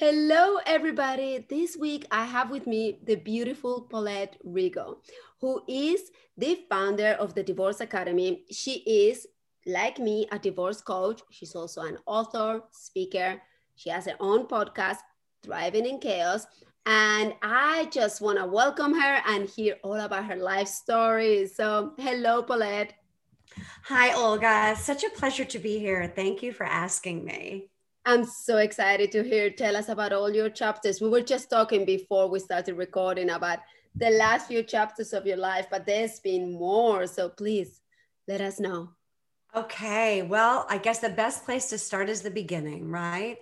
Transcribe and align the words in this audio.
Hello, 0.00 0.60
everybody. 0.64 1.44
This 1.50 1.76
week 1.76 2.06
I 2.12 2.24
have 2.24 2.52
with 2.52 2.68
me 2.68 3.00
the 3.02 3.16
beautiful 3.16 3.82
Paulette 3.82 4.36
Rigo, 4.46 4.98
who 5.40 5.60
is 5.66 6.12
the 6.36 6.60
founder 6.70 7.16
of 7.18 7.34
the 7.34 7.42
Divorce 7.42 7.80
Academy. 7.80 8.44
She 8.48 8.74
is, 8.86 9.26
like 9.66 9.98
me, 9.98 10.28
a 10.30 10.38
divorce 10.38 10.80
coach. 10.80 11.20
She's 11.30 11.56
also 11.56 11.80
an 11.80 11.98
author, 12.06 12.62
speaker. 12.70 13.42
She 13.74 13.90
has 13.90 14.04
her 14.04 14.14
own 14.20 14.46
podcast, 14.46 14.98
Thriving 15.42 15.84
in 15.84 15.98
Chaos. 15.98 16.46
And 16.86 17.34
I 17.42 17.86
just 17.90 18.20
want 18.20 18.38
to 18.38 18.46
welcome 18.46 18.94
her 18.94 19.20
and 19.26 19.48
hear 19.48 19.78
all 19.82 19.98
about 19.98 20.26
her 20.26 20.36
life 20.36 20.68
story. 20.68 21.48
So, 21.48 21.94
hello, 21.98 22.44
Paulette. 22.44 22.94
Hi, 23.86 24.14
Olga. 24.14 24.76
Such 24.76 25.02
a 25.02 25.10
pleasure 25.10 25.46
to 25.46 25.58
be 25.58 25.80
here. 25.80 26.12
Thank 26.14 26.40
you 26.44 26.52
for 26.52 26.64
asking 26.64 27.24
me. 27.24 27.70
I'm 28.04 28.24
so 28.24 28.58
excited 28.58 29.12
to 29.12 29.22
hear. 29.22 29.50
Tell 29.50 29.76
us 29.76 29.88
about 29.88 30.12
all 30.12 30.30
your 30.30 30.48
chapters. 30.48 31.00
We 31.00 31.08
were 31.08 31.20
just 31.20 31.50
talking 31.50 31.84
before 31.84 32.28
we 32.28 32.38
started 32.38 32.74
recording 32.74 33.30
about 33.30 33.58
the 33.94 34.10
last 34.10 34.48
few 34.48 34.62
chapters 34.62 35.12
of 35.12 35.26
your 35.26 35.36
life, 35.36 35.66
but 35.70 35.84
there's 35.84 36.20
been 36.20 36.52
more. 36.52 37.06
So 37.06 37.28
please 37.28 37.80
let 38.26 38.40
us 38.40 38.60
know. 38.60 38.90
Okay. 39.54 40.22
Well, 40.22 40.66
I 40.68 40.78
guess 40.78 41.00
the 41.00 41.10
best 41.10 41.44
place 41.44 41.68
to 41.70 41.78
start 41.78 42.08
is 42.08 42.22
the 42.22 42.30
beginning, 42.30 42.90
right? 42.90 43.38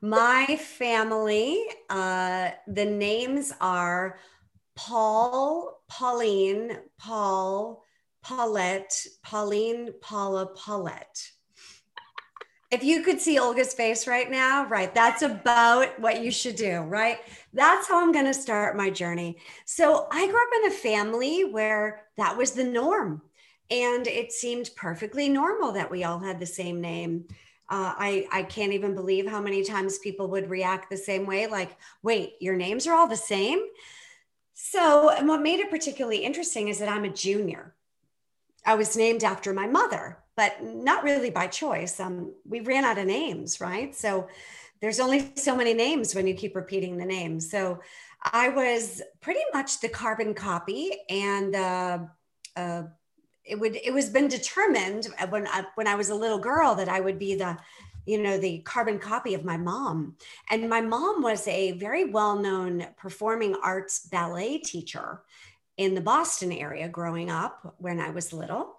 My 0.00 0.56
family, 0.56 1.64
uh, 1.88 2.50
the 2.66 2.84
names 2.84 3.52
are 3.60 4.18
Paul, 4.74 5.80
Pauline, 5.88 6.78
Paul, 6.98 7.84
Paulette, 8.22 9.06
Pauline, 9.22 9.90
Paula, 10.00 10.46
Paulette 10.46 11.22
if 12.72 12.82
you 12.82 13.02
could 13.02 13.20
see 13.20 13.38
Olga's 13.38 13.74
face 13.74 14.06
right 14.06 14.30
now, 14.30 14.64
right, 14.64 14.94
that's 14.94 15.20
about 15.20 16.00
what 16.00 16.22
you 16.22 16.30
should 16.30 16.56
do, 16.56 16.80
right? 16.80 17.18
That's 17.52 17.86
how 17.86 18.00
I'm 18.00 18.12
going 18.12 18.24
to 18.24 18.32
start 18.32 18.78
my 18.78 18.88
journey. 18.88 19.36
So 19.66 20.08
I 20.10 20.26
grew 20.26 20.40
up 20.42 20.64
in 20.64 20.72
a 20.72 20.74
family 20.74 21.44
where 21.44 22.06
that 22.16 22.34
was 22.34 22.52
the 22.52 22.64
norm. 22.64 23.20
And 23.70 24.06
it 24.06 24.32
seemed 24.32 24.70
perfectly 24.74 25.28
normal 25.28 25.72
that 25.72 25.90
we 25.90 26.04
all 26.04 26.18
had 26.18 26.40
the 26.40 26.46
same 26.46 26.80
name. 26.80 27.26
Uh, 27.68 27.92
I, 27.96 28.26
I 28.32 28.42
can't 28.42 28.72
even 28.72 28.94
believe 28.94 29.28
how 29.28 29.42
many 29.42 29.64
times 29.64 29.98
people 29.98 30.28
would 30.28 30.48
react 30.48 30.88
the 30.88 30.96
same 30.96 31.26
way 31.26 31.46
like, 31.46 31.76
wait, 32.02 32.36
your 32.40 32.56
names 32.56 32.86
are 32.86 32.94
all 32.94 33.06
the 33.06 33.16
same? 33.16 33.60
So, 34.54 35.10
and 35.10 35.28
what 35.28 35.42
made 35.42 35.60
it 35.60 35.70
particularly 35.70 36.24
interesting 36.24 36.68
is 36.68 36.78
that 36.78 36.88
I'm 36.88 37.04
a 37.04 37.10
junior. 37.10 37.74
I 38.64 38.76
was 38.76 38.96
named 38.96 39.24
after 39.24 39.52
my 39.52 39.66
mother 39.66 40.21
but 40.36 40.62
not 40.62 41.04
really 41.04 41.30
by 41.30 41.46
choice. 41.46 42.00
Um, 42.00 42.32
we 42.48 42.60
ran 42.60 42.84
out 42.84 42.98
of 42.98 43.06
names, 43.06 43.60
right? 43.60 43.94
So 43.94 44.28
there's 44.80 45.00
only 45.00 45.32
so 45.36 45.54
many 45.54 45.74
names 45.74 46.14
when 46.14 46.26
you 46.26 46.34
keep 46.34 46.56
repeating 46.56 46.96
the 46.96 47.04
name. 47.04 47.38
So 47.38 47.80
I 48.22 48.48
was 48.48 49.02
pretty 49.20 49.42
much 49.52 49.80
the 49.80 49.88
carbon 49.88 50.34
copy, 50.34 50.92
and 51.08 51.54
uh, 51.54 51.98
uh, 52.56 52.82
it 53.44 53.58
would 53.58 53.76
it 53.76 53.92
was 53.92 54.08
been 54.08 54.28
determined 54.28 55.08
when 55.28 55.46
I, 55.48 55.64
when 55.74 55.88
I 55.88 55.94
was 55.96 56.10
a 56.10 56.14
little 56.14 56.38
girl 56.38 56.74
that 56.76 56.88
I 56.88 57.00
would 57.00 57.18
be 57.18 57.34
the 57.34 57.58
you 58.06 58.20
know 58.22 58.38
the 58.38 58.58
carbon 58.60 58.98
copy 58.98 59.34
of 59.34 59.44
my 59.44 59.56
mom 59.56 60.16
and 60.50 60.68
my 60.68 60.80
mom 60.80 61.22
was 61.22 61.46
a 61.46 61.72
very 61.72 62.04
well-known 62.04 62.86
performing 62.96 63.54
arts 63.62 64.06
ballet 64.10 64.58
teacher 64.58 65.22
in 65.76 65.94
the 65.94 66.00
boston 66.00 66.50
area 66.50 66.88
growing 66.88 67.30
up 67.30 67.76
when 67.78 68.00
i 68.00 68.10
was 68.10 68.32
little 68.32 68.74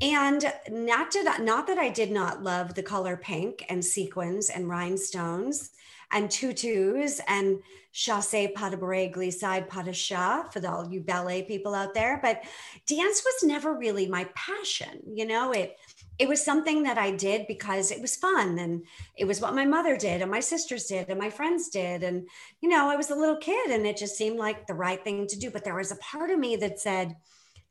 and 0.00 0.52
not 0.70 1.10
did 1.10 1.26
not 1.40 1.66
that 1.66 1.78
I 1.78 1.88
did 1.88 2.10
not 2.10 2.42
love 2.42 2.74
the 2.74 2.82
color 2.82 3.16
pink 3.16 3.64
and 3.68 3.84
sequins 3.84 4.48
and 4.48 4.68
rhinestones 4.68 5.70
and 6.12 6.30
tutus 6.30 7.20
and 7.26 7.60
chasse 7.92 8.46
pas 8.54 8.70
de 8.70 8.76
bourrée 8.76 9.12
glissade 9.12 9.68
pas 9.68 9.82
de 9.82 9.92
chat 9.92 10.52
for 10.52 10.64
all 10.66 10.88
you 10.88 11.00
ballet 11.00 11.42
people 11.42 11.74
out 11.74 11.94
there. 11.94 12.20
But 12.22 12.42
dance 12.86 13.22
was 13.24 13.42
never 13.42 13.74
really 13.74 14.06
my 14.06 14.24
passion. 14.34 15.02
You 15.12 15.26
know, 15.26 15.52
it 15.52 15.76
it 16.18 16.28
was 16.28 16.44
something 16.44 16.82
that 16.82 16.98
I 16.98 17.12
did 17.12 17.46
because 17.46 17.90
it 17.90 18.00
was 18.00 18.16
fun 18.16 18.58
and 18.58 18.82
it 19.16 19.24
was 19.24 19.40
what 19.40 19.54
my 19.54 19.64
mother 19.64 19.96
did 19.96 20.20
and 20.20 20.30
my 20.30 20.40
sisters 20.40 20.86
did 20.86 21.08
and 21.08 21.18
my 21.18 21.30
friends 21.30 21.68
did. 21.68 22.02
And, 22.02 22.28
you 22.60 22.68
know, 22.68 22.90
I 22.90 22.96
was 22.96 23.10
a 23.10 23.14
little 23.14 23.36
kid 23.36 23.70
and 23.70 23.86
it 23.86 23.96
just 23.96 24.16
seemed 24.16 24.36
like 24.36 24.66
the 24.66 24.74
right 24.74 25.02
thing 25.02 25.28
to 25.28 25.38
do. 25.38 25.48
But 25.48 25.62
there 25.64 25.76
was 25.76 25.92
a 25.92 25.96
part 25.96 26.30
of 26.30 26.38
me 26.40 26.56
that 26.56 26.80
said, 26.80 27.14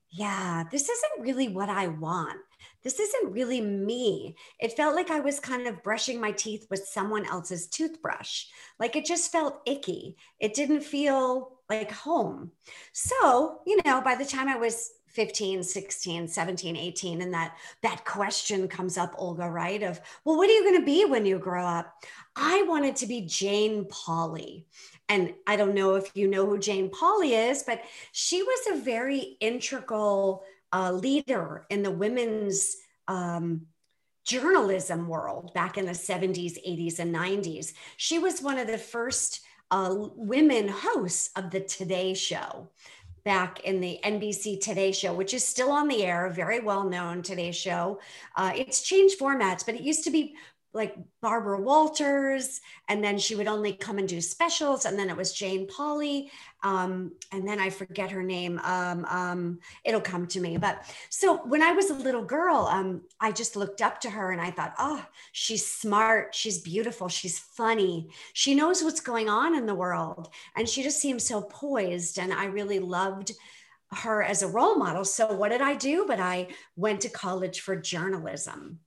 yeah, 0.09 0.63
this 0.71 0.89
isn't 0.89 1.21
really 1.21 1.49
what 1.49 1.69
I 1.69 1.87
want. 1.87 2.39
This 2.83 2.99
isn't 2.99 3.33
really 3.33 3.59
me. 3.59 4.35
It 4.59 4.77
felt 4.77 4.95
like 4.95 5.11
I 5.11 5.19
was 5.19 5.39
kind 5.39 5.67
of 5.67 5.83
brushing 5.83 6.21
my 6.21 6.31
teeth 6.31 6.67
with 6.69 6.87
someone 6.87 7.25
else's 7.25 7.67
toothbrush. 7.67 8.45
Like 8.79 8.95
it 8.95 9.05
just 9.05 9.31
felt 9.31 9.61
icky. 9.65 10.15
It 10.39 10.53
didn't 10.53 10.81
feel 10.81 11.59
like 11.69 11.91
home. 11.91 12.51
So, 12.93 13.59
you 13.65 13.79
know, 13.85 14.01
by 14.01 14.15
the 14.15 14.25
time 14.25 14.47
I 14.47 14.55
was 14.55 14.91
15 15.09 15.63
16 15.63 16.27
17 16.27 16.77
18 16.77 17.21
and 17.21 17.33
that 17.33 17.57
that 17.81 18.05
question 18.05 18.67
comes 18.67 18.99
up 18.99 19.15
olga 19.17 19.49
right 19.49 19.81
of 19.81 19.99
well 20.23 20.37
what 20.37 20.47
are 20.47 20.53
you 20.53 20.63
going 20.63 20.79
to 20.79 20.85
be 20.85 21.05
when 21.05 21.25
you 21.25 21.39
grow 21.39 21.65
up 21.65 22.03
i 22.35 22.61
wanted 22.67 22.95
to 22.95 23.07
be 23.07 23.21
jane 23.21 23.85
pauley 23.85 24.65
and 25.09 25.33
I 25.45 25.55
don't 25.55 25.73
know 25.73 25.95
if 25.95 26.11
you 26.15 26.27
know 26.27 26.45
who 26.45 26.59
Jane 26.59 26.89
Pauley 26.89 27.49
is, 27.49 27.63
but 27.63 27.81
she 28.11 28.43
was 28.43 28.67
a 28.71 28.81
very 28.81 29.37
integral 29.39 30.43
uh, 30.73 30.91
leader 30.91 31.65
in 31.69 31.83
the 31.83 31.91
women's 31.91 32.75
um, 33.07 33.67
journalism 34.25 35.07
world 35.07 35.53
back 35.53 35.77
in 35.77 35.85
the 35.85 35.93
70s, 35.93 36.57
80s, 36.67 36.99
and 36.99 37.15
90s. 37.15 37.73
She 37.95 38.19
was 38.19 38.41
one 38.41 38.59
of 38.59 38.67
the 38.67 38.77
first 38.77 39.41
uh, 39.71 39.95
women 40.15 40.67
hosts 40.67 41.29
of 41.35 41.51
the 41.51 41.61
Today 41.61 42.13
Show 42.13 42.69
back 43.23 43.61
in 43.61 43.81
the 43.81 43.99
NBC 44.03 44.59
Today 44.59 44.91
Show, 44.91 45.13
which 45.13 45.33
is 45.33 45.45
still 45.45 45.71
on 45.71 45.87
the 45.87 46.03
air, 46.03 46.29
very 46.29 46.59
well 46.59 46.83
known 46.83 47.21
Today 47.21 47.51
Show. 47.51 47.99
Uh, 48.35 48.51
it's 48.55 48.81
changed 48.81 49.19
formats, 49.19 49.65
but 49.65 49.75
it 49.75 49.81
used 49.81 50.03
to 50.03 50.11
be 50.11 50.35
like 50.77 50.95
Barbara 51.21 51.59
Walters, 51.59 52.61
and 52.87 53.03
then 53.03 53.17
she 53.17 53.35
would 53.35 53.47
only 53.47 53.73
come 53.73 53.97
and 53.97 54.07
do 54.07 54.21
specials, 54.21 54.85
and 54.85 54.97
then 54.97 55.09
it 55.09 55.17
was 55.17 55.33
Jane 55.33 55.67
Pauley, 55.67 56.29
um, 56.63 57.11
and 57.31 57.45
then 57.47 57.59
I 57.59 57.69
forget 57.69 58.11
her 58.11 58.23
name. 58.23 58.59
Um, 58.63 59.03
um, 59.05 59.59
it'll 59.83 59.99
come 59.99 60.27
to 60.27 60.39
me. 60.39 60.57
But 60.57 60.83
so 61.09 61.37
when 61.37 61.61
I 61.61 61.73
was 61.73 61.89
a 61.89 61.95
little 61.95 62.23
girl, 62.23 62.69
um, 62.71 63.01
I 63.19 63.31
just 63.31 63.55
looked 63.55 63.81
up 63.81 63.99
to 64.01 64.09
her 64.09 64.31
and 64.31 64.39
I 64.39 64.51
thought, 64.51 64.75
oh, 64.77 65.03
she's 65.31 65.65
smart, 65.65 66.33
she's 66.33 66.59
beautiful, 66.59 67.09
she's 67.09 67.39
funny, 67.39 68.09
she 68.33 68.55
knows 68.55 68.83
what's 68.83 69.01
going 69.01 69.27
on 69.27 69.55
in 69.55 69.65
the 69.65 69.75
world, 69.75 70.29
and 70.55 70.69
she 70.69 70.83
just 70.83 71.01
seems 71.01 71.23
so 71.25 71.41
poised, 71.41 72.19
and 72.19 72.31
I 72.31 72.45
really 72.45 72.79
loved 72.79 73.31
her 73.91 74.21
as 74.21 74.43
a 74.43 74.47
role 74.47 74.75
model. 74.75 75.05
So 75.05 75.33
what 75.33 75.49
did 75.49 75.61
I 75.61 75.75
do? 75.75 76.05
But 76.07 76.19
I 76.19 76.49
went 76.75 77.01
to 77.01 77.09
college 77.09 77.61
for 77.61 77.75
journalism. 77.75 78.79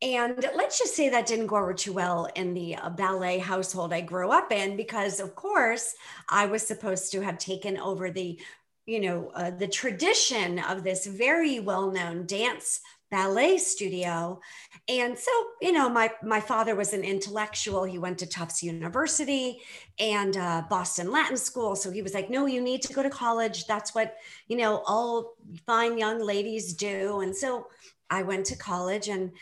And 0.00 0.44
let's 0.54 0.78
just 0.78 0.94
say 0.94 1.08
that 1.08 1.26
didn't 1.26 1.46
go 1.46 1.56
over 1.56 1.74
too 1.74 1.92
well 1.92 2.28
in 2.36 2.54
the 2.54 2.76
uh, 2.76 2.90
ballet 2.90 3.38
household 3.38 3.92
I 3.92 4.00
grew 4.00 4.30
up 4.30 4.52
in, 4.52 4.76
because 4.76 5.20
of 5.20 5.34
course 5.34 5.94
I 6.28 6.46
was 6.46 6.66
supposed 6.66 7.12
to 7.12 7.20
have 7.20 7.38
taken 7.38 7.78
over 7.78 8.10
the, 8.10 8.40
you 8.86 9.00
know, 9.00 9.30
uh, 9.34 9.50
the 9.50 9.68
tradition 9.68 10.58
of 10.58 10.84
this 10.84 11.06
very 11.06 11.60
well-known 11.60 12.26
dance 12.26 12.80
ballet 13.12 13.58
studio. 13.58 14.40
And 14.88 15.16
so 15.16 15.30
you 15.60 15.70
know 15.70 15.88
my 15.88 16.10
my 16.22 16.40
father 16.40 16.74
was 16.74 16.94
an 16.94 17.04
intellectual. 17.04 17.84
He 17.84 17.98
went 17.98 18.18
to 18.18 18.26
tufts 18.26 18.62
university 18.62 19.60
and 20.00 20.36
uh, 20.36 20.62
boston 20.68 21.12
latin 21.12 21.36
school. 21.36 21.76
So 21.76 21.90
he 21.90 22.02
was 22.02 22.14
like 22.14 22.30
no 22.30 22.46
you 22.46 22.60
need 22.60 22.80
to 22.82 22.92
go 22.94 23.02
to 23.02 23.10
college. 23.10 23.66
That's 23.66 23.94
what 23.94 24.16
you 24.48 24.56
know 24.56 24.82
all 24.86 25.34
fine 25.66 25.98
young 25.98 26.20
ladies 26.20 26.72
do. 26.72 27.20
And 27.20 27.36
so 27.36 27.68
i 28.10 28.22
went 28.22 28.46
to 28.46 28.56
college 28.56 29.08
and 29.08 29.32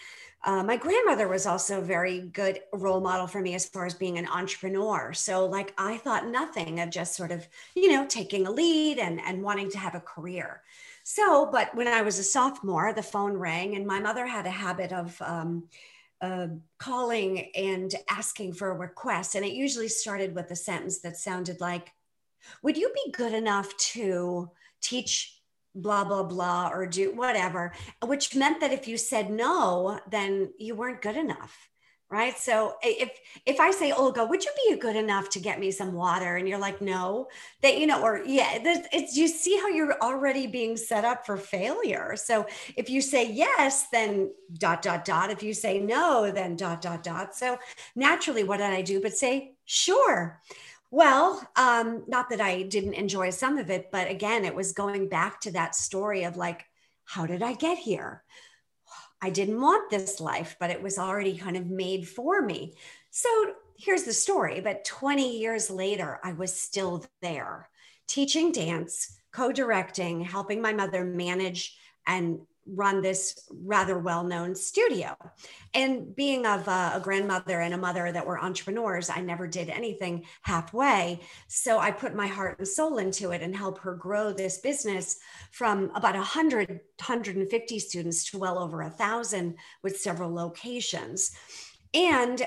uh, 0.43 0.63
my 0.63 0.77
grandmother 0.77 1.29
was 1.29 1.45
also 1.45 1.79
a 1.79 1.85
very 1.85 2.21
good 2.21 2.61
role 2.73 3.01
model 3.01 3.27
for 3.27 3.43
me 3.43 3.55
as 3.55 3.69
far 3.69 3.85
as 3.85 3.93
being 3.93 4.17
an 4.17 4.27
entrepreneur. 4.27 5.13
So, 5.13 5.45
like, 5.45 5.75
I 5.77 5.99
thought 5.99 6.29
nothing 6.29 6.81
of 6.81 6.91
just 6.91 7.15
sort 7.15 7.31
of, 7.31 7.47
you 7.75 7.93
know, 7.93 8.07
taking 8.07 8.47
a 8.47 8.51
lead 8.51 8.99
and, 8.99 9.21
and 9.21 9.43
wanting 9.43 9.71
to 9.73 9.79
have 9.79 9.95
a 9.95 10.01
career. 10.01 10.63
So, 11.03 11.49
but 11.51 11.75
when 11.75 11.89
I 11.89 12.01
was 12.01 12.19
a 12.19 12.23
sophomore, 12.23 12.95
the 12.95 13.03
phone 13.03 13.35
rang, 13.35 13.75
and 13.77 13.87
my 13.87 14.01
mother 14.01 14.27
had 14.27 14.47
a 14.47 14.51
habit 14.51 14.93
of 14.93 15.21
um, 15.21 15.65
uh, 16.23 16.49
calling 16.79 17.51
and 17.55 17.95
asking 18.09 18.55
for 18.55 18.71
a 18.71 18.79
request. 18.79 19.35
And 19.35 19.45
it 19.45 19.53
usually 19.53 19.89
started 19.89 20.35
with 20.35 20.51
a 20.51 20.57
sentence 20.57 21.01
that 21.01 21.17
sounded 21.17 21.61
like, 21.61 21.93
Would 22.63 22.79
you 22.79 22.91
be 22.95 23.13
good 23.13 23.35
enough 23.35 23.77
to 23.77 24.51
teach 24.81 25.40
blah, 25.75 26.05
blah, 26.05 26.23
blah, 26.23 26.71
or 26.73 26.87
do 26.87 27.15
whatever? 27.15 27.73
Which 28.05 28.35
meant 28.35 28.61
that 28.61 28.73
if 28.73 28.89
you 28.89 28.97
said 28.97 29.31
no, 29.31 30.01
then 30.11 30.53
you 30.59 30.75
weren't 30.75 31.03
good 31.03 31.17
enough 31.17 31.71
right? 32.11 32.37
So 32.37 32.75
if 32.83 33.11
if 33.47 33.61
i 33.61 33.71
say 33.71 33.93
oh, 33.93 34.07
olga 34.07 34.25
would 34.25 34.45
you 34.45 34.51
be 34.69 34.77
good 34.77 34.97
enough 34.97 35.31
to 35.31 35.41
get 35.41 35.61
me 35.61 35.71
some 35.71 35.93
water? 35.93 36.37
and 36.37 36.49
you're 36.49 36.59
like 36.59 36.81
no 36.81 37.29
that 37.63 37.79
you 37.79 37.87
know 37.87 38.03
or 38.03 38.23
yeah 38.27 38.59
it's 38.93 39.17
you 39.17 39.29
see 39.29 39.57
how 39.59 39.69
you're 39.69 39.97
already 40.03 40.47
being 40.47 40.77
set 40.77 41.05
up 41.05 41.25
for 41.25 41.37
failure. 41.37 42.17
So 42.17 42.47
if 42.77 42.91
you 42.91 43.01
say 43.01 43.31
yes 43.31 43.87
then 43.93 44.33
dot 44.55 44.83
dot 44.83 45.05
dot. 45.05 45.31
If 45.31 45.43
you 45.43 45.55
say 45.55 45.79
no 45.79 46.31
then 46.33 46.57
dot 46.57 46.83
dot 46.83 47.03
dot. 47.03 47.37
So 47.37 47.59
naturally 47.95 48.45
what 48.45 48.59
did 48.59 48.71
i 48.71 48.83
do 48.83 49.01
but 49.01 49.13
say 49.13 49.55
sure 49.65 50.41
well, 50.91 51.43
um, 51.57 52.05
not 52.09 52.31
that 52.31 52.41
I 52.41 52.63
didn't 52.63 52.95
enjoy 52.95 53.31
some 53.31 53.59
of 53.59 53.71
it, 53.71 53.91
but 53.93 54.11
again, 54.11 54.45
it 54.45 54.55
was 54.55 54.73
going 54.73 55.09
back 55.09 55.41
to 55.43 55.53
that 55.53 55.75
story 55.75 56.25
of 56.25 56.37
like, 56.37 56.67
how 57.05 57.27
did 57.27 57.43
I 57.43 57.55
get 57.55 57.79
here? 57.79 58.25
I 59.23 59.31
didn't 59.31 59.61
want 59.61 59.91
this 59.91 60.21
life, 60.21 60.57
but 60.59 60.71
it 60.71 60.83
was 60.83 60.99
already 60.99 61.37
kind 61.37 61.57
of 61.57 61.67
made 61.67 62.09
for 62.09 62.43
me. 62.43 62.75
So 63.11 63.29
here's 63.79 64.05
the 64.05 64.13
story. 64.13 64.61
But 64.61 64.85
20 64.85 65.39
years 65.39 65.71
later, 65.71 66.19
I 66.25 66.33
was 66.33 66.55
still 66.55 67.05
there 67.23 67.69
teaching 68.07 68.51
dance, 68.51 69.17
co 69.33 69.53
directing, 69.53 70.21
helping 70.21 70.61
my 70.61 70.73
mother 70.73 71.05
manage 71.05 71.77
and 72.07 72.41
run 72.75 73.03
this 73.03 73.49
rather 73.51 73.99
well 73.99 74.25
known 74.25 74.55
studio. 74.55 75.17
And 75.75 76.15
being 76.15 76.47
of 76.47 76.67
a, 76.69 76.93
a, 76.95 77.01
grandmother 77.03 77.61
and 77.61 77.75
a 77.75 77.79
mother 77.79 78.11
that 78.13 78.27
were 78.27 78.41
entrepreneurs, 78.41 79.11
I 79.11 79.21
never 79.21 79.47
did 79.47 79.69
anything 79.69 80.25
halfway. 80.43 81.21
So 81.49 81.79
I 81.79 81.91
put 81.91 82.15
my 82.15 82.27
heart 82.27 82.59
and 82.59 82.69
soul 82.69 82.99
into 82.99 83.31
it 83.31 83.43
and 83.43 83.55
help 83.55 83.79
her 83.79 83.95
grow 83.95 84.33
this 84.33 84.59
business 84.59 85.19
from 85.51 85.91
about 85.95 86.15
100, 86.15 86.69
150 86.69 87.79
students 87.79 88.31
to 88.31 88.39
well 88.39 88.59
over 88.59 88.83
a 88.83 88.91
thousand 88.91 89.57
with 89.83 89.99
several 89.99 90.33
locations. 90.33 91.33
And 91.95 92.47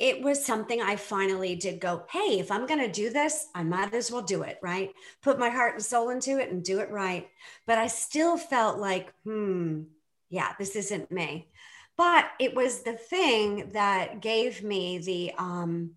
it 0.00 0.22
was 0.22 0.42
something 0.42 0.80
I 0.80 0.96
finally 0.96 1.54
did 1.54 1.78
go, 1.78 2.04
hey, 2.10 2.40
if 2.40 2.50
I'm 2.50 2.66
going 2.66 2.80
to 2.80 2.90
do 2.90 3.10
this, 3.10 3.48
I 3.54 3.62
might 3.62 3.92
as 3.92 4.10
well 4.10 4.22
do 4.22 4.42
it, 4.42 4.58
right? 4.62 4.94
Put 5.20 5.38
my 5.38 5.50
heart 5.50 5.74
and 5.74 5.84
soul 5.84 6.08
into 6.08 6.38
it 6.38 6.50
and 6.50 6.64
do 6.64 6.80
it 6.80 6.90
right. 6.90 7.28
But 7.66 7.76
I 7.76 7.86
still 7.86 8.38
felt 8.38 8.78
like, 8.78 9.12
hmm, 9.24 9.82
yeah, 10.30 10.54
this 10.58 10.74
isn't 10.74 11.12
me. 11.12 11.50
But 11.98 12.30
it 12.40 12.54
was 12.54 12.82
the 12.82 12.94
thing 12.94 13.72
that 13.74 14.22
gave 14.22 14.64
me 14.64 14.96
the, 14.98 15.32
um, 15.36 15.90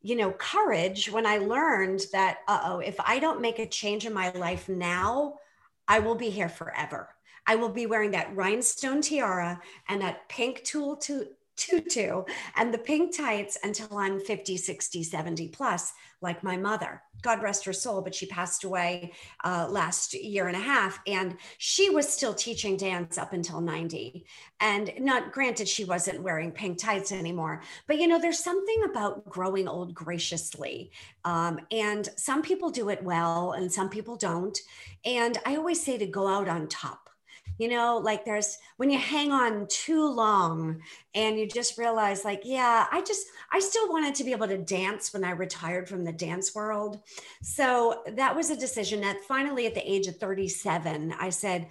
you 0.00 0.14
know, 0.14 0.30
courage 0.30 1.10
when 1.10 1.26
I 1.26 1.38
learned 1.38 2.02
that, 2.12 2.38
uh 2.46 2.60
oh, 2.66 2.78
if 2.78 3.00
I 3.00 3.18
don't 3.18 3.40
make 3.40 3.58
a 3.58 3.66
change 3.66 4.06
in 4.06 4.12
my 4.12 4.30
life 4.30 4.68
now, 4.68 5.34
I 5.88 5.98
will 5.98 6.14
be 6.14 6.30
here 6.30 6.48
forever. 6.48 7.08
I 7.48 7.56
will 7.56 7.68
be 7.68 7.86
wearing 7.86 8.12
that 8.12 8.34
rhinestone 8.36 9.00
tiara 9.00 9.60
and 9.88 10.00
that 10.02 10.28
pink 10.28 10.62
tulle 10.62 10.96
to 10.98 11.26
tutu 11.56 12.22
and 12.56 12.72
the 12.72 12.78
pink 12.78 13.16
tights 13.16 13.56
until 13.62 13.96
I'm 13.96 14.20
50, 14.20 14.56
60, 14.56 15.02
70 15.02 15.48
plus, 15.48 15.92
like 16.20 16.42
my 16.42 16.56
mother. 16.56 17.02
God 17.22 17.42
rest 17.42 17.64
her 17.64 17.72
soul, 17.72 18.02
but 18.02 18.14
she 18.14 18.26
passed 18.26 18.64
away 18.64 19.12
uh, 19.44 19.66
last 19.70 20.12
year 20.12 20.46
and 20.46 20.56
a 20.56 20.60
half. 20.60 21.00
And 21.06 21.36
she 21.56 21.88
was 21.88 22.06
still 22.06 22.34
teaching 22.34 22.76
dance 22.76 23.16
up 23.16 23.32
until 23.32 23.60
90. 23.62 24.26
And 24.60 24.92
not 24.98 25.32
granted, 25.32 25.66
she 25.66 25.84
wasn't 25.84 26.22
wearing 26.22 26.52
pink 26.52 26.78
tights 26.78 27.12
anymore. 27.12 27.62
But 27.86 27.98
you 27.98 28.08
know, 28.08 28.20
there's 28.20 28.44
something 28.44 28.84
about 28.84 29.28
growing 29.28 29.66
old 29.68 29.94
graciously. 29.94 30.92
Um, 31.24 31.60
and 31.70 32.08
some 32.16 32.42
people 32.42 32.70
do 32.70 32.90
it 32.90 33.02
well, 33.02 33.52
and 33.52 33.72
some 33.72 33.88
people 33.88 34.16
don't. 34.16 34.58
And 35.04 35.38
I 35.46 35.56
always 35.56 35.82
say 35.82 35.96
to 35.96 36.06
go 36.06 36.28
out 36.28 36.48
on 36.48 36.68
top 36.68 37.03
you 37.58 37.68
know 37.68 38.00
like 38.02 38.24
there's 38.24 38.58
when 38.76 38.90
you 38.90 38.98
hang 38.98 39.30
on 39.30 39.66
too 39.68 40.06
long 40.06 40.80
and 41.14 41.38
you 41.38 41.46
just 41.46 41.78
realize 41.78 42.24
like 42.24 42.42
yeah 42.44 42.86
i 42.90 43.00
just 43.02 43.26
i 43.52 43.60
still 43.60 43.88
wanted 43.88 44.14
to 44.14 44.24
be 44.24 44.32
able 44.32 44.48
to 44.48 44.58
dance 44.58 45.12
when 45.12 45.24
i 45.24 45.30
retired 45.30 45.88
from 45.88 46.04
the 46.04 46.12
dance 46.12 46.54
world 46.54 47.00
so 47.42 48.02
that 48.16 48.34
was 48.34 48.50
a 48.50 48.56
decision 48.56 49.00
that 49.00 49.20
finally 49.28 49.66
at 49.66 49.74
the 49.74 49.92
age 49.92 50.06
of 50.06 50.16
37 50.16 51.14
i 51.18 51.30
said 51.30 51.66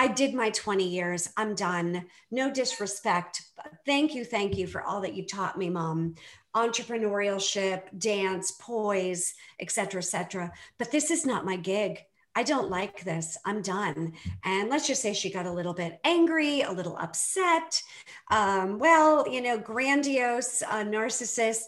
I 0.00 0.06
did 0.06 0.32
my 0.32 0.50
20 0.50 0.86
years. 0.86 1.28
I'm 1.36 1.56
done. 1.56 2.06
No 2.30 2.52
disrespect. 2.52 3.42
Thank 3.84 4.14
you. 4.14 4.24
Thank 4.24 4.56
you 4.56 4.68
for 4.68 4.80
all 4.80 5.00
that 5.00 5.14
you 5.14 5.26
taught 5.26 5.58
me, 5.58 5.68
mom. 5.68 6.14
Entrepreneurship, 6.54 7.98
dance, 7.98 8.52
poise, 8.52 9.34
etc., 9.58 9.98
etc. 9.98 10.52
But 10.78 10.92
this 10.92 11.10
is 11.10 11.26
not 11.26 11.44
my 11.44 11.56
gig. 11.56 12.04
I 12.38 12.44
don't 12.44 12.70
like 12.70 13.02
this. 13.02 13.36
I'm 13.44 13.62
done. 13.62 14.12
And 14.44 14.70
let's 14.70 14.86
just 14.86 15.02
say 15.02 15.12
she 15.12 15.28
got 15.28 15.46
a 15.46 15.50
little 15.50 15.74
bit 15.74 15.98
angry, 16.04 16.60
a 16.60 16.70
little 16.70 16.96
upset. 16.96 17.82
Um, 18.30 18.78
well, 18.78 19.28
you 19.28 19.40
know, 19.40 19.58
grandiose 19.58 20.62
uh, 20.62 20.84
narcissists 20.84 21.64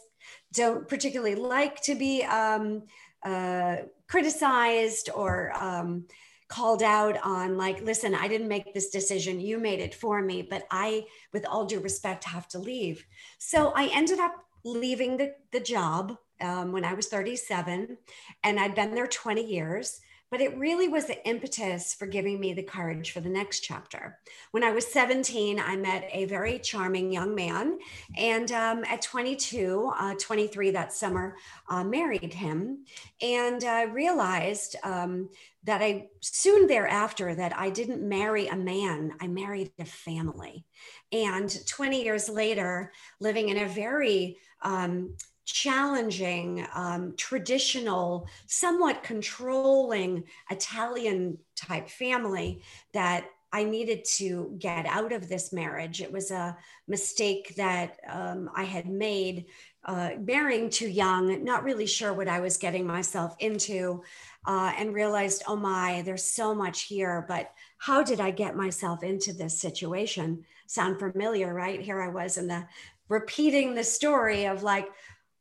don't 0.52 0.86
particularly 0.86 1.34
like 1.34 1.82
to 1.82 1.96
be 1.96 2.22
um, 2.22 2.84
uh, 3.24 3.78
criticized 4.06 5.10
or 5.12 5.52
um, 5.60 6.04
called 6.46 6.84
out 6.84 7.16
on 7.22 7.56
like 7.56 7.80
listen 7.82 8.12
i 8.12 8.26
didn't 8.26 8.48
make 8.48 8.74
this 8.74 8.90
decision 8.90 9.38
you 9.38 9.56
made 9.56 9.78
it 9.78 9.94
for 9.94 10.20
me 10.20 10.42
but 10.42 10.64
i 10.72 11.04
with 11.32 11.46
all 11.46 11.64
due 11.64 11.78
respect 11.78 12.24
have 12.24 12.48
to 12.48 12.58
leave 12.58 13.06
so 13.38 13.72
i 13.76 13.86
ended 13.92 14.18
up 14.18 14.34
leaving 14.64 15.16
the, 15.16 15.32
the 15.52 15.60
job 15.60 16.16
um, 16.40 16.72
when 16.72 16.84
i 16.84 16.92
was 16.92 17.06
37 17.06 17.96
and 18.42 18.58
i'd 18.58 18.74
been 18.74 18.96
there 18.96 19.06
20 19.06 19.46
years 19.46 20.00
but 20.30 20.40
it 20.40 20.56
really 20.56 20.88
was 20.88 21.06
the 21.06 21.26
impetus 21.26 21.92
for 21.92 22.06
giving 22.06 22.38
me 22.38 22.52
the 22.52 22.62
courage 22.62 23.10
for 23.10 23.20
the 23.20 23.28
next 23.28 23.60
chapter. 23.60 24.18
When 24.52 24.62
I 24.62 24.70
was 24.70 24.86
17, 24.86 25.58
I 25.58 25.76
met 25.76 26.08
a 26.12 26.26
very 26.26 26.58
charming 26.58 27.12
young 27.12 27.34
man, 27.34 27.78
and 28.16 28.50
um, 28.52 28.84
at 28.84 29.02
22, 29.02 29.92
uh, 29.98 30.14
23 30.18 30.70
that 30.70 30.92
summer, 30.92 31.36
uh, 31.68 31.82
married 31.82 32.32
him, 32.32 32.84
and 33.20 33.64
I 33.64 33.82
realized 33.82 34.76
um, 34.84 35.28
that 35.64 35.82
I 35.82 36.08
soon 36.20 36.66
thereafter 36.66 37.34
that 37.34 37.56
I 37.56 37.70
didn't 37.70 38.08
marry 38.08 38.46
a 38.46 38.56
man, 38.56 39.12
I 39.20 39.26
married 39.26 39.72
a 39.78 39.84
family. 39.84 40.64
And 41.12 41.54
20 41.66 42.02
years 42.02 42.28
later, 42.28 42.92
living 43.18 43.48
in 43.48 43.58
a 43.58 43.68
very 43.68 44.38
um, 44.62 45.16
challenging, 45.50 46.66
um, 46.74 47.14
traditional, 47.16 48.28
somewhat 48.46 49.02
controlling 49.02 50.24
Italian 50.50 51.38
type 51.56 51.88
family 51.88 52.62
that 52.92 53.24
I 53.52 53.64
needed 53.64 54.04
to 54.16 54.54
get 54.58 54.86
out 54.86 55.12
of 55.12 55.28
this 55.28 55.52
marriage. 55.52 56.00
It 56.00 56.12
was 56.12 56.30
a 56.30 56.56
mistake 56.86 57.56
that 57.56 57.98
um, 58.08 58.48
I 58.54 58.62
had 58.62 58.88
made 58.88 59.46
uh, 59.84 60.10
marrying 60.24 60.70
too 60.70 60.88
young, 60.88 61.42
not 61.42 61.64
really 61.64 61.86
sure 61.86 62.12
what 62.12 62.28
I 62.28 62.40
was 62.40 62.56
getting 62.58 62.86
myself 62.86 63.34
into, 63.40 64.02
uh, 64.46 64.72
and 64.78 64.94
realized, 64.94 65.42
oh 65.48 65.56
my, 65.56 66.02
there's 66.02 66.24
so 66.24 66.54
much 66.54 66.82
here, 66.82 67.24
but 67.26 67.52
how 67.78 68.02
did 68.02 68.20
I 68.20 68.30
get 68.30 68.56
myself 68.56 69.02
into 69.02 69.32
this 69.32 69.58
situation? 69.58 70.44
Sound 70.66 71.00
familiar, 71.00 71.52
right? 71.52 71.80
Here 71.80 72.00
I 72.00 72.08
was 72.08 72.36
in 72.36 72.46
the 72.46 72.66
repeating 73.08 73.74
the 73.74 73.82
story 73.82 74.44
of 74.44 74.62
like, 74.62 74.88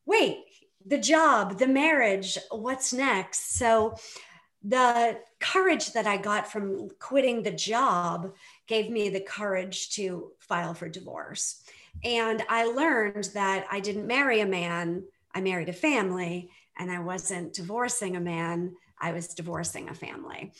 wait, 0.10 0.46
the 0.86 0.98
job, 0.98 1.60
the 1.60 1.68
marriage, 1.68 2.38
what's 2.50 2.92
next? 2.92 3.58
So 3.58 3.96
the 4.64 5.20
courage 5.40 5.94
that 5.94 6.08
I 6.08 6.18
got 6.18 6.52
from 6.52 6.90
quitting 7.00 7.44
the 7.44 7.52
job 7.52 8.34
gave 8.68 8.90
me 8.90 9.10
the 9.10 9.22
courage 9.22 9.92
to 9.92 10.32
file 10.40 10.74
for 10.74 10.90
divorce. 10.90 11.64
And 12.04 12.44
I 12.50 12.66
learned 12.66 13.30
that 13.36 13.68
I 13.72 13.80
didn't 13.80 14.08
marry 14.08 14.42
a 14.42 14.48
man, 14.48 15.04
I 15.36 15.42
married 15.42 15.70
a 15.70 15.74
family, 15.74 16.50
and 16.78 16.92
I 16.92 17.00
wasn't 17.00 17.54
divorcing 17.54 18.16
a 18.16 18.20
man, 18.20 18.76
I 19.00 19.12
was 19.12 19.28
divorcing 19.28 19.90
a 19.90 19.94
family. 19.94 20.54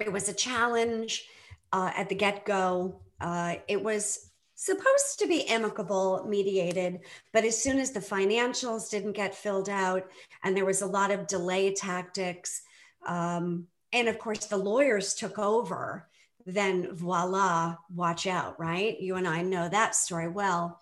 It 0.00 0.12
was 0.12 0.28
a 0.28 0.34
challenge 0.34 1.24
uh, 1.72 1.92
at 1.96 2.08
the 2.08 2.16
get 2.16 2.44
go. 2.44 3.00
Uh, 3.20 3.56
it 3.68 3.82
was 3.82 4.31
supposed 4.64 5.18
to 5.18 5.26
be 5.26 5.48
amicable, 5.48 6.24
mediated, 6.28 7.00
but 7.32 7.44
as 7.44 7.60
soon 7.60 7.80
as 7.80 7.90
the 7.90 7.98
financials 7.98 8.88
didn't 8.88 9.12
get 9.12 9.34
filled 9.34 9.68
out 9.68 10.08
and 10.44 10.56
there 10.56 10.64
was 10.64 10.82
a 10.82 10.86
lot 10.86 11.10
of 11.10 11.26
delay 11.26 11.74
tactics, 11.74 12.62
um, 13.04 13.66
and 13.92 14.08
of 14.08 14.20
course 14.20 14.46
the 14.46 14.56
lawyers 14.56 15.14
took 15.14 15.36
over, 15.36 16.06
then 16.46 16.94
voila, 16.94 17.76
watch 17.92 18.28
out, 18.28 18.58
right? 18.60 19.00
You 19.00 19.16
and 19.16 19.26
I 19.26 19.42
know 19.42 19.68
that 19.68 19.96
story 19.96 20.28
well. 20.28 20.80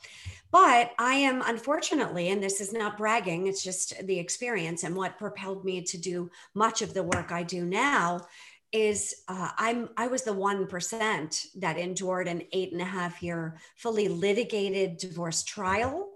But 0.50 0.92
I 0.98 1.14
am 1.14 1.42
unfortunately, 1.46 2.28
and 2.28 2.42
this 2.42 2.60
is 2.60 2.74
not 2.74 2.98
bragging, 2.98 3.46
it's 3.46 3.62
just 3.62 4.06
the 4.06 4.18
experience 4.18 4.84
and 4.84 4.94
what 4.94 5.18
propelled 5.18 5.64
me 5.64 5.80
to 5.82 5.96
do 5.96 6.30
much 6.54 6.82
of 6.82 6.92
the 6.92 7.02
work 7.02 7.32
I 7.32 7.44
do 7.44 7.64
now 7.64 8.26
is 8.72 9.22
uh, 9.28 9.50
I'm 9.56 9.88
I 9.96 10.06
was 10.06 10.22
the 10.22 10.32
one 10.32 10.66
percent 10.66 11.46
that 11.56 11.78
endured 11.78 12.28
an 12.28 12.42
eight 12.52 12.72
and 12.72 12.80
a 12.80 12.84
half 12.84 13.22
year 13.22 13.58
fully 13.76 14.08
litigated 14.08 14.96
divorce 14.98 15.42
trial 15.42 16.08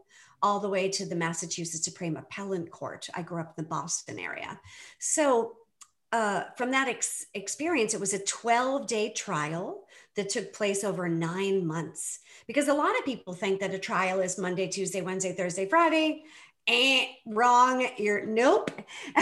all 0.43 0.61
the 0.61 0.69
way 0.69 0.89
to 0.91 1.07
the 1.07 1.17
Massachusetts 1.17 1.85
Supreme 1.85 2.17
Appellate 2.17 2.71
Court. 2.71 3.09
I 3.15 3.23
grew 3.23 3.41
up 3.41 3.55
in 3.57 3.65
the 3.65 3.69
Boston 3.69 4.19
area, 4.19 4.61
so 4.99 5.57
uh, 6.15 6.45
from 6.57 6.71
that 6.71 6.87
ex- 6.87 7.27
experience, 7.35 7.93
it 7.93 7.99
was 7.99 8.15
a 8.15 8.25
12 8.25 8.87
day 8.87 9.13
trial 9.13 9.83
that 10.15 10.29
took 10.29 10.53
place 10.53 10.85
over 10.85 11.09
nine 11.09 11.67
months. 11.67 12.21
Because 12.47 12.69
a 12.69 12.75
lot 12.75 12.97
of 12.97 13.05
people 13.05 13.35
think 13.35 13.59
that 13.59 13.75
a 13.75 13.81
trial 13.81 14.21
is 14.21 14.39
Monday, 14.39 14.69
Tuesday, 14.69 15.01
Wednesday, 15.01 15.33
Thursday, 15.33 15.69
Friday. 15.69 16.23
Eh, 16.67 17.07
wrong. 17.27 17.87
You're 17.99 18.25
nope. 18.25 18.71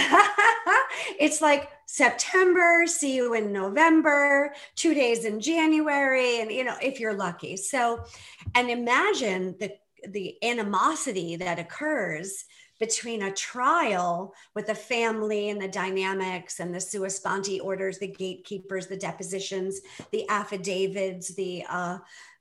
it's 1.19 1.41
like 1.43 1.71
September, 1.87 2.87
see 2.87 3.17
you 3.17 3.35
in 3.35 3.53
November, 3.53 4.55
two 4.77 4.95
days 4.95 5.25
in 5.25 5.41
January, 5.41 6.41
and 6.41 6.53
you 6.53 6.63
know, 6.63 6.77
if 6.81 7.01
you're 7.01 7.15
lucky. 7.15 7.57
So, 7.57 8.05
and 8.55 8.71
imagine 8.71 9.57
the 9.59 9.73
the 10.09 10.37
animosity 10.45 11.37
that 11.37 11.59
occurs 11.59 12.45
between 12.79 13.23
a 13.23 13.33
trial 13.33 14.35
with 14.57 14.67
the 14.67 14.75
family 14.75 15.51
and 15.51 15.63
the 15.63 15.69
dynamics 15.69 16.59
and 16.59 16.75
the 16.75 16.81
sua 16.81 17.09
sponte 17.09 17.61
orders, 17.63 17.99
the 17.99 18.09
gatekeepers, 18.09 18.89
the 18.89 18.97
depositions, 18.97 19.81
the 20.11 20.29
affidavits, 20.29 21.35
the 21.35 21.65
uh, 21.69 21.99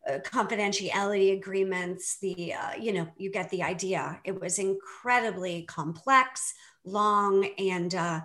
uh, 0.09 0.19
confidentiality 0.19 1.33
agreements, 1.33 2.17
the, 2.19 2.53
uh, 2.53 2.73
you 2.79 2.93
know, 2.93 3.07
you 3.17 3.31
get 3.31 3.49
the 3.49 3.63
idea. 3.63 4.19
It 4.23 4.39
was 4.39 4.59
incredibly 4.59 5.63
complex, 5.63 6.53
long, 6.83 7.45
and 7.57 7.93
uh, 7.93 8.21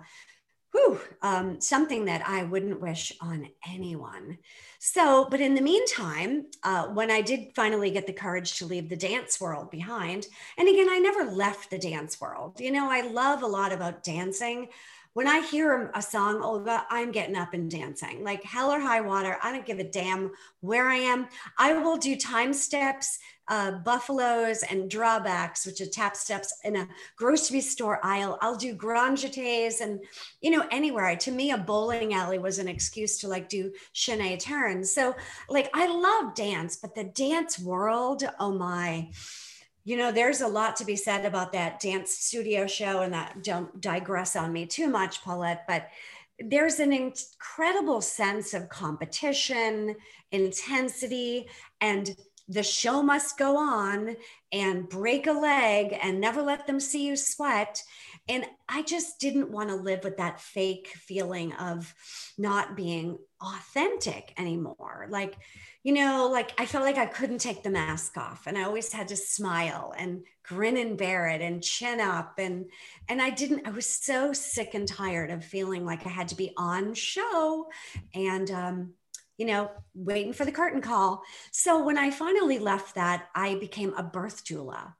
whew, 0.71 0.99
um, 1.21 1.61
something 1.61 2.05
that 2.05 2.27
I 2.27 2.43
wouldn't 2.43 2.81
wish 2.81 3.13
on 3.21 3.47
anyone. 3.67 4.37
So, 4.79 5.27
but 5.29 5.41
in 5.41 5.55
the 5.55 5.61
meantime, 5.61 6.45
uh, 6.63 6.87
when 6.87 7.09
I 7.11 7.21
did 7.21 7.51
finally 7.55 7.91
get 7.91 8.07
the 8.07 8.13
courage 8.13 8.57
to 8.57 8.65
leave 8.65 8.89
the 8.89 8.95
dance 8.95 9.39
world 9.39 9.71
behind, 9.71 10.27
and 10.57 10.67
again, 10.67 10.89
I 10.89 10.99
never 10.99 11.31
left 11.31 11.69
the 11.69 11.79
dance 11.79 12.19
world. 12.19 12.59
You 12.59 12.71
know, 12.71 12.89
I 12.89 13.01
love 13.01 13.43
a 13.43 13.47
lot 13.47 13.71
about 13.71 14.03
dancing. 14.03 14.69
When 15.17 15.27
I 15.27 15.39
hear 15.39 15.89
a 15.95 16.01
song, 16.03 16.43
Olga, 16.43 16.85
I'm 16.91 17.11
getting 17.11 17.35
up 17.35 17.55
and 17.55 17.71
dancing. 17.71 18.23
Like 18.23 18.43
hell 18.43 18.71
or 18.71 18.79
high 18.79 19.01
water, 19.01 19.35
I 19.41 19.51
don't 19.51 19.65
give 19.65 19.79
a 19.79 19.83
damn 19.83 20.29
where 20.59 20.87
I 20.87 20.97
am. 20.97 21.25
I 21.57 21.73
will 21.73 21.97
do 21.97 22.15
time 22.15 22.53
steps, 22.53 23.17
uh, 23.47 23.79
buffaloes 23.79 24.61
and 24.61 24.91
drawbacks, 24.91 25.65
which 25.65 25.81
are 25.81 25.87
tap 25.87 26.15
steps 26.15 26.53
in 26.63 26.75
a 26.75 26.87
grocery 27.15 27.61
store 27.61 27.99
aisle. 28.03 28.37
I'll 28.43 28.57
do 28.57 28.75
grand 28.75 29.17
jetés 29.17 29.81
and, 29.81 30.01
you 30.39 30.51
know, 30.51 30.67
anywhere. 30.69 31.15
To 31.15 31.31
me, 31.31 31.49
a 31.49 31.57
bowling 31.57 32.13
alley 32.13 32.37
was 32.37 32.59
an 32.59 32.67
excuse 32.67 33.17
to 33.21 33.27
like 33.27 33.49
do 33.49 33.71
chaîné 33.95 34.39
turns. 34.39 34.91
So, 34.91 35.15
like, 35.49 35.71
I 35.73 35.87
love 35.87 36.35
dance, 36.35 36.75
but 36.75 36.93
the 36.93 37.05
dance 37.05 37.57
world, 37.57 38.21
oh 38.39 38.51
my, 38.51 39.09
you 39.87 39.95
know, 39.95 40.11
there's 40.11 40.41
a 40.41 40.47
lot 40.49 40.75
to 40.75 40.83
be 40.83 40.97
said 40.97 41.23
about 41.23 41.53
that 41.53 41.79
dance 41.79 42.11
studio 42.11 42.67
show, 42.67 43.03
and 43.03 43.13
that 43.13 43.41
don't 43.41 43.79
digress 43.79 44.35
on 44.35 44.51
me 44.51 44.65
too 44.65 44.89
much, 44.89 45.23
Paulette, 45.23 45.63
but 45.65 45.87
there's 46.39 46.81
an 46.81 46.91
incredible 46.91 48.01
sense 48.01 48.53
of 48.53 48.67
competition, 48.67 49.95
intensity, 50.33 51.47
and 51.79 52.17
the 52.47 52.63
show 52.63 53.03
must 53.03 53.37
go 53.37 53.57
on 53.57 54.15
and 54.51 54.87
break 54.87 55.27
a 55.27 55.33
leg 55.33 55.97
and 56.01 56.21
never 56.21 56.41
let 56.41 56.65
them 56.65 56.79
see 56.79 57.05
you 57.05 57.17
sweat. 57.17 57.83
And 58.29 58.45
I 58.69 58.83
just 58.83 59.19
didn't 59.19 59.51
want 59.51 59.69
to 59.69 59.75
live 59.75 60.03
with 60.03 60.17
that 60.17 60.39
fake 60.39 60.87
feeling 60.87 61.53
of 61.53 61.93
not 62.37 62.75
being 62.75 63.17
authentic 63.41 64.33
anymore. 64.37 65.07
Like, 65.09 65.35
you 65.83 65.93
know, 65.93 66.29
like 66.31 66.53
I 66.57 66.65
felt 66.65 66.85
like 66.85 66.97
I 66.97 67.05
couldn't 67.05 67.39
take 67.39 67.63
the 67.63 67.69
mask 67.69 68.17
off 68.17 68.47
and 68.47 68.57
I 68.57 68.63
always 68.63 68.91
had 68.91 69.09
to 69.09 69.17
smile 69.17 69.93
and 69.97 70.23
grin 70.43 70.77
and 70.77 70.97
bear 70.97 71.27
it 71.27 71.41
and 71.41 71.61
chin 71.61 71.99
up 71.99 72.35
and 72.37 72.65
and 73.09 73.21
I 73.21 73.29
didn't 73.29 73.67
I 73.67 73.71
was 73.71 73.85
so 73.85 74.31
sick 74.31 74.73
and 74.73 74.87
tired 74.87 75.29
of 75.29 75.43
feeling 75.43 75.85
like 75.85 76.05
I 76.05 76.09
had 76.09 76.29
to 76.29 76.35
be 76.35 76.53
on 76.57 76.93
show 76.93 77.67
and 78.13 78.49
um 78.51 78.93
you 79.37 79.45
know, 79.45 79.71
waiting 79.93 80.33
for 80.33 80.45
the 80.45 80.51
curtain 80.51 80.81
call. 80.81 81.23
So 81.51 81.83
when 81.83 81.97
I 81.97 82.11
finally 82.11 82.59
left 82.59 82.95
that, 82.95 83.27
I 83.35 83.55
became 83.55 83.93
a 83.93 84.03
birth 84.03 84.43
doula, 84.43 84.93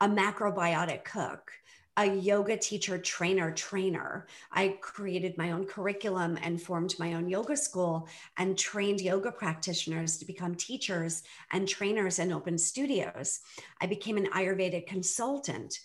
a 0.00 0.08
macrobiotic 0.08 1.04
cook, 1.04 1.52
a 1.98 2.06
yoga 2.06 2.56
teacher, 2.56 2.96
trainer, 2.96 3.52
trainer. 3.52 4.26
I 4.50 4.78
created 4.80 5.36
my 5.36 5.52
own 5.52 5.66
curriculum 5.66 6.38
and 6.42 6.60
formed 6.60 6.94
my 6.98 7.12
own 7.12 7.28
yoga 7.28 7.56
school 7.56 8.08
and 8.38 8.56
trained 8.56 9.02
yoga 9.02 9.30
practitioners 9.30 10.16
to 10.18 10.24
become 10.24 10.54
teachers 10.54 11.22
and 11.52 11.68
trainers 11.68 12.18
and 12.18 12.32
open 12.32 12.56
studios. 12.56 13.40
I 13.80 13.86
became 13.86 14.16
an 14.16 14.28
Ayurvedic 14.34 14.86
consultant. 14.86 15.78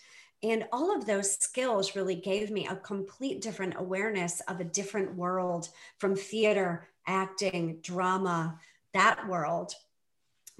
And 0.43 0.65
all 0.71 0.95
of 0.95 1.05
those 1.05 1.33
skills 1.33 1.95
really 1.95 2.15
gave 2.15 2.51
me 2.51 2.67
a 2.67 2.75
complete 2.75 3.41
different 3.41 3.73
awareness 3.77 4.39
of 4.41 4.59
a 4.59 4.65
different 4.65 5.15
world 5.15 5.69
from 5.97 6.15
theater 6.15 6.87
acting, 7.07 7.79
drama, 7.81 8.59
that 8.93 9.27
world 9.27 9.73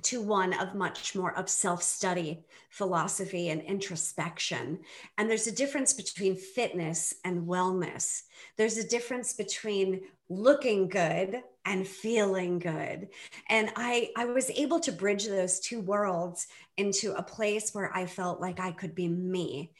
to 0.03 0.21
one 0.21 0.53
of 0.53 0.75
much 0.75 1.15
more 1.15 1.35
of 1.37 1.49
self-study 1.49 2.45
philosophy 2.69 3.49
and 3.49 3.61
introspection. 3.63 4.79
And 5.17 5.29
there's 5.29 5.47
a 5.47 5.55
difference 5.55 5.93
between 5.93 6.35
fitness 6.35 7.15
and 7.25 7.47
wellness. 7.47 8.23
There's 8.57 8.77
a 8.77 8.87
difference 8.87 9.33
between 9.33 10.01
looking 10.29 10.87
good 10.87 11.41
and 11.65 11.87
feeling 11.87 12.59
good. 12.59 13.07
And 13.49 13.71
i 13.75 14.09
i 14.15 14.25
was 14.25 14.51
able 14.51 14.79
to 14.81 14.91
bridge 14.91 15.25
those 15.25 15.59
two 15.59 15.81
worlds 15.81 16.47
into 16.75 17.13
a 17.13 17.23
place 17.23 17.73
where 17.73 17.95
i 17.95 18.05
felt 18.05 18.39
like 18.39 18.59
i 18.59 18.71
could 18.71 18.93
be 18.93 19.07
me. 19.07 19.71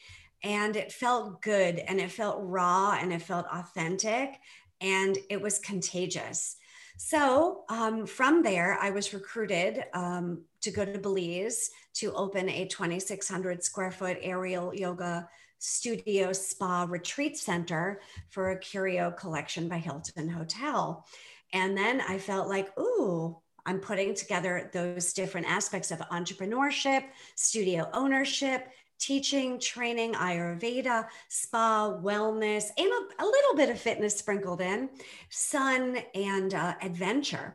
And 0.42 0.76
it 0.76 0.92
felt 0.92 1.42
good 1.42 1.78
and 1.78 2.00
it 2.00 2.10
felt 2.10 2.38
raw 2.40 2.96
and 3.00 3.12
it 3.12 3.22
felt 3.22 3.46
authentic 3.52 4.40
and 4.80 5.18
it 5.28 5.40
was 5.40 5.58
contagious 5.58 6.56
so 6.98 7.62
um, 7.68 8.06
from 8.06 8.42
there, 8.42 8.76
I 8.82 8.90
was 8.90 9.14
recruited 9.14 9.84
um, 9.94 10.42
to 10.62 10.72
go 10.72 10.84
to 10.84 10.98
Belize 10.98 11.70
to 11.94 12.12
open 12.12 12.48
a 12.48 12.66
2,600 12.66 13.62
square 13.62 13.92
foot 13.92 14.18
aerial 14.20 14.74
yoga 14.74 15.28
studio 15.60 16.32
spa 16.32 16.86
retreat 16.88 17.38
center 17.38 18.00
for 18.30 18.50
a 18.50 18.58
curio 18.58 19.12
collection 19.12 19.68
by 19.68 19.78
Hilton 19.78 20.28
Hotel. 20.28 21.06
And 21.52 21.76
then 21.76 22.00
I 22.00 22.18
felt 22.18 22.48
like, 22.48 22.76
ooh, 22.78 23.38
I'm 23.64 23.78
putting 23.78 24.14
together 24.14 24.68
those 24.72 25.12
different 25.12 25.48
aspects 25.48 25.92
of 25.92 26.00
entrepreneurship, 26.00 27.04
studio 27.36 27.88
ownership, 27.92 28.66
teaching, 28.98 29.58
training, 29.60 30.14
Ayurveda, 30.14 31.06
spa, 31.28 31.98
wellness, 32.02 32.66
and 32.76 32.88
a, 32.88 33.22
a 33.22 33.26
little 33.26 33.54
bit 33.56 33.70
of 33.70 33.80
fitness 33.80 34.16
sprinkled 34.16 34.60
in, 34.60 34.90
sun, 35.30 35.98
and 36.14 36.54
uh, 36.54 36.74
adventure. 36.82 37.54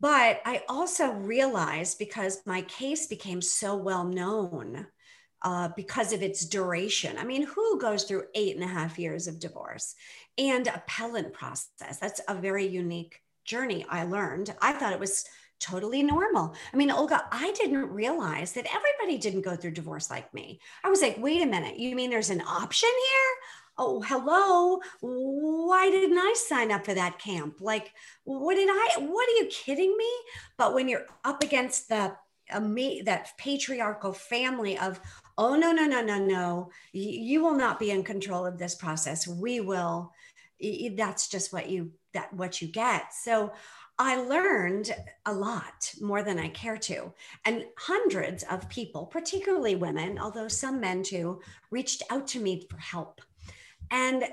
But 0.00 0.40
I 0.46 0.62
also 0.68 1.12
realized 1.12 1.98
because 1.98 2.42
my 2.46 2.62
case 2.62 3.06
became 3.06 3.42
so 3.42 3.76
well 3.76 4.04
known 4.04 4.86
uh, 5.42 5.68
because 5.76 6.12
of 6.12 6.22
its 6.22 6.46
duration. 6.46 7.18
I 7.18 7.24
mean, 7.24 7.46
who 7.46 7.78
goes 7.80 8.04
through 8.04 8.24
eight 8.34 8.56
and 8.56 8.64
a 8.64 8.68
half 8.68 8.98
years 8.98 9.26
of 9.26 9.38
divorce 9.38 9.94
and 10.38 10.66
appellant 10.66 11.32
process? 11.32 11.98
That's 12.00 12.20
a 12.28 12.34
very 12.34 12.66
unique 12.66 13.20
journey 13.44 13.84
I 13.88 14.04
learned. 14.04 14.54
I 14.60 14.72
thought 14.72 14.92
it 14.92 15.00
was 15.00 15.24
totally 15.60 16.02
normal. 16.02 16.54
I 16.72 16.76
mean, 16.76 16.90
Olga, 16.90 17.24
I 17.30 17.52
didn't 17.52 17.90
realize 17.90 18.52
that 18.52 18.66
everybody 18.74 19.18
didn't 19.18 19.42
go 19.42 19.54
through 19.54 19.72
divorce 19.72 20.10
like 20.10 20.32
me. 20.34 20.60
I 20.82 20.88
was 20.88 21.02
like, 21.02 21.16
wait 21.18 21.42
a 21.42 21.46
minute, 21.46 21.78
you 21.78 21.94
mean 21.94 22.10
there's 22.10 22.30
an 22.30 22.40
option 22.40 22.88
here? 22.88 23.34
Oh, 23.78 24.02
hello. 24.02 24.80
Why 25.00 25.90
didn't 25.90 26.18
I 26.18 26.34
sign 26.36 26.70
up 26.70 26.84
for 26.84 26.94
that 26.94 27.18
camp? 27.18 27.60
Like, 27.60 27.92
what 28.24 28.54
did 28.56 28.68
I, 28.70 28.96
what 28.98 29.28
are 29.28 29.42
you 29.42 29.46
kidding 29.50 29.96
me? 29.96 30.10
But 30.58 30.74
when 30.74 30.88
you're 30.88 31.06
up 31.24 31.42
against 31.42 31.88
the, 31.88 32.16
uh, 32.52 32.60
that 33.04 33.30
patriarchal 33.38 34.12
family 34.12 34.78
of, 34.78 35.00
oh, 35.38 35.56
no, 35.56 35.72
no, 35.72 35.86
no, 35.86 36.02
no, 36.02 36.18
no, 36.18 36.70
you 36.92 37.42
will 37.42 37.54
not 37.54 37.78
be 37.78 37.90
in 37.90 38.02
control 38.02 38.44
of 38.44 38.58
this 38.58 38.74
process. 38.74 39.26
We 39.26 39.60
will. 39.60 40.12
That's 40.96 41.28
just 41.28 41.52
what 41.52 41.70
you, 41.70 41.92
that, 42.12 42.32
what 42.32 42.60
you 42.60 42.68
get. 42.68 43.12
So 43.14 43.52
I 43.98 44.16
learned 44.16 44.94
a 45.26 45.32
lot 45.32 45.92
more 46.00 46.22
than 46.22 46.38
I 46.38 46.48
care 46.48 46.78
to. 46.78 47.12
And 47.44 47.66
hundreds 47.76 48.44
of 48.44 48.68
people, 48.70 49.04
particularly 49.04 49.76
women, 49.76 50.18
although 50.18 50.48
some 50.48 50.80
men 50.80 51.02
too, 51.02 51.40
reached 51.70 52.02
out 52.08 52.26
to 52.28 52.40
me 52.40 52.66
for 52.70 52.78
help. 52.78 53.20
And 53.90 54.24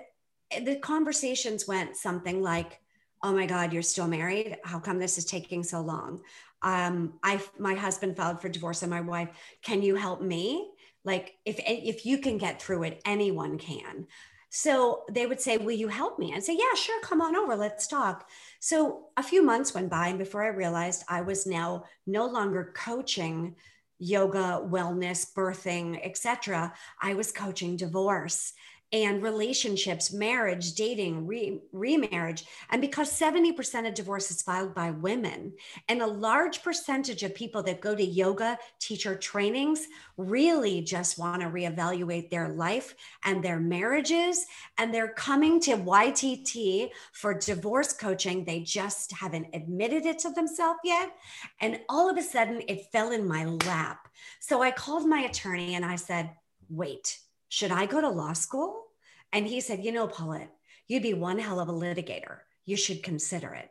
the 0.63 0.77
conversations 0.77 1.67
went 1.67 1.97
something 1.97 2.41
like, 2.41 2.79
Oh 3.23 3.33
my 3.33 3.45
God, 3.45 3.73
you're 3.73 3.81
still 3.81 4.07
married? 4.07 4.57
How 4.63 4.79
come 4.79 4.99
this 4.99 5.17
is 5.17 5.25
taking 5.25 5.63
so 5.63 5.81
long? 5.81 6.21
Um, 6.61 7.13
I 7.23 7.41
my 7.59 7.73
husband 7.73 8.15
filed 8.15 8.41
for 8.41 8.47
divorce 8.47 8.83
and 8.83 8.91
my 8.91 9.01
wife, 9.01 9.29
can 9.63 9.81
you 9.81 9.95
help 9.95 10.21
me? 10.21 10.71
Like 11.03 11.35
if 11.43 11.59
if 11.59 12.05
you 12.05 12.19
can 12.19 12.37
get 12.37 12.61
through 12.61 12.83
it, 12.83 13.01
anyone 13.05 13.57
can 13.57 14.07
So 14.49 15.03
they 15.11 15.25
would 15.25 15.41
say, 15.41 15.57
Will 15.57 15.71
you 15.71 15.87
help 15.87 16.19
me? 16.19 16.33
I'd 16.33 16.43
say, 16.43 16.57
Yeah, 16.57 16.73
sure, 16.75 17.01
come 17.01 17.21
on 17.21 17.35
over, 17.35 17.55
let's 17.55 17.87
talk. 17.87 18.29
So 18.59 19.07
a 19.17 19.23
few 19.23 19.43
months 19.43 19.73
went 19.73 19.89
by, 19.89 20.07
and 20.07 20.19
before 20.19 20.43
I 20.43 20.47
realized 20.47 21.03
I 21.09 21.21
was 21.21 21.45
now 21.45 21.85
no 22.05 22.25
longer 22.25 22.73
coaching 22.75 23.55
yoga, 23.99 24.61
wellness, 24.63 25.33
birthing, 25.33 25.99
etc., 26.05 26.73
I 27.01 27.15
was 27.15 27.31
coaching 27.31 27.75
divorce 27.77 28.53
and 28.93 29.21
relationships, 29.21 30.13
marriage, 30.13 30.73
dating, 30.73 31.27
re- 31.27 31.59
remarriage. 31.73 32.45
And 32.69 32.81
because 32.81 33.11
70% 33.11 33.87
of 33.87 33.93
divorce 33.93 34.31
is 34.31 34.41
filed 34.41 34.73
by 34.73 34.91
women, 34.91 35.53
and 35.89 36.01
a 36.01 36.07
large 36.07 36.63
percentage 36.63 37.21
of 37.23 37.35
people 37.35 37.61
that 37.63 37.81
go 37.81 37.95
to 37.95 38.03
yoga 38.03 38.57
teacher 38.79 39.15
trainings 39.15 39.87
really 40.15 40.81
just 40.81 41.19
want 41.19 41.41
to 41.41 41.49
reevaluate 41.49 42.29
their 42.29 42.49
life 42.49 42.95
and 43.25 43.43
their 43.43 43.59
marriages, 43.59 44.45
and 44.77 44.93
they're 44.93 45.13
coming 45.13 45.59
to 45.61 45.77
YTT 45.77 46.89
for 47.11 47.33
divorce 47.33 47.91
coaching. 47.91 48.45
They 48.45 48.61
just 48.61 49.11
haven't 49.11 49.47
admitted 49.53 50.05
it 50.05 50.19
to 50.19 50.31
themselves 50.31 50.79
yet. 50.85 51.13
And 51.59 51.81
all 51.89 52.09
of 52.09 52.17
a 52.17 52.23
sudden, 52.23 52.61
it 52.69 52.89
fell 52.91 53.11
in 53.11 53.27
my 53.27 53.45
lap. 53.45 54.07
So 54.39 54.61
I 54.61 54.71
called 54.71 55.07
my 55.07 55.21
attorney 55.21 55.75
and 55.75 55.83
I 55.83 55.97
said, 55.97 56.29
wait 56.69 57.19
should 57.49 57.71
I 57.71 57.85
go 57.85 58.01
to 58.01 58.09
law 58.09 58.33
school? 58.33 58.83
And 59.31 59.47
he 59.47 59.61
said, 59.61 59.83
You 59.83 59.91
know, 59.91 60.07
Paulette, 60.07 60.53
you'd 60.87 61.03
be 61.03 61.13
one 61.13 61.39
hell 61.39 61.59
of 61.59 61.69
a 61.69 61.73
litigator. 61.73 62.39
You 62.65 62.77
should 62.77 63.03
consider 63.03 63.53
it. 63.53 63.69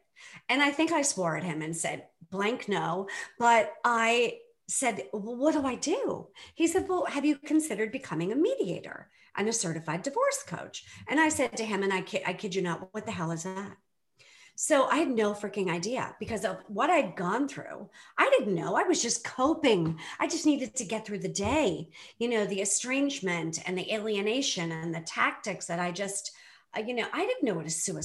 And 0.48 0.62
I 0.62 0.70
think 0.70 0.92
I 0.92 1.02
swore 1.02 1.36
at 1.36 1.44
him 1.44 1.62
and 1.62 1.76
said, 1.76 2.06
blank 2.30 2.68
no. 2.68 3.08
But 3.38 3.72
I 3.84 4.38
said, 4.68 5.04
well, 5.12 5.36
What 5.36 5.54
do 5.54 5.64
I 5.64 5.76
do? 5.76 6.28
He 6.54 6.66
said, 6.66 6.88
Well, 6.88 7.06
have 7.06 7.24
you 7.24 7.36
considered 7.36 7.92
becoming 7.92 8.32
a 8.32 8.36
mediator 8.36 9.10
and 9.36 9.48
a 9.48 9.52
certified 9.52 10.02
divorce 10.02 10.42
coach? 10.46 10.84
And 11.08 11.20
I 11.20 11.28
said 11.28 11.56
to 11.56 11.64
him, 11.64 11.82
and 11.82 11.92
I 11.92 12.02
kid, 12.02 12.22
I 12.26 12.32
kid 12.32 12.54
you 12.54 12.62
not, 12.62 12.88
what 12.92 13.06
the 13.06 13.12
hell 13.12 13.30
is 13.30 13.44
that? 13.44 13.76
So 14.58 14.86
I 14.86 14.96
had 14.96 15.10
no 15.10 15.34
freaking 15.34 15.70
idea 15.70 16.16
because 16.18 16.46
of 16.46 16.56
what 16.66 16.88
I'd 16.88 17.14
gone 17.14 17.46
through. 17.46 17.90
I 18.16 18.30
didn't 18.36 18.54
know. 18.54 18.74
I 18.74 18.84
was 18.84 19.02
just 19.02 19.22
coping. 19.22 19.98
I 20.18 20.26
just 20.26 20.46
needed 20.46 20.74
to 20.76 20.84
get 20.84 21.06
through 21.06 21.18
the 21.18 21.28
day. 21.28 21.90
You 22.18 22.30
know, 22.30 22.46
the 22.46 22.62
estrangement 22.62 23.60
and 23.66 23.76
the 23.76 23.92
alienation 23.92 24.72
and 24.72 24.94
the 24.94 25.00
tactics 25.00 25.66
that 25.66 25.78
I 25.78 25.92
just, 25.92 26.32
uh, 26.74 26.80
you 26.80 26.94
know, 26.94 27.06
I 27.12 27.26
didn't 27.26 27.44
know 27.44 27.54
what 27.54 27.66
a 27.66 27.70
sua 27.70 28.00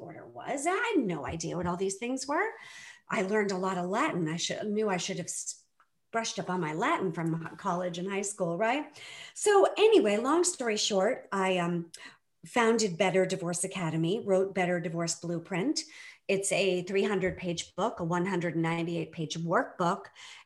order 0.00 0.24
was. 0.32 0.66
I 0.68 0.94
had 0.94 1.04
no 1.04 1.26
idea 1.26 1.56
what 1.56 1.66
all 1.66 1.76
these 1.76 1.96
things 1.96 2.28
were. 2.28 2.48
I 3.10 3.22
learned 3.22 3.50
a 3.50 3.58
lot 3.58 3.76
of 3.76 3.86
Latin. 3.86 4.28
I 4.28 4.36
should 4.36 4.64
knew 4.68 4.88
I 4.88 4.98
should 4.98 5.18
have 5.18 5.30
brushed 6.12 6.38
up 6.38 6.48
on 6.48 6.60
my 6.60 6.74
Latin 6.74 7.12
from 7.12 7.48
college 7.58 7.98
and 7.98 8.08
high 8.08 8.22
school, 8.22 8.56
right? 8.56 8.84
So 9.34 9.66
anyway, 9.76 10.16
long 10.16 10.44
story 10.44 10.76
short, 10.76 11.28
I 11.32 11.58
um, 11.58 11.86
founded 12.46 12.96
Better 12.96 13.26
Divorce 13.26 13.64
Academy, 13.64 14.22
wrote 14.24 14.54
Better 14.54 14.80
Divorce 14.80 15.16
Blueprint. 15.16 15.80
It's 16.28 16.52
a 16.52 16.82
300 16.82 17.36
page 17.36 17.74
book, 17.74 18.00
a 18.00 18.04
198 18.04 19.12
page 19.12 19.38
workbook, 19.38 20.02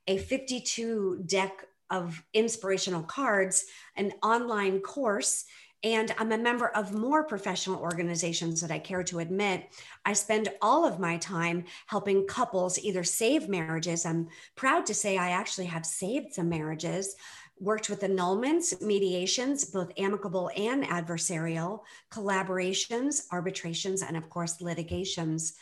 a 0.07 0.19
52 0.19 1.23
deck 1.27 1.67
of 1.91 2.23
inspirational 2.33 3.03
cards, 3.03 3.67
an 3.97 4.13
online 4.23 4.81
course. 4.81 5.45
And 5.85 6.15
I'm 6.17 6.31
a 6.31 6.39
member 6.39 6.69
of 6.69 6.95
more 6.95 7.25
professional 7.25 7.81
organizations 7.81 8.61
that 8.61 8.71
I 8.71 8.79
care 8.79 9.03
to 9.05 9.19
admit. 9.19 9.65
I 10.05 10.13
spend 10.13 10.49
all 10.63 10.87
of 10.87 11.01
my 11.01 11.17
time 11.17 11.65
helping 11.89 12.27
couples 12.27 12.79
either 12.79 13.03
save 13.03 13.49
marriages. 13.49 14.07
I'm 14.07 14.29
proud 14.55 14.87
to 14.87 14.95
say 14.95 15.19
I 15.19 15.31
actually 15.31 15.67
have 15.67 15.85
saved 15.85 16.35
some 16.35 16.49
marriages 16.49 17.17
worked 17.59 17.89
with 17.89 18.01
annulments, 18.01 18.81
mediations, 18.81 19.65
both 19.65 19.93
amicable 19.97 20.51
and 20.57 20.85
adversarial, 20.85 21.81
collaborations, 22.11 23.27
arbitrations, 23.31 24.03
and 24.03 24.17
of 24.17 24.29
course, 24.29 24.61
litigations. 24.61 25.55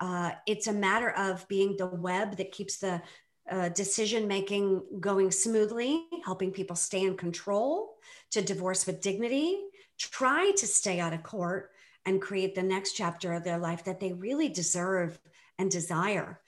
Uh, 0.00 0.32
it's 0.46 0.66
a 0.66 0.72
matter 0.72 1.10
of 1.10 1.46
being 1.48 1.76
the 1.76 1.86
web 1.86 2.36
that 2.36 2.52
keeps 2.52 2.78
the 2.78 3.00
uh, 3.50 3.68
decision 3.70 4.26
making 4.26 4.82
going 5.00 5.30
smoothly, 5.30 6.06
helping 6.24 6.50
people 6.50 6.76
stay 6.76 7.02
in 7.02 7.16
control, 7.16 7.96
to 8.30 8.40
divorce 8.40 8.86
with 8.86 9.00
dignity, 9.00 9.58
try 9.98 10.52
to 10.56 10.66
stay 10.66 11.00
out 11.00 11.12
of 11.12 11.22
court, 11.22 11.70
and 12.06 12.20
create 12.20 12.54
the 12.54 12.62
next 12.62 12.92
chapter 12.92 13.32
of 13.32 13.44
their 13.44 13.58
life 13.58 13.84
that 13.84 14.00
they 14.00 14.12
really 14.12 14.48
deserve 14.48 15.18
and 15.58 15.70
desire. 15.70 16.40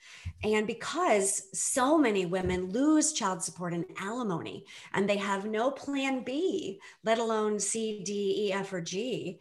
And 0.43 0.67
because 0.67 1.43
so 1.53 1.97
many 1.97 2.25
women 2.25 2.71
lose 2.71 3.13
child 3.13 3.41
support 3.41 3.73
and 3.73 3.85
alimony, 3.99 4.65
and 4.93 5.09
they 5.09 5.17
have 5.17 5.45
no 5.45 5.71
plan 5.71 6.23
B, 6.23 6.79
let 7.03 7.19
alone 7.19 7.59
C, 7.59 8.01
D, 8.03 8.47
E, 8.47 8.53
F, 8.53 8.73
or 8.73 8.81
G, 8.81 9.39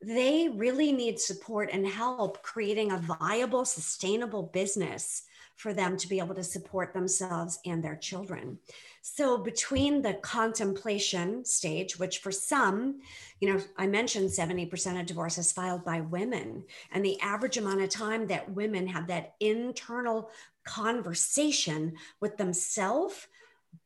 they 0.00 0.48
really 0.48 0.92
need 0.92 1.18
support 1.18 1.70
and 1.72 1.86
help 1.86 2.42
creating 2.42 2.92
a 2.92 2.98
viable, 2.98 3.64
sustainable 3.64 4.50
business 4.52 5.22
for 5.56 5.72
them 5.72 5.96
to 5.96 6.08
be 6.08 6.18
able 6.18 6.34
to 6.34 6.44
support 6.44 6.92
themselves 6.92 7.58
and 7.64 7.82
their 7.82 7.96
children. 7.96 8.58
So, 9.02 9.38
between 9.38 10.02
the 10.02 10.14
contemplation 10.14 11.44
stage, 11.44 11.98
which 11.98 12.18
for 12.18 12.32
some, 12.32 13.00
you 13.40 13.52
know, 13.52 13.60
I 13.76 13.86
mentioned 13.86 14.30
70% 14.30 15.00
of 15.00 15.06
divorces 15.06 15.52
filed 15.52 15.84
by 15.84 16.00
women, 16.00 16.64
and 16.90 17.04
the 17.04 17.20
average 17.20 17.56
amount 17.56 17.82
of 17.82 17.90
time 17.90 18.26
that 18.28 18.50
women 18.50 18.86
have 18.88 19.06
that 19.08 19.34
internal 19.40 20.30
conversation 20.64 21.94
with 22.20 22.36
themselves 22.36 23.26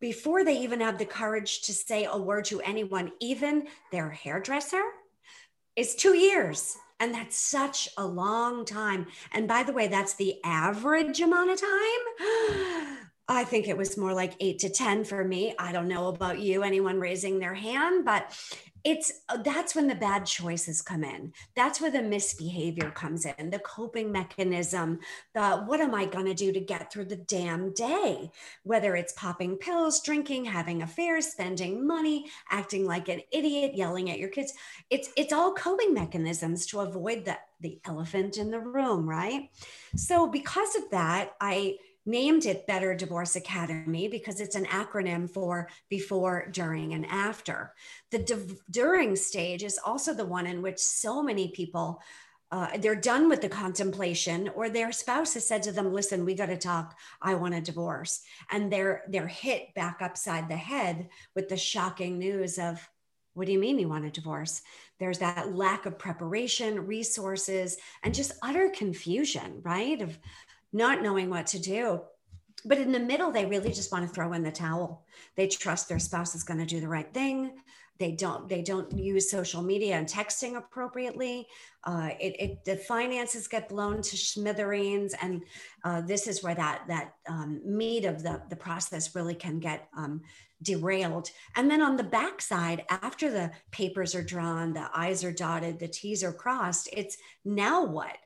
before 0.01 0.45
they 0.45 0.59
even 0.59 0.81
have 0.81 0.99
the 0.99 1.05
courage 1.05 1.63
to 1.63 1.73
say 1.73 2.05
a 2.05 2.17
word 2.17 2.45
to 2.47 2.61
anyone, 2.61 3.11
even 3.21 3.67
their 3.91 4.11
hairdresser, 4.11 4.83
is 5.77 5.95
two 5.95 6.17
years. 6.17 6.77
And 7.01 7.15
that's 7.15 7.39
such 7.39 7.89
a 7.97 8.07
long 8.07 8.65
time. 8.65 9.07
And 9.33 9.47
by 9.47 9.63
the 9.63 9.73
way, 9.73 9.87
that's 9.87 10.15
the 10.15 10.37
average 10.45 11.21
amount 11.21 11.51
of 11.51 11.61
time. 11.61 12.99
I 13.31 13.45
think 13.45 13.69
it 13.69 13.77
was 13.77 13.99
more 13.99 14.15
like 14.15 14.35
eight 14.41 14.61
to 14.61 14.71
10 14.71 15.05
for 15.05 15.23
me. 15.23 15.55
I 15.59 15.71
don't 15.73 15.87
know 15.87 16.09
about 16.09 16.39
you, 16.39 16.63
anyone 16.63 16.99
raising 16.99 17.39
their 17.39 17.55
hand, 17.55 18.07
but 18.07 18.35
it's 18.85 19.13
uh, 19.29 19.39
that's 19.39 19.75
when 19.75 19.87
the 19.87 19.95
bad 19.95 20.27
choices 20.27 20.83
come 20.83 21.05
in. 21.05 21.33
That's 21.55 21.81
where 21.81 21.91
the 21.91 22.03
misbehavior 22.03 22.91
comes 22.91 23.25
in 23.25 23.51
the 23.51 23.59
coping 23.61 24.13
mechanism 24.13 25.01
the 25.35 25.59
what 25.67 25.81
am 25.81 25.95
i 25.95 26.05
going 26.05 26.27
to 26.27 26.35
do 26.35 26.53
to 26.53 26.61
get 26.61 26.93
through 26.93 27.07
the 27.07 27.17
damn 27.17 27.73
day? 27.73 28.31
Whether 28.63 28.97
it's 28.97 29.13
popping 29.13 29.57
pills 29.57 30.01
drinking 30.01 30.47
having 30.47 30.83
affairs 30.83 31.27
spending 31.27 31.87
money 31.87 32.27
acting 32.51 32.87
like 32.87 33.09
an 33.09 33.21
idiot 33.33 33.75
yelling 33.75 34.11
at 34.11 34.19
your 34.19 34.31
kids. 34.31 34.53
It's 34.91 35.11
it's 35.17 35.33
all 35.33 35.53
coping 35.55 35.95
mechanisms 35.95 36.67
to 36.67 36.81
avoid 36.81 37.25
the 37.25 37.39
the 37.61 37.81
elephant 37.85 38.37
in 38.37 38.51
the 38.51 38.61
room 38.61 39.09
right? 39.09 39.51
So 39.97 40.27
because 40.29 40.77
of 40.77 40.91
that 40.91 41.35
i 41.41 41.77
named 42.07 42.47
it 42.47 42.67
Better 42.67 42.95
Divorce 42.95 43.37
Academy 43.37 44.09
because 44.09 44.41
it's 44.41 44.57
an 44.57 44.65
acronym 44.67 45.31
for 45.31 45.69
before, 45.89 46.49
during, 46.53 46.95
and 46.95 47.07
after. 47.07 47.75
The 48.11 48.21
div- 48.21 48.61
during 48.71 49.15
stage 49.17 49.63
is 49.63 49.79
also 49.85 50.15
the 50.15 50.25
one 50.25 50.47
in 50.47 50.63
which 50.63 50.79
so 50.79 51.23
many 51.23 51.49
people. 51.49 52.01
Uh, 52.51 52.79
they're 52.79 52.95
done 52.95 53.29
with 53.29 53.43
the 53.43 53.49
contemplation 53.49 54.49
or 54.55 54.71
their 54.71 54.91
spouse 54.91 55.35
has 55.35 55.47
said 55.47 55.63
to 55.63 55.71
them 55.71 55.93
listen 55.93 56.25
we 56.25 56.35
got 56.35 56.47
to 56.47 56.57
talk 56.57 56.97
i 57.21 57.35
want 57.35 57.53
a 57.53 57.61
divorce 57.61 58.23
and 58.51 58.73
they're 58.73 59.03
they're 59.11 59.27
hit 59.27 59.75
back 59.75 59.99
upside 60.01 60.49
the 60.49 60.57
head 60.57 61.11
with 61.35 61.51
the 61.51 61.59
shocking 61.59 62.19
news 62.19 62.59
of 62.59 62.89
what 63.35 63.47
do 63.47 63.53
you 63.53 63.59
mean 63.59 63.79
you 63.79 63.87
want 63.87 64.07
a 64.07 64.11
divorce 64.11 64.63
there's 64.99 65.19
that 65.19 65.55
lack 65.55 65.85
of 65.85 65.99
preparation 65.99 66.87
resources 66.87 67.77
and 68.03 68.15
just 68.15 68.33
utter 68.43 68.71
confusion 68.71 69.61
right 69.63 70.01
of 70.01 70.19
not 70.73 71.03
knowing 71.03 71.31
what 71.31 71.47
to 71.49 71.59
do. 71.59 72.03
But 72.65 72.79
in 72.79 72.93
the 72.93 72.99
middle, 72.99 73.31
they 73.31 73.47
really 73.47 73.73
just 73.73 73.93
want 73.93 74.07
to 74.07 74.13
throw 74.13 74.33
in 74.33 74.43
the 74.43 74.51
towel. 74.51 75.05
They 75.37 75.47
trust 75.47 75.89
their 75.89 75.99
spouse 76.01 76.35
is 76.35 76.43
going 76.43 76.59
to 76.61 76.67
do 76.67 76.81
the 76.81 76.89
right 76.89 77.13
thing. 77.15 77.53
They 77.99 78.13
don't. 78.13 78.49
They 78.49 78.63
don't 78.63 78.93
use 78.97 79.31
social 79.31 79.61
media 79.61 79.97
and 79.97 80.07
texting 80.07 80.57
appropriately. 80.57 81.49
Uh, 81.83 82.11
it, 82.21 82.37
it, 82.39 82.65
the 82.65 82.77
finances 82.77 83.49
get 83.49 83.69
blown 83.69 84.03
to 84.03 84.17
smithereens, 84.17 85.15
and 85.21 85.43
uh, 85.85 86.01
this 86.03 86.29
is 86.29 86.43
where 86.43 86.55
that 86.55 86.83
that 86.87 87.15
um, 87.29 87.61
meat 87.65 88.05
of 88.05 88.23
the 88.23 88.41
the 88.51 88.57
process 88.57 89.17
really 89.17 89.35
can 89.35 89.59
get 89.59 89.89
um, 89.97 90.23
derailed. 90.63 91.31
And 91.57 91.69
then 91.69 91.83
on 91.83 91.97
the 91.97 92.05
backside, 92.05 92.85
after 92.89 93.31
the 93.33 93.51
papers 93.73 94.15
are 94.15 94.23
drawn, 94.23 94.75
the 94.75 94.89
I's 94.95 95.25
are 95.25 95.33
dotted, 95.33 95.81
the 95.81 95.89
T's 95.89 96.23
are 96.23 96.33
crossed. 96.33 96.89
It's 96.93 97.17
now 97.45 97.85
what? 97.85 98.17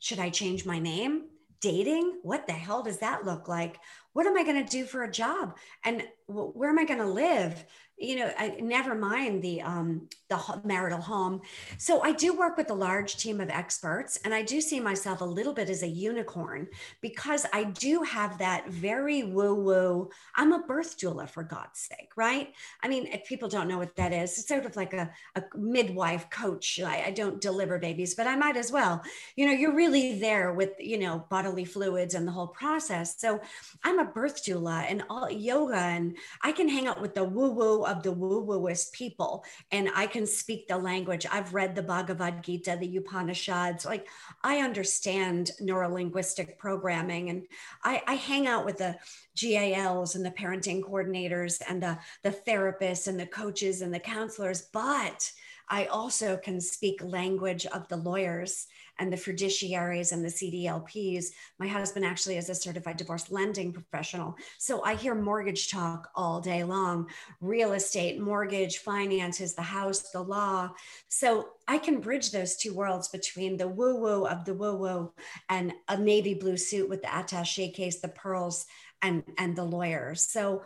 Should 0.00 0.18
I 0.18 0.30
change 0.30 0.66
my 0.66 0.80
name? 0.80 1.26
Dating? 1.62 2.18
What 2.22 2.46
the 2.46 2.52
hell 2.52 2.82
does 2.82 2.98
that 2.98 3.24
look 3.24 3.48
like? 3.48 3.78
What 4.12 4.26
am 4.26 4.36
i 4.36 4.42
going 4.44 4.62
to 4.62 4.70
do 4.70 4.84
for 4.84 5.04
a 5.04 5.10
job? 5.10 5.56
And 5.84 6.02
where 6.26 6.68
am 6.68 6.78
I 6.78 6.84
going 6.84 7.00
to 7.00 7.06
live? 7.06 7.64
You 8.02 8.16
know, 8.16 8.32
I 8.36 8.56
never 8.60 8.96
mind 8.96 9.42
the 9.42 9.62
um, 9.62 10.08
the 10.28 10.60
marital 10.64 11.00
home. 11.00 11.40
So 11.78 12.02
I 12.02 12.12
do 12.12 12.36
work 12.36 12.56
with 12.56 12.70
a 12.70 12.74
large 12.74 13.16
team 13.16 13.40
of 13.40 13.48
experts, 13.48 14.18
and 14.24 14.34
I 14.34 14.42
do 14.42 14.60
see 14.60 14.80
myself 14.80 15.20
a 15.20 15.24
little 15.24 15.52
bit 15.52 15.70
as 15.70 15.84
a 15.84 15.88
unicorn 15.88 16.66
because 17.00 17.46
I 17.52 17.64
do 17.64 18.02
have 18.02 18.38
that 18.38 18.68
very 18.68 19.22
woo 19.22 19.54
woo. 19.54 20.10
I'm 20.34 20.52
a 20.52 20.66
birth 20.66 20.98
doula 20.98 21.28
for 21.28 21.44
God's 21.44 21.78
sake, 21.78 22.10
right? 22.16 22.52
I 22.82 22.88
mean, 22.88 23.06
if 23.06 23.24
people 23.24 23.48
don't 23.48 23.68
know 23.68 23.78
what 23.78 23.94
that 23.96 24.12
is, 24.12 24.36
it's 24.36 24.48
sort 24.48 24.66
of 24.66 24.74
like 24.74 24.94
a, 24.94 25.10
a 25.36 25.42
midwife 25.56 26.28
coach. 26.28 26.80
I, 26.84 27.04
I 27.06 27.10
don't 27.12 27.40
deliver 27.40 27.78
babies, 27.78 28.16
but 28.16 28.26
I 28.26 28.34
might 28.34 28.56
as 28.56 28.72
well. 28.72 29.02
You 29.36 29.46
know, 29.46 29.52
you're 29.52 29.74
really 29.74 30.18
there 30.18 30.52
with 30.52 30.70
you 30.80 30.98
know 30.98 31.24
bodily 31.30 31.64
fluids 31.64 32.14
and 32.14 32.26
the 32.26 32.32
whole 32.32 32.48
process. 32.48 33.20
So 33.20 33.40
I'm 33.84 34.00
a 34.00 34.04
birth 34.04 34.44
doula 34.44 34.86
and 34.88 35.04
all 35.08 35.30
yoga, 35.30 35.76
and 35.76 36.16
I 36.42 36.50
can 36.50 36.68
hang 36.68 36.88
out 36.88 37.00
with 37.00 37.14
the 37.14 37.22
woo 37.22 37.50
woo 37.50 37.91
of 37.92 38.02
the 38.02 38.12
woo 38.12 38.44
wooist 38.44 38.92
people 38.92 39.44
and 39.70 39.90
I 39.94 40.06
can 40.06 40.26
speak 40.26 40.66
the 40.66 40.78
language. 40.78 41.26
I've 41.30 41.54
read 41.54 41.74
the 41.74 41.82
Bhagavad 41.82 42.42
Gita, 42.42 42.76
the 42.80 42.96
Upanishads. 42.96 43.84
Like 43.84 44.08
I 44.42 44.58
understand 44.58 45.52
neurolinguistic 45.60 46.58
programming 46.58 47.30
and 47.30 47.46
I, 47.84 48.02
I 48.06 48.14
hang 48.14 48.46
out 48.46 48.64
with 48.64 48.78
the 48.78 48.96
GALs 49.36 50.14
and 50.14 50.24
the 50.24 50.30
parenting 50.30 50.82
coordinators 50.82 51.60
and 51.68 51.82
the, 51.82 51.98
the 52.22 52.30
therapists 52.30 53.06
and 53.08 53.20
the 53.20 53.26
coaches 53.26 53.82
and 53.82 53.92
the 53.92 54.00
counselors, 54.00 54.62
but 54.72 55.30
I 55.72 55.86
also 55.86 56.36
can 56.36 56.60
speak 56.60 57.02
language 57.02 57.64
of 57.64 57.88
the 57.88 57.96
lawyers 57.96 58.66
and 58.98 59.10
the 59.10 59.16
fiduciaries 59.16 60.12
and 60.12 60.22
the 60.22 60.28
CDLPs. 60.28 61.28
My 61.58 61.66
husband 61.66 62.04
actually 62.04 62.36
is 62.36 62.50
a 62.50 62.54
certified 62.54 62.98
divorce 62.98 63.30
lending 63.30 63.72
professional. 63.72 64.36
So 64.58 64.84
I 64.84 64.96
hear 64.96 65.14
mortgage 65.14 65.70
talk 65.70 66.10
all 66.14 66.42
day 66.42 66.62
long 66.62 67.08
real 67.40 67.72
estate, 67.72 68.20
mortgage, 68.20 68.78
finances, 68.78 69.54
the 69.54 69.62
house, 69.62 70.10
the 70.10 70.20
law. 70.20 70.72
So 71.08 71.48
I 71.66 71.78
can 71.78 72.00
bridge 72.00 72.32
those 72.32 72.56
two 72.56 72.74
worlds 72.74 73.08
between 73.08 73.56
the 73.56 73.66
woo 73.66 73.96
woo 73.96 74.26
of 74.26 74.44
the 74.44 74.52
woo 74.52 74.76
woo 74.76 75.12
and 75.48 75.72
a 75.88 75.96
navy 75.96 76.34
blue 76.34 76.58
suit 76.58 76.86
with 76.86 77.00
the 77.00 77.16
attache 77.16 77.70
case, 77.70 78.00
the 78.00 78.08
pearls, 78.08 78.66
and, 79.00 79.24
and 79.38 79.56
the 79.56 79.64
lawyers. 79.64 80.22
So 80.22 80.64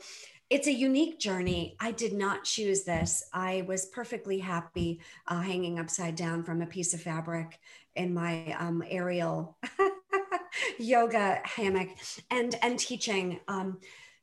it's 0.48 0.68
a 0.68 0.72
unique 0.72 1.18
journey. 1.18 1.76
I 1.80 1.90
did 1.90 2.12
not 2.12 2.44
choose 2.44 2.84
this. 2.84 3.24
I 3.32 3.64
was 3.66 3.86
perfectly 3.86 4.38
happy 4.38 5.00
uh, 5.26 5.40
hanging 5.40 5.78
upside 5.78 6.14
down 6.14 6.44
from 6.44 6.62
a 6.62 6.66
piece 6.66 6.94
of 6.94 7.00
fabric 7.00 7.58
in 7.96 8.14
my 8.14 8.52
um, 8.52 8.82
aerial 8.88 9.56
yoga 10.78 11.40
hammock 11.44 11.88
and 12.30 12.54
and 12.62 12.78
teaching. 12.78 13.40
Um, 13.48 13.78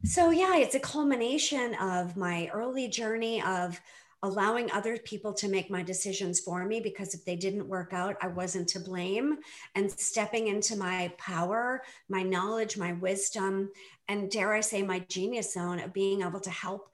so 0.05 0.29
yeah, 0.29 0.57
it's 0.57 0.75
a 0.75 0.79
culmination 0.79 1.75
of 1.75 2.15
my 2.15 2.49
early 2.53 2.87
journey 2.87 3.41
of 3.41 3.79
allowing 4.23 4.71
other 4.71 4.97
people 4.97 5.33
to 5.33 5.49
make 5.49 5.69
my 5.69 5.83
decisions 5.83 6.39
for 6.39 6.65
me 6.65 6.79
because 6.79 7.13
if 7.13 7.25
they 7.25 7.35
didn't 7.35 7.67
work 7.67 7.91
out, 7.91 8.15
I 8.21 8.27
wasn't 8.27 8.69
to 8.69 8.79
blame, 8.79 9.37
and 9.75 9.91
stepping 9.91 10.47
into 10.47 10.77
my 10.77 11.13
power, 11.17 11.83
my 12.07 12.23
knowledge, 12.23 12.77
my 12.77 12.93
wisdom, 12.93 13.69
and 14.07 14.29
dare 14.29 14.53
I 14.53 14.61
say, 14.61 14.81
my 14.81 14.99
genius 14.99 15.53
zone 15.53 15.79
of 15.79 15.93
being 15.93 16.21
able 16.21 16.39
to 16.41 16.49
help 16.49 16.89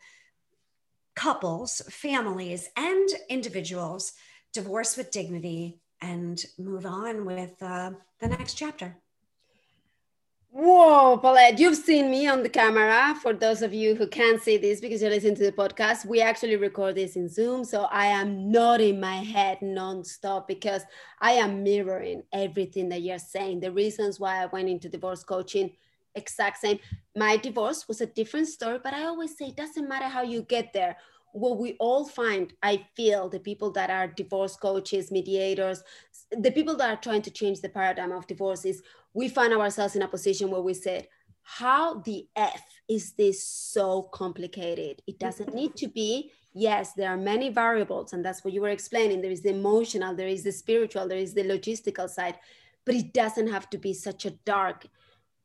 couples, 1.16 1.82
families, 1.90 2.70
and 2.78 3.10
individuals 3.30 4.14
divorce 4.54 4.96
with 4.96 5.12
dignity 5.12 5.80
and 6.02 6.44
move 6.58 6.86
on 6.86 7.26
with 7.26 7.62
uh, 7.62 7.92
the 8.20 8.28
next 8.28 8.54
chapter. 8.54 8.98
Whoa, 10.52 11.18
Paulette, 11.18 11.60
you've 11.60 11.78
seen 11.78 12.10
me 12.10 12.26
on 12.28 12.42
the 12.42 12.50
camera. 12.50 13.14
For 13.22 13.34
those 13.34 13.62
of 13.62 13.72
you 13.72 13.94
who 13.94 14.08
can't 14.08 14.42
see 14.42 14.58
this 14.58 14.82
because 14.82 15.00
you're 15.00 15.12
listening 15.12 15.36
to 15.36 15.44
the 15.44 15.52
podcast, 15.52 16.08
we 16.08 16.22
actually 16.22 16.56
record 16.56 16.96
this 16.96 17.16
in 17.16 17.30
Zoom. 17.30 17.64
So 17.64 17.84
I 17.84 18.08
am 18.08 18.52
nodding 18.52 19.00
my 19.00 19.18
head 19.18 19.60
nonstop 19.62 20.48
because 20.48 20.82
I 21.22 21.34
am 21.34 21.62
mirroring 21.62 22.24
everything 22.34 22.90
that 22.90 23.04
you're 23.04 23.20
saying. 23.20 23.60
The 23.60 23.72
reasons 23.72 24.20
why 24.20 24.42
I 24.42 24.48
went 24.48 24.70
into 24.70 24.90
divorce 24.90 25.24
coaching, 25.24 25.72
exact 26.16 26.60
same. 26.60 26.80
My 27.16 27.38
divorce 27.38 27.88
was 27.88 28.02
a 28.02 28.06
different 28.06 28.48
story, 28.48 28.80
but 28.84 28.94
I 28.94 29.04
always 29.06 29.38
say 29.38 29.46
it 29.46 29.58
doesn't 29.58 29.88
matter 29.88 30.08
how 30.08 30.24
you 30.24 30.44
get 30.44 30.74
there 30.74 30.98
what 31.32 31.58
we 31.58 31.76
all 31.80 32.06
find, 32.06 32.54
I 32.64 32.86
feel, 32.96 33.30
the 33.30 33.40
people 33.40 33.72
that 33.72 33.90
are 33.90 34.08
divorce 34.08 34.56
coaches, 34.56 35.12
mediators, 35.12 35.84
the 36.32 36.52
people 36.52 36.76
that 36.78 36.90
are 36.90 37.02
trying 37.02 37.22
to 37.24 37.32
change 37.32 37.62
the 37.62 37.70
paradigm 37.70 38.12
of 38.12 38.28
divorce 38.28 38.66
is 38.66 38.82
we 39.14 39.30
find 39.30 39.54
ourselves 39.54 39.96
in 39.96 40.02
a 40.02 40.08
position 40.08 40.50
where 40.50 40.62
we 40.62 40.74
said, 40.74 41.08
how 41.44 42.00
the 42.00 42.28
F 42.36 42.62
is 42.88 43.14
this 43.14 43.44
so 43.44 44.04
complicated? 44.04 45.02
It 45.08 45.20
doesn't 45.20 45.54
need 45.54 45.76
to 45.78 45.88
be. 45.88 46.32
Yes, 46.54 46.94
there 46.94 47.10
are 47.10 47.18
many 47.18 47.50
variables, 47.50 48.14
and 48.14 48.24
that's 48.24 48.44
what 48.44 48.54
you 48.54 48.62
were 48.62 48.70
explaining. 48.70 49.22
There 49.22 49.32
is 49.32 49.42
the 49.42 49.50
emotional, 49.50 50.16
there 50.16 50.28
is 50.28 50.44
the 50.44 50.52
spiritual, 50.52 51.08
there 51.08 51.18
is 51.18 51.34
the 51.34 51.44
logistical 51.44 52.10
side, 52.10 52.36
but 52.86 52.96
it 52.96 53.14
doesn't 53.14 53.48
have 53.48 53.70
to 53.72 53.78
be 53.78 53.94
such 53.94 54.26
a 54.26 54.32
dark 54.46 54.88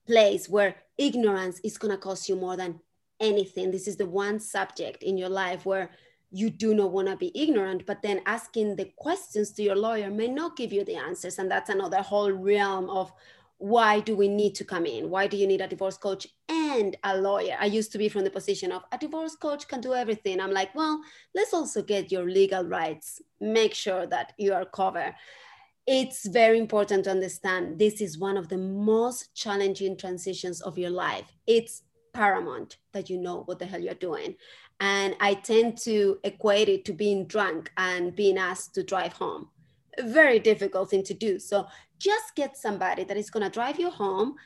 place 0.06 0.48
where 0.48 0.76
ignorance 0.98 1.60
is 1.64 1.78
going 1.78 1.92
to 1.92 1.98
cost 1.98 2.28
you 2.28 2.36
more 2.36 2.56
than 2.56 2.80
anything. 3.20 3.70
This 3.70 3.88
is 3.88 3.96
the 3.96 4.06
one 4.06 4.40
subject 4.40 5.02
in 5.02 5.16
your 5.16 5.28
life 5.28 5.64
where 5.64 5.90
you 6.30 6.50
do 6.50 6.74
not 6.74 6.90
want 6.90 7.08
to 7.08 7.16
be 7.16 7.30
ignorant, 7.34 7.86
but 7.86 8.02
then 8.02 8.20
asking 8.26 8.76
the 8.76 8.92
questions 8.96 9.52
to 9.52 9.62
your 9.62 9.76
lawyer 9.76 10.10
may 10.10 10.26
not 10.26 10.56
give 10.56 10.72
you 10.72 10.84
the 10.84 10.96
answers. 10.96 11.38
And 11.38 11.50
that's 11.50 11.70
another 11.70 12.02
whole 12.02 12.32
realm 12.32 12.90
of 12.90 13.12
why 13.58 14.00
do 14.00 14.16
we 14.16 14.28
need 14.28 14.54
to 14.56 14.64
come 14.64 14.84
in? 14.84 15.10
Why 15.10 15.26
do 15.28 15.36
you 15.36 15.46
need 15.46 15.60
a 15.60 15.68
divorce 15.68 15.96
coach 15.96 16.26
and 16.48 16.96
a 17.04 17.16
lawyer? 17.16 17.56
I 17.58 17.66
used 17.66 17.92
to 17.92 17.98
be 17.98 18.08
from 18.08 18.24
the 18.24 18.30
position 18.30 18.72
of 18.72 18.82
a 18.90 18.98
divorce 18.98 19.36
coach 19.36 19.68
can 19.68 19.80
do 19.80 19.94
everything. 19.94 20.40
I'm 20.40 20.50
like, 20.50 20.74
well, 20.74 21.00
let's 21.34 21.54
also 21.54 21.82
get 21.82 22.10
your 22.10 22.28
legal 22.28 22.64
rights, 22.64 23.22
make 23.40 23.72
sure 23.72 24.06
that 24.06 24.32
you 24.38 24.52
are 24.52 24.64
covered. 24.64 25.14
It's 25.86 26.26
very 26.26 26.58
important 26.58 27.04
to 27.04 27.10
understand 27.10 27.78
this 27.78 28.00
is 28.00 28.18
one 28.18 28.38
of 28.38 28.48
the 28.48 28.56
most 28.56 29.34
challenging 29.34 29.96
transitions 29.96 30.62
of 30.62 30.78
your 30.78 30.90
life. 30.90 31.30
It's 31.46 31.82
paramount 32.14 32.78
that 32.92 33.10
you 33.10 33.18
know 33.18 33.42
what 33.44 33.58
the 33.58 33.66
hell 33.66 33.80
you're 33.80 33.94
doing. 33.94 34.36
And 34.80 35.14
I 35.20 35.34
tend 35.34 35.76
to 35.78 36.18
equate 36.24 36.68
it 36.68 36.84
to 36.86 36.92
being 36.92 37.26
drunk 37.26 37.70
and 37.76 38.16
being 38.16 38.38
asked 38.38 38.74
to 38.76 38.82
drive 38.82 39.12
home. 39.12 39.48
A 39.98 40.02
very 40.02 40.38
difficult 40.38 40.90
thing 40.90 41.04
to 41.04 41.14
do. 41.14 41.38
So 41.38 41.66
just 41.98 42.34
get 42.34 42.56
somebody 42.56 43.04
that 43.04 43.16
is 43.16 43.30
going 43.30 43.44
to 43.44 43.50
drive 43.50 43.78
you 43.78 43.90
home, 43.90 44.36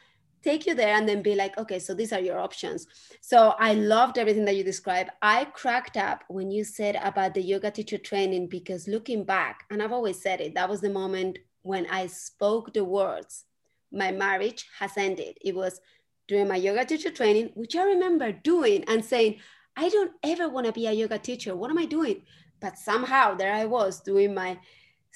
take 0.43 0.67
you 0.67 0.75
there, 0.75 0.95
and 0.95 1.09
then 1.09 1.23
be 1.23 1.35
like, 1.35 1.57
okay, 1.59 1.79
so 1.79 1.95
these 1.95 2.13
are 2.13 2.21
your 2.21 2.39
options. 2.39 2.87
So 3.21 3.55
I 3.59 3.75
loved 3.75 4.19
everything 4.19 4.45
that 4.47 4.57
you 4.57 4.65
described. 4.65 5.11
I 5.23 5.45
cracked 5.47 5.97
up 5.97 6.25
when 6.29 6.51
you 6.51 6.65
said 6.65 6.99
about 7.03 7.35
the 7.35 7.43
yoga 7.43 7.71
teacher 7.71 7.99
training 7.99 8.49
because 8.49 8.89
looking 8.89 9.25
back, 9.25 9.65
and 9.71 9.83
I've 9.83 9.93
always 9.93 10.21
said 10.21 10.41
it, 10.41 10.55
that 10.55 10.69
was 10.69 10.81
the 10.81 10.91
moment 10.91 11.39
when 11.63 11.87
I 11.91 12.07
spoke 12.07 12.73
the 12.73 12.85
words, 12.85 13.45
my 13.93 14.13
marriage 14.13 14.67
has 14.79 14.97
ended. 14.97 15.39
It 15.41 15.55
was 15.55 15.81
during 16.29 16.49
my 16.49 16.57
yoga 16.57 16.85
teacher 16.85 17.11
training, 17.11 17.51
which 17.55 17.75
I 17.75 17.83
remember 17.85 18.33
doing 18.33 18.85
and 18.85 19.05
saying, 19.05 19.41
I 19.77 19.89
don't 19.89 20.13
ever 20.23 20.49
want 20.49 20.67
to 20.67 20.73
be 20.73 20.87
a 20.87 20.93
yoga 20.93 21.19
teacher. 21.19 21.57
What 21.57 21.71
am 21.71 21.79
I 21.79 21.87
doing? 21.87 22.23
But 22.61 22.79
somehow 22.79 23.35
there 23.35 23.53
I 23.53 23.65
was 23.65 24.01
doing 24.01 24.35
my 24.35 24.59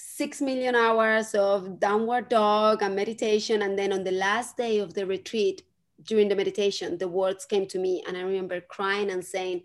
six 0.05 0.41
million 0.41 0.75
hours 0.75 1.33
of 1.35 1.79
downward 1.79 2.29
dog 2.29 2.83
and 2.83 2.97
meditation. 2.97 3.63
And 3.63 3.79
then 3.79 3.93
on 3.93 4.03
the 4.03 4.11
last 4.11 4.57
day 4.57 4.79
of 4.79 4.95
the 4.95 5.07
retreat, 5.07 5.63
during 6.03 6.29
the 6.29 6.35
meditation, 6.35 6.99
the 6.99 7.07
words 7.07 7.45
came 7.45 7.67
to 7.67 7.79
me. 7.79 8.03
And 8.07 8.17
I 8.17 8.23
remember 8.23 8.61
crying 8.61 9.11
and 9.11 9.25
saying, 9.25 9.63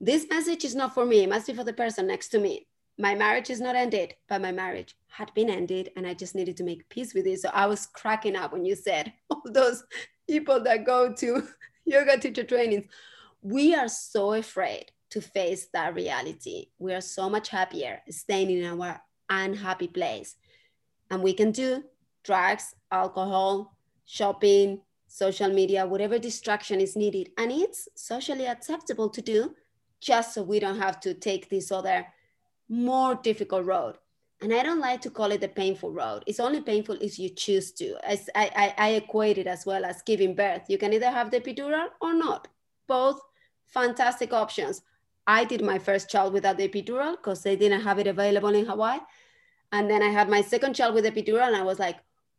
This 0.00 0.26
message 0.30 0.64
is 0.64 0.76
not 0.76 0.94
for 0.94 1.04
me. 1.04 1.24
It 1.24 1.28
must 1.28 1.48
be 1.48 1.54
for 1.54 1.64
the 1.64 1.72
person 1.72 2.06
next 2.06 2.28
to 2.28 2.38
me. 2.38 2.68
My 2.98 3.16
marriage 3.16 3.50
is 3.50 3.60
not 3.60 3.74
ended, 3.74 4.14
but 4.28 4.40
my 4.40 4.52
marriage 4.52 4.96
had 5.08 5.34
been 5.34 5.50
ended. 5.50 5.90
And 5.96 6.06
I 6.06 6.14
just 6.14 6.36
needed 6.36 6.56
to 6.58 6.64
make 6.64 6.88
peace 6.88 7.12
with 7.12 7.26
it. 7.26 7.40
So 7.40 7.50
I 7.52 7.66
was 7.66 7.86
cracking 7.86 8.36
up 8.36 8.52
when 8.52 8.64
you 8.64 8.76
said 8.76 9.12
all 9.30 9.42
those 9.46 9.82
people 10.28 10.62
that 10.62 10.86
go 10.86 11.12
to 11.14 11.48
yoga 11.84 12.18
teacher 12.18 12.44
trainings, 12.44 12.84
we 13.42 13.74
are 13.74 13.88
so 13.88 14.34
afraid 14.34 14.92
to 15.10 15.20
face 15.20 15.66
that 15.72 15.94
reality. 15.94 16.66
We 16.78 16.94
are 16.94 17.00
so 17.00 17.28
much 17.28 17.48
happier 17.48 18.02
staying 18.08 18.50
in 18.50 18.64
our 18.64 19.00
unhappy 19.28 19.88
place. 19.88 20.36
And 21.10 21.22
we 21.22 21.32
can 21.32 21.52
do 21.52 21.84
drugs, 22.22 22.74
alcohol, 22.90 23.76
shopping, 24.04 24.80
social 25.06 25.50
media, 25.50 25.86
whatever 25.86 26.18
distraction 26.18 26.80
is 26.80 26.96
needed. 26.96 27.30
And 27.38 27.52
it's 27.52 27.88
socially 27.94 28.46
acceptable 28.46 29.08
to 29.10 29.22
do 29.22 29.54
just 30.00 30.34
so 30.34 30.42
we 30.42 30.60
don't 30.60 30.80
have 30.80 31.00
to 31.00 31.14
take 31.14 31.48
this 31.48 31.70
other 31.70 32.06
more 32.68 33.14
difficult 33.14 33.64
road 33.66 33.96
and 34.44 34.52
I 34.52 34.62
don't 34.62 34.80
like 34.80 35.00
to 35.02 35.10
call 35.10 35.32
it 35.32 35.40
the 35.40 35.48
painful 35.48 35.90
road. 35.90 36.22
It's 36.26 36.38
only 36.38 36.60
painful 36.60 36.98
if 37.00 37.18
you 37.18 37.30
choose 37.30 37.72
to. 37.72 37.96
I, 38.06 38.18
I, 38.34 38.74
I 38.76 38.88
equate 38.90 39.38
it 39.38 39.46
as 39.46 39.64
well 39.64 39.84
as 39.86 40.02
giving 40.02 40.34
birth. 40.34 40.64
You 40.68 40.76
can 40.76 40.92
either 40.92 41.10
have 41.10 41.30
the 41.30 41.40
epidural 41.40 41.86
or 42.00 42.12
not. 42.12 42.48
Both 42.86 43.20
fantastic 43.66 44.34
options. 44.34 44.82
I 45.26 45.44
did 45.44 45.62
my 45.62 45.78
first 45.78 46.10
child 46.10 46.32
without 46.32 46.58
the 46.58 46.68
epidural 46.68 47.12
because 47.12 47.42
they 47.42 47.56
didn't 47.56 47.82
have 47.82 47.98
it 47.98 48.06
available 48.06 48.54
in 48.54 48.66
Hawaii. 48.66 49.00
And 49.72 49.90
then 49.90 50.02
I 50.02 50.08
had 50.08 50.28
my 50.28 50.42
second 50.42 50.74
child 50.74 50.94
with 50.94 51.04
epidural, 51.04 51.46
and 51.46 51.56
I 51.56 51.62
was 51.62 51.78
like, 51.78 51.96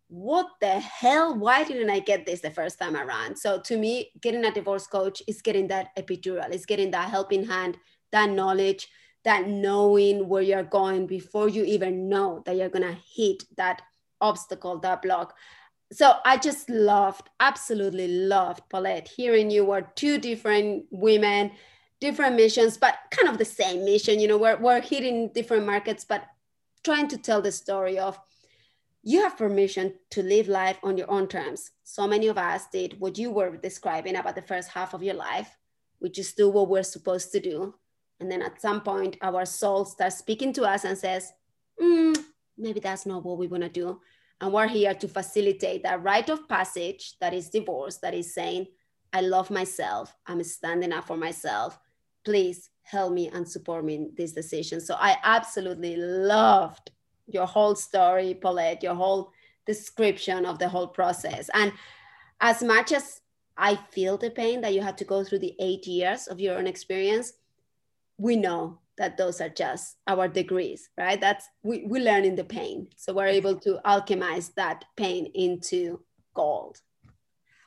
what 0.07 0.47
the 0.61 0.79
hell? 0.79 1.35
Why 1.35 1.63
didn't 1.63 1.89
I 1.89 1.99
get 1.99 2.25
this 2.25 2.41
the 2.41 2.51
first 2.51 2.79
time 2.79 2.95
around? 2.95 3.37
So 3.37 3.59
to 3.61 3.77
me, 3.77 4.11
getting 4.21 4.45
a 4.45 4.51
divorce 4.51 4.87
coach 4.87 5.21
is 5.27 5.41
getting 5.41 5.67
that 5.67 5.95
epidural, 5.97 6.51
it's 6.51 6.65
getting 6.65 6.91
that 6.91 7.09
helping 7.09 7.45
hand, 7.45 7.77
that 8.11 8.29
knowledge, 8.29 8.87
that 9.23 9.47
knowing 9.47 10.29
where 10.29 10.43
you're 10.43 10.63
going 10.63 11.07
before 11.07 11.49
you 11.49 11.63
even 11.65 12.07
know 12.07 12.43
that 12.45 12.55
you're 12.55 12.69
gonna 12.69 12.97
hit 13.15 13.43
that 13.57 13.81
obstacle, 14.21 14.77
that 14.79 15.01
block. 15.01 15.35
So 15.91 16.13
I 16.23 16.37
just 16.37 16.69
loved, 16.69 17.29
absolutely 17.39 18.07
loved 18.07 18.61
Paulette, 18.69 19.07
hearing 19.07 19.49
you 19.49 19.65
were 19.65 19.81
two 19.95 20.19
different 20.19 20.85
women, 20.91 21.51
different 22.05 22.35
missions, 22.35 22.77
but 22.77 22.95
kind 23.09 23.27
of 23.27 23.39
the 23.39 23.45
same 23.45 23.83
mission. 23.83 24.19
You 24.19 24.27
know, 24.27 24.37
we're, 24.37 24.57
we're 24.57 24.81
hitting 24.81 25.31
different 25.33 25.65
markets, 25.65 26.05
but 26.05 26.23
trying 26.83 27.07
to 27.07 27.17
tell 27.17 27.41
the 27.41 27.51
story 27.51 27.97
of 27.97 28.19
you 29.01 29.21
have 29.23 29.37
permission 29.37 29.93
to 30.11 30.21
live 30.21 30.47
life 30.47 30.77
on 30.83 30.97
your 30.97 31.09
own 31.09 31.27
terms. 31.27 31.71
So 31.83 32.07
many 32.07 32.27
of 32.27 32.37
us 32.37 32.67
did 32.71 32.99
what 32.99 33.17
you 33.17 33.31
were 33.31 33.57
describing 33.57 34.15
about 34.15 34.35
the 34.35 34.41
first 34.43 34.69
half 34.69 34.93
of 34.93 35.01
your 35.01 35.15
life. 35.15 35.49
We 35.99 36.09
just 36.09 36.37
do 36.37 36.47
what 36.49 36.69
we're 36.69 36.83
supposed 36.83 37.31
to 37.31 37.39
do. 37.39 37.73
And 38.19 38.31
then 38.31 38.43
at 38.43 38.61
some 38.61 38.81
point, 38.81 39.17
our 39.21 39.45
soul 39.45 39.85
starts 39.85 40.17
speaking 40.17 40.53
to 40.53 40.63
us 40.63 40.85
and 40.85 40.97
says, 40.97 41.33
mm, 41.81 42.15
maybe 42.55 42.79
that's 42.79 43.05
not 43.05 43.25
what 43.25 43.39
we 43.39 43.47
want 43.47 43.63
to 43.63 43.69
do. 43.69 43.99
And 44.41 44.53
we're 44.53 44.67
here 44.67 44.93
to 44.93 45.07
facilitate 45.07 45.83
that 45.83 46.03
rite 46.03 46.29
of 46.29 46.47
passage 46.47 47.15
that 47.19 47.33
is 47.33 47.49
divorce, 47.49 47.97
that 47.97 48.13
is 48.13 48.33
saying, 48.33 48.67
I 49.11 49.21
love 49.21 49.49
myself. 49.49 50.15
I'm 50.27 50.43
standing 50.43 50.93
up 50.93 51.07
for 51.07 51.17
myself. 51.17 51.79
Please 52.25 52.69
help 52.83 53.13
me 53.13 53.29
and 53.29 53.47
support 53.47 53.85
me 53.85 53.95
in 53.95 54.11
this 54.17 54.31
decision. 54.31 54.81
So 54.81 54.95
I 54.99 55.15
absolutely 55.23 55.95
loved 55.95 56.91
your 57.27 57.45
whole 57.45 57.75
story, 57.75 58.33
Paulette, 58.33 58.83
your 58.83 58.95
whole 58.95 59.31
description 59.65 60.45
of 60.45 60.59
the 60.59 60.69
whole 60.69 60.87
process. 60.87 61.49
And 61.53 61.71
as 62.41 62.61
much 62.61 62.91
as 62.91 63.21
I 63.57 63.75
feel 63.91 64.17
the 64.17 64.31
pain 64.31 64.61
that 64.61 64.73
you 64.73 64.81
had 64.81 64.97
to 64.99 65.05
go 65.05 65.23
through 65.23 65.39
the 65.39 65.55
eight 65.59 65.87
years 65.87 66.27
of 66.27 66.39
your 66.39 66.57
own 66.57 66.67
experience, 66.67 67.33
we 68.17 68.35
know 68.35 68.79
that 68.97 69.17
those 69.17 69.41
are 69.41 69.49
just 69.49 69.97
our 70.07 70.27
degrees, 70.27 70.89
right? 70.97 71.19
That's 71.19 71.47
we, 71.63 71.85
we 71.85 71.99
learn 71.99 72.23
in 72.25 72.35
the 72.35 72.43
pain. 72.43 72.87
So 72.95 73.13
we're 73.13 73.27
able 73.27 73.55
to 73.59 73.79
alchemize 73.85 74.53
that 74.55 74.85
pain 74.95 75.31
into 75.33 76.01
gold. 76.33 76.79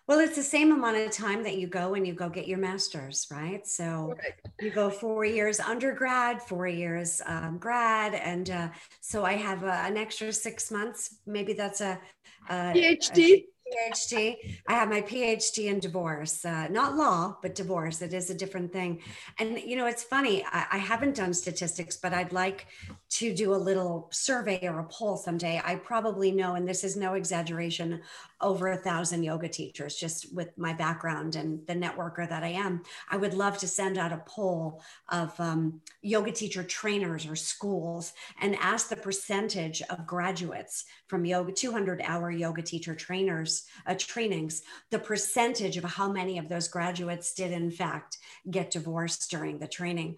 Well, 0.08 0.20
it's 0.20 0.36
the 0.36 0.42
same 0.42 0.72
amount 0.72 0.96
of 0.96 1.10
time 1.10 1.42
that 1.42 1.58
you 1.58 1.66
go 1.66 1.92
and 1.92 2.06
you 2.06 2.14
go 2.14 2.30
get 2.30 2.48
your 2.48 2.56
master's, 2.56 3.26
right? 3.30 3.66
So 3.66 4.14
you 4.58 4.70
go 4.70 4.88
four 4.88 5.26
years 5.26 5.60
undergrad, 5.60 6.40
four 6.40 6.66
years 6.66 7.20
um, 7.26 7.58
grad, 7.58 8.14
and 8.14 8.48
uh, 8.48 8.68
so 9.02 9.26
I 9.26 9.34
have 9.34 9.64
uh, 9.64 9.82
an 9.84 9.98
extra 9.98 10.32
six 10.32 10.70
months. 10.70 11.18
Maybe 11.26 11.52
that's 11.52 11.82
a, 11.82 12.00
a 12.48 12.54
PhD. 12.54 13.18
A, 13.18 13.46
PhD. 13.68 14.36
I 14.66 14.72
have 14.72 14.88
my 14.88 15.02
PhD 15.02 15.66
in 15.66 15.78
divorce, 15.78 16.44
uh, 16.44 16.68
not 16.68 16.96
law, 16.96 17.36
but 17.42 17.54
divorce. 17.54 18.00
It 18.02 18.14
is 18.14 18.30
a 18.30 18.34
different 18.34 18.72
thing. 18.72 19.02
And, 19.38 19.60
you 19.60 19.76
know, 19.76 19.86
it's 19.86 20.02
funny. 20.02 20.44
I, 20.44 20.66
I, 20.72 20.78
haven't 20.78 21.16
done 21.16 21.34
statistics, 21.34 21.96
but 21.96 22.14
I'd 22.14 22.32
like 22.32 22.66
to 23.10 23.34
do 23.34 23.54
a 23.54 23.56
little 23.56 24.08
survey 24.10 24.60
or 24.62 24.80
a 24.80 24.84
poll 24.84 25.16
someday. 25.16 25.60
I 25.64 25.76
probably 25.76 26.32
know, 26.32 26.54
and 26.54 26.66
this 26.66 26.84
is 26.84 26.96
no 26.96 27.14
exaggeration, 27.14 28.00
over 28.40 28.68
a 28.68 28.77
thousand 28.77 29.22
yoga 29.22 29.48
teachers 29.48 29.96
just 29.96 30.33
with 30.33 30.57
my 30.57 30.72
background 30.72 31.35
and 31.37 31.66
the 31.66 31.74
networker 31.74 32.29
that 32.29 32.44
I 32.44 32.48
am. 32.48 32.83
I 33.11 33.16
would 33.16 33.35
love 33.35 33.59
to 33.59 33.68
send 33.68 33.98
out 33.98 34.12
a 34.12 34.22
poll 34.27 34.83
of 35.09 35.38
um, 35.40 35.81
yoga 36.03 36.31
teacher 36.31 36.62
trainers 36.62 37.27
or 37.27 37.35
schools 37.35 38.12
and 38.40 38.57
ask 38.57 38.88
the 38.88 38.96
percentage 38.96 39.83
of 39.90 40.07
graduates 40.07 40.85
from 41.09 41.24
yoga 41.24 41.53
200 41.53 42.01
hour 42.05 42.31
yoga 42.31 42.62
teacher 42.62 42.94
trainers 42.94 43.64
uh, 43.87 43.94
trainings 43.98 44.62
the 44.90 44.98
percentage 44.98 45.77
of 45.77 45.85
how 45.85 46.11
many 46.11 46.38
of 46.38 46.48
those 46.48 46.68
graduates 46.68 47.35
did 47.35 47.51
in 47.51 47.70
fact 47.70 48.18
get 48.51 48.70
divorced 48.70 49.31
during 49.31 49.59
the 49.59 49.66
training 49.66 50.16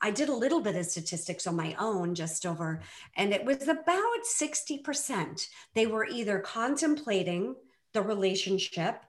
i 0.00 0.10
did 0.10 0.28
a 0.28 0.34
little 0.34 0.60
bit 0.60 0.76
of 0.76 0.86
statistics 0.86 1.46
on 1.46 1.56
my 1.56 1.74
own 1.78 2.14
just 2.14 2.46
over 2.46 2.80
and 3.16 3.32
it 3.32 3.44
was 3.44 3.66
about 3.68 4.04
60% 4.38 5.48
they 5.74 5.86
were 5.86 6.06
either 6.06 6.38
contemplating 6.38 7.55
the 7.96 8.02
relationship 8.02 9.02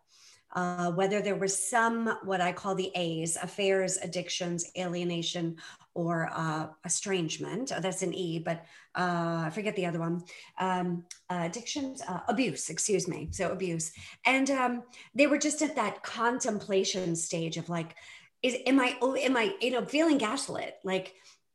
uh, 0.53 0.91
whether 0.91 1.21
there 1.21 1.35
was 1.35 1.69
some 1.69 2.17
what 2.23 2.41
I 2.41 2.51
call 2.51 2.73
the 2.73 2.91
A's, 2.95 3.37
affairs, 3.37 3.97
addictions, 4.01 4.71
alienation, 4.77 5.57
or 5.93 6.29
uh, 6.33 6.67
estrangement. 6.85 7.71
Oh, 7.75 7.81
that's 7.81 8.01
an 8.01 8.13
E, 8.13 8.39
but 8.39 8.63
uh, 8.95 9.43
I 9.45 9.51
forget 9.53 9.75
the 9.75 9.85
other 9.85 9.99
one. 9.99 10.23
Um, 10.57 11.03
addictions, 11.29 12.01
uh, 12.07 12.21
abuse, 12.27 12.69
excuse 12.69 13.07
me. 13.07 13.29
So 13.31 13.51
abuse. 13.51 13.91
And 14.25 14.49
um, 14.49 14.83
they 15.13 15.27
were 15.27 15.37
just 15.37 15.61
at 15.61 15.75
that 15.75 16.01
contemplation 16.01 17.15
stage 17.15 17.57
of 17.57 17.69
like, 17.69 17.95
is, 18.41 18.55
am 18.65 18.79
I, 18.79 18.97
oh, 19.01 19.15
am 19.15 19.35
I, 19.35 19.53
you 19.59 19.71
know, 19.71 19.85
feeling 19.85 20.17
gaslit? 20.17 20.75
Like, 20.83 21.13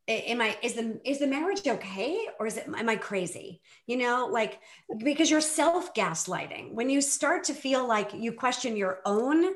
am 0.09 0.41
i 0.41 0.57
is 0.63 0.75
the 0.75 1.01
is 1.05 1.19
the 1.19 1.27
marriage 1.27 1.67
okay 1.67 2.27
or 2.39 2.47
is 2.47 2.57
it 2.57 2.67
am 2.67 2.89
i 2.89 2.97
crazy? 2.97 3.61
You 3.87 3.99
know 3.99 4.29
like 4.31 4.61
because 4.99 5.31
you're 5.31 5.41
self 5.41 5.95
gaslighting 5.95 6.73
when 6.73 6.91
you 6.91 7.01
start 7.01 7.45
to 7.45 7.55
feel 7.55 7.87
like 7.87 8.13
you 8.15 8.33
question 8.33 8.77
your 8.77 9.01
own 9.05 9.53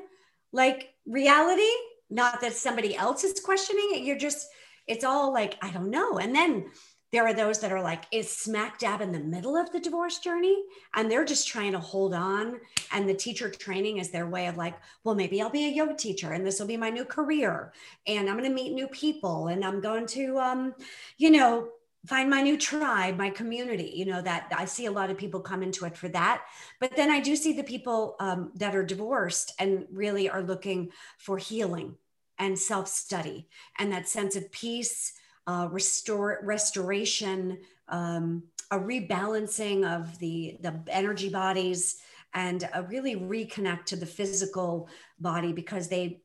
like 0.53 0.89
reality 1.05 1.69
not 2.09 2.41
that 2.41 2.53
somebody 2.53 2.95
else 2.95 3.23
is 3.23 3.39
questioning 3.41 3.89
it 3.91 4.03
you're 4.03 4.17
just 4.17 4.47
it's 4.87 5.03
all 5.03 5.33
like 5.33 5.57
i 5.61 5.69
don't 5.71 5.89
know. 5.89 6.17
And 6.19 6.33
then 6.33 6.71
there 7.11 7.25
are 7.25 7.33
those 7.33 7.59
that 7.59 7.71
are 7.71 7.81
like 7.81 8.03
is 8.11 8.29
smack 8.29 8.79
dab 8.79 9.01
in 9.01 9.11
the 9.11 9.19
middle 9.19 9.55
of 9.55 9.71
the 9.71 9.79
divorce 9.79 10.19
journey 10.19 10.63
and 10.95 11.09
they're 11.09 11.25
just 11.25 11.47
trying 11.47 11.71
to 11.71 11.79
hold 11.79 12.13
on. 12.13 12.59
And 12.91 13.07
the 13.07 13.13
teacher 13.13 13.49
training 13.49 13.97
is 13.97 14.09
their 14.09 14.27
way 14.27 14.47
of 14.47 14.57
like 14.57 14.75
well 15.03 15.15
maybe 15.15 15.41
i'll 15.41 15.49
be 15.49 15.65
a 15.65 15.71
yoga 15.71 15.93
teacher 15.93 16.33
and 16.33 16.45
this 16.45 16.59
will 16.59 16.67
be 16.67 16.77
my 16.77 16.89
new 16.89 17.05
career 17.05 17.73
and 18.05 18.29
i'm 18.29 18.37
going 18.37 18.49
to 18.49 18.55
meet 18.55 18.73
new 18.73 18.87
people 18.87 19.47
and 19.47 19.63
i'm 19.63 19.81
going 19.81 20.05
to 20.07 20.37
um 20.37 20.73
you 21.17 21.29
know 21.29 21.69
find 22.05 22.29
my 22.29 22.41
new 22.41 22.57
tribe 22.57 23.17
my 23.17 23.29
community 23.29 23.91
you 23.95 24.05
know 24.05 24.21
that 24.21 24.47
i 24.55 24.65
see 24.65 24.85
a 24.85 24.91
lot 24.91 25.09
of 25.09 25.17
people 25.17 25.39
come 25.39 25.63
into 25.63 25.85
it 25.85 25.97
for 25.97 26.07
that. 26.09 26.43
But 26.79 26.95
then 26.95 27.09
i 27.09 27.19
do 27.19 27.35
see 27.35 27.53
the 27.53 27.63
people 27.63 28.15
um, 28.19 28.51
that 28.55 28.75
are 28.75 28.85
divorced 28.85 29.53
and 29.59 29.85
really 29.91 30.29
are 30.29 30.43
looking 30.43 30.91
for 31.17 31.37
healing 31.37 31.95
and 32.39 32.57
self-study 32.57 33.47
and 33.79 33.91
that 33.91 34.07
sense 34.07 34.35
of 34.35 34.51
peace 34.51 35.13
uh, 35.47 35.67
restore 35.71 36.39
restoration, 36.43 37.57
um, 37.87 38.43
a 38.71 38.77
rebalancing 38.77 39.85
of 39.85 40.19
the 40.19 40.57
the 40.61 40.79
energy 40.89 41.29
bodies, 41.29 41.97
and 42.33 42.69
a 42.73 42.83
really 42.83 43.15
reconnect 43.15 43.85
to 43.85 43.95
the 43.95 44.05
physical 44.05 44.89
body 45.19 45.53
because 45.53 45.87
they. 45.87 46.21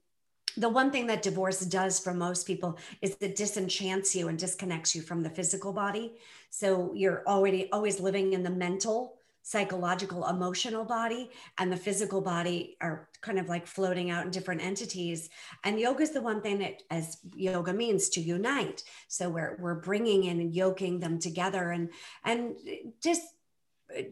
The 0.59 0.69
one 0.69 0.91
thing 0.91 1.07
that 1.07 1.23
divorce 1.23 1.61
does 1.61 1.99
for 1.99 2.13
most 2.13 2.47
people 2.47 2.79
is 3.01 3.17
it 3.21 3.37
disenchants 3.37 4.15
you 4.15 4.29
and 4.29 4.39
disconnects 4.39 4.95
you 4.95 5.01
from 5.01 5.23
the 5.23 5.31
physical 5.31 5.73
body. 5.73 6.13
So 6.51 6.93
you're 6.95 7.27
already 7.27 7.73
always 7.73 8.01
living 8.01 8.35
in 8.35 8.43
the 8.43 8.51
mental 8.51 9.17
psychological, 9.43 10.27
emotional 10.29 10.85
body 10.85 11.31
and 11.59 11.73
the 11.73 11.77
physical 11.77 12.21
body 12.21 12.77
are 12.81 13.09
kind 13.21 13.39
of 13.39 13.49
like 13.49 13.67
floating 13.67 14.11
out 14.11 14.25
in 14.25 14.31
different 14.31 14.63
entities. 14.63 15.31
And 15.65 15.79
yoga 15.79 16.03
is 16.03 16.13
the 16.13 16.23
one 16.23 16.41
thing 16.41 16.59
that, 16.61 16.83
as 16.91 17.19
yoga 17.35 17.73
means, 17.73 18.09
to 18.11 18.21
unite. 18.21 18.85
So 19.09 19.29
we're 19.29 19.57
we're 19.61 19.75
bringing 19.75 20.25
in 20.25 20.41
and 20.41 20.55
yoking 20.55 21.01
them 21.01 21.19
together 21.19 21.71
and 21.71 21.91
and 22.25 22.55
just 23.03 23.23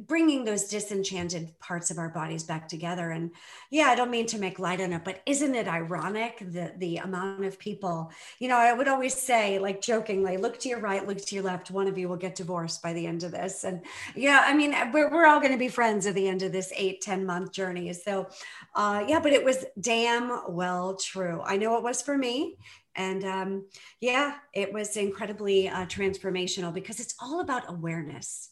bringing 0.07 0.45
those 0.45 0.65
disenchanted 0.65 1.59
parts 1.59 1.91
of 1.91 1.99
our 1.99 2.09
bodies 2.09 2.45
back 2.45 2.69
together. 2.69 3.11
And 3.11 3.31
yeah 3.71 3.87
i 3.87 3.95
don't 3.95 4.11
mean 4.11 4.27
to 4.27 4.39
make 4.39 4.59
light 4.59 4.81
on 4.81 4.93
it 4.93 5.05
but 5.05 5.23
isn't 5.27 5.55
it 5.55 5.69
ironic 5.69 6.39
that 6.41 6.79
the 6.81 6.97
amount 6.99 7.45
of 7.45 7.59
people 7.59 8.11
you 8.39 8.49
know 8.49 8.57
i 8.57 8.73
would 8.73 8.89
always 8.89 9.15
say 9.15 9.59
like 9.59 9.81
jokingly 9.81 10.37
look 10.37 10.59
to 10.59 10.69
your 10.69 10.81
right 10.81 11.07
look 11.07 11.19
to 11.19 11.35
your 11.35 11.45
left 11.45 11.71
one 11.71 11.87
of 11.87 11.97
you 11.97 12.09
will 12.09 12.17
get 12.17 12.35
divorced 12.35 12.83
by 12.83 12.93
the 12.93 13.07
end 13.07 13.23
of 13.23 13.31
this. 13.31 13.65
And 13.65 13.81
yeah 14.15 14.45
i 14.47 14.55
mean 14.55 14.75
we're, 14.93 15.11
we're 15.11 15.27
all 15.27 15.41
going 15.41 15.53
to 15.53 15.59
be 15.59 15.69
friends 15.69 16.07
at 16.07 16.15
the 16.15 16.29
end 16.29 16.43
of 16.43 16.53
this 16.53 16.73
eight 16.77 17.01
ten 17.01 17.25
month 17.25 17.53
journey. 17.53 17.93
So 17.93 18.29
uh 18.75 19.05
yeah 19.07 19.21
but 19.21 19.33
it 19.33 19.45
was 19.45 19.65
damn 19.81 20.41
well 20.49 20.97
true. 20.97 21.41
I 21.45 21.57
know 21.57 21.77
it 21.77 21.83
was 21.83 22.03
for 22.03 22.17
me. 22.17 22.57
And 22.97 23.25
um, 23.25 23.67
yeah, 24.01 24.35
it 24.53 24.73
was 24.73 24.97
incredibly 24.97 25.69
uh, 25.69 25.87
transformational 25.87 26.75
because 26.75 26.99
it's 26.99 27.15
all 27.21 27.41
about 27.41 27.71
awareness 27.71 28.51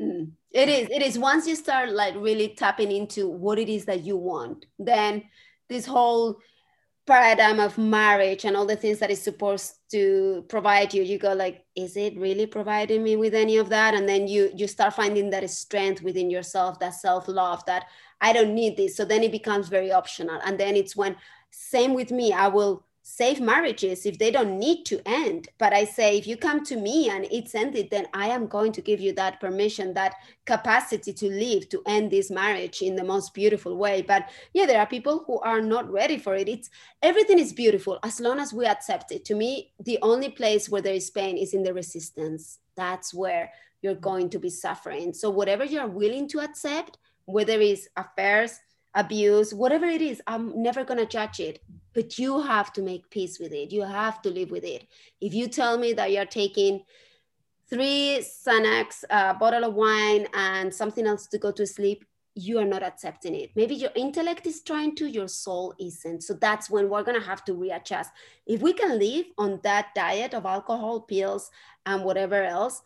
Mm. 0.00 0.32
It 0.52 0.68
is. 0.68 0.88
It 0.90 1.02
is. 1.02 1.18
Once 1.18 1.46
you 1.46 1.56
start 1.56 1.90
like 1.90 2.14
really 2.16 2.48
tapping 2.48 2.90
into 2.90 3.28
what 3.28 3.58
it 3.58 3.68
is 3.68 3.84
that 3.86 4.04
you 4.04 4.16
want, 4.16 4.66
then 4.78 5.24
this 5.68 5.86
whole 5.86 6.38
paradigm 7.06 7.60
of 7.60 7.78
marriage 7.78 8.44
and 8.44 8.56
all 8.56 8.66
the 8.66 8.74
things 8.76 8.98
that 8.98 9.10
is 9.10 9.22
supposed 9.22 9.74
to 9.90 10.44
provide 10.48 10.92
you, 10.92 11.02
you 11.02 11.18
go 11.18 11.32
like, 11.32 11.64
is 11.76 11.96
it 11.96 12.18
really 12.18 12.46
providing 12.46 13.02
me 13.02 13.16
with 13.16 13.34
any 13.34 13.58
of 13.58 13.68
that? 13.68 13.94
And 13.94 14.08
then 14.08 14.26
you 14.26 14.50
you 14.54 14.66
start 14.66 14.94
finding 14.94 15.30
that 15.30 15.48
strength 15.50 16.02
within 16.02 16.30
yourself, 16.30 16.78
that 16.80 16.94
self 16.94 17.28
love, 17.28 17.64
that 17.66 17.86
I 18.20 18.32
don't 18.32 18.54
need 18.54 18.76
this. 18.76 18.96
So 18.96 19.04
then 19.04 19.22
it 19.22 19.32
becomes 19.32 19.68
very 19.68 19.92
optional. 19.92 20.40
And 20.44 20.58
then 20.58 20.74
it's 20.74 20.96
when 20.96 21.16
same 21.50 21.94
with 21.94 22.10
me, 22.10 22.32
I 22.32 22.48
will 22.48 22.85
save 23.08 23.40
marriages 23.40 24.04
if 24.04 24.18
they 24.18 24.32
don't 24.32 24.58
need 24.58 24.82
to 24.84 25.00
end. 25.06 25.46
But 25.58 25.72
I 25.72 25.84
say, 25.84 26.18
if 26.18 26.26
you 26.26 26.36
come 26.36 26.64
to 26.64 26.76
me 26.76 27.08
and 27.08 27.24
it's 27.30 27.54
ended, 27.54 27.86
then 27.88 28.08
I 28.12 28.26
am 28.26 28.48
going 28.48 28.72
to 28.72 28.82
give 28.82 28.98
you 28.98 29.12
that 29.12 29.38
permission, 29.40 29.94
that 29.94 30.16
capacity 30.44 31.12
to 31.12 31.28
live, 31.30 31.68
to 31.68 31.82
end 31.86 32.10
this 32.10 32.32
marriage 32.32 32.82
in 32.82 32.96
the 32.96 33.04
most 33.04 33.32
beautiful 33.32 33.76
way. 33.76 34.02
But 34.02 34.28
yeah, 34.54 34.66
there 34.66 34.80
are 34.80 34.88
people 34.88 35.22
who 35.24 35.38
are 35.38 35.60
not 35.60 35.88
ready 35.88 36.18
for 36.18 36.34
it. 36.34 36.48
It's 36.48 36.68
everything 37.00 37.38
is 37.38 37.52
beautiful 37.52 38.00
as 38.02 38.18
long 38.18 38.40
as 38.40 38.52
we 38.52 38.66
accept 38.66 39.12
it. 39.12 39.24
To 39.26 39.36
me, 39.36 39.70
the 39.78 40.00
only 40.02 40.30
place 40.30 40.68
where 40.68 40.82
there 40.82 40.92
is 40.92 41.08
pain 41.08 41.38
is 41.38 41.54
in 41.54 41.62
the 41.62 41.72
resistance. 41.72 42.58
That's 42.76 43.14
where 43.14 43.52
you're 43.82 43.94
going 43.94 44.30
to 44.30 44.40
be 44.40 44.50
suffering. 44.50 45.14
So 45.14 45.30
whatever 45.30 45.64
you're 45.64 45.86
willing 45.86 46.26
to 46.30 46.40
accept, 46.40 46.98
whether 47.26 47.60
it's 47.60 47.86
affairs, 47.96 48.58
abuse, 48.96 49.54
whatever 49.54 49.86
it 49.86 50.02
is, 50.02 50.20
I'm 50.26 50.60
never 50.60 50.82
going 50.84 50.98
to 50.98 51.06
judge 51.06 51.38
it. 51.38 51.62
But 51.94 52.18
you 52.18 52.42
have 52.42 52.72
to 52.74 52.82
make 52.82 53.08
peace 53.10 53.38
with 53.38 53.52
it. 53.52 53.70
You 53.70 53.82
have 53.82 54.20
to 54.22 54.30
live 54.30 54.50
with 54.50 54.64
it. 54.64 54.88
If 55.20 55.32
you 55.32 55.46
tell 55.46 55.78
me 55.78 55.92
that 55.92 56.10
you're 56.10 56.26
taking 56.26 56.82
three 57.70 58.20
Xanax, 58.20 59.04
a 59.08 59.34
bottle 59.34 59.64
of 59.64 59.74
wine, 59.74 60.26
and 60.34 60.74
something 60.74 61.06
else 61.06 61.26
to 61.28 61.38
go 61.38 61.52
to 61.52 61.66
sleep, 61.66 62.04
you 62.34 62.58
are 62.58 62.66
not 62.66 62.82
accepting 62.82 63.34
it. 63.34 63.50
Maybe 63.56 63.74
your 63.74 63.92
intellect 63.94 64.46
is 64.46 64.60
trying 64.60 64.94
to, 64.96 65.06
your 65.06 65.26
soul 65.26 65.74
isn't. 65.80 66.22
So 66.22 66.34
that's 66.34 66.68
when 66.68 66.90
we're 66.90 67.02
going 67.02 67.18
to 67.18 67.26
have 67.26 67.44
to 67.46 67.54
readjust. 67.54 68.10
If 68.46 68.60
we 68.60 68.74
can 68.74 68.98
live 68.98 69.26
on 69.38 69.60
that 69.62 69.94
diet 69.94 70.34
of 70.34 70.44
alcohol, 70.44 71.00
pills, 71.00 71.50
and 71.86 72.04
whatever 72.04 72.44
else, 72.44 72.82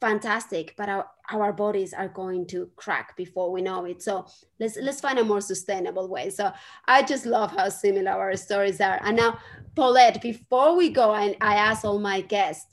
fantastic 0.00 0.74
but 0.76 0.88
our, 0.88 1.06
our 1.30 1.52
bodies 1.52 1.92
are 1.94 2.08
going 2.08 2.46
to 2.46 2.70
crack 2.76 3.16
before 3.16 3.50
we 3.50 3.62
know 3.62 3.84
it. 3.84 4.02
So 4.02 4.26
let's 4.60 4.76
let's 4.76 5.00
find 5.00 5.18
a 5.18 5.24
more 5.24 5.40
sustainable 5.40 6.08
way. 6.08 6.30
So 6.30 6.52
i 6.86 7.02
just 7.02 7.26
love 7.26 7.50
how 7.50 7.68
similar 7.68 8.12
our 8.12 8.36
stories 8.36 8.80
are. 8.80 9.00
And 9.02 9.16
now 9.16 9.38
paulette 9.74 10.22
before 10.22 10.76
we 10.76 10.88
go 10.90 11.14
and 11.14 11.36
i 11.40 11.56
ask 11.56 11.84
all 11.84 11.98
my 11.98 12.20
guests 12.20 12.66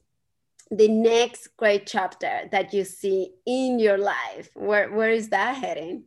the 0.69 0.87
next 0.87 1.49
great 1.57 1.85
chapter 1.85 2.47
that 2.51 2.73
you 2.73 2.83
see 2.83 3.33
in 3.45 3.79
your 3.79 3.97
life 3.97 4.49
where 4.55 4.89
where 4.91 5.09
is 5.09 5.29
that 5.29 5.55
heading 5.55 6.03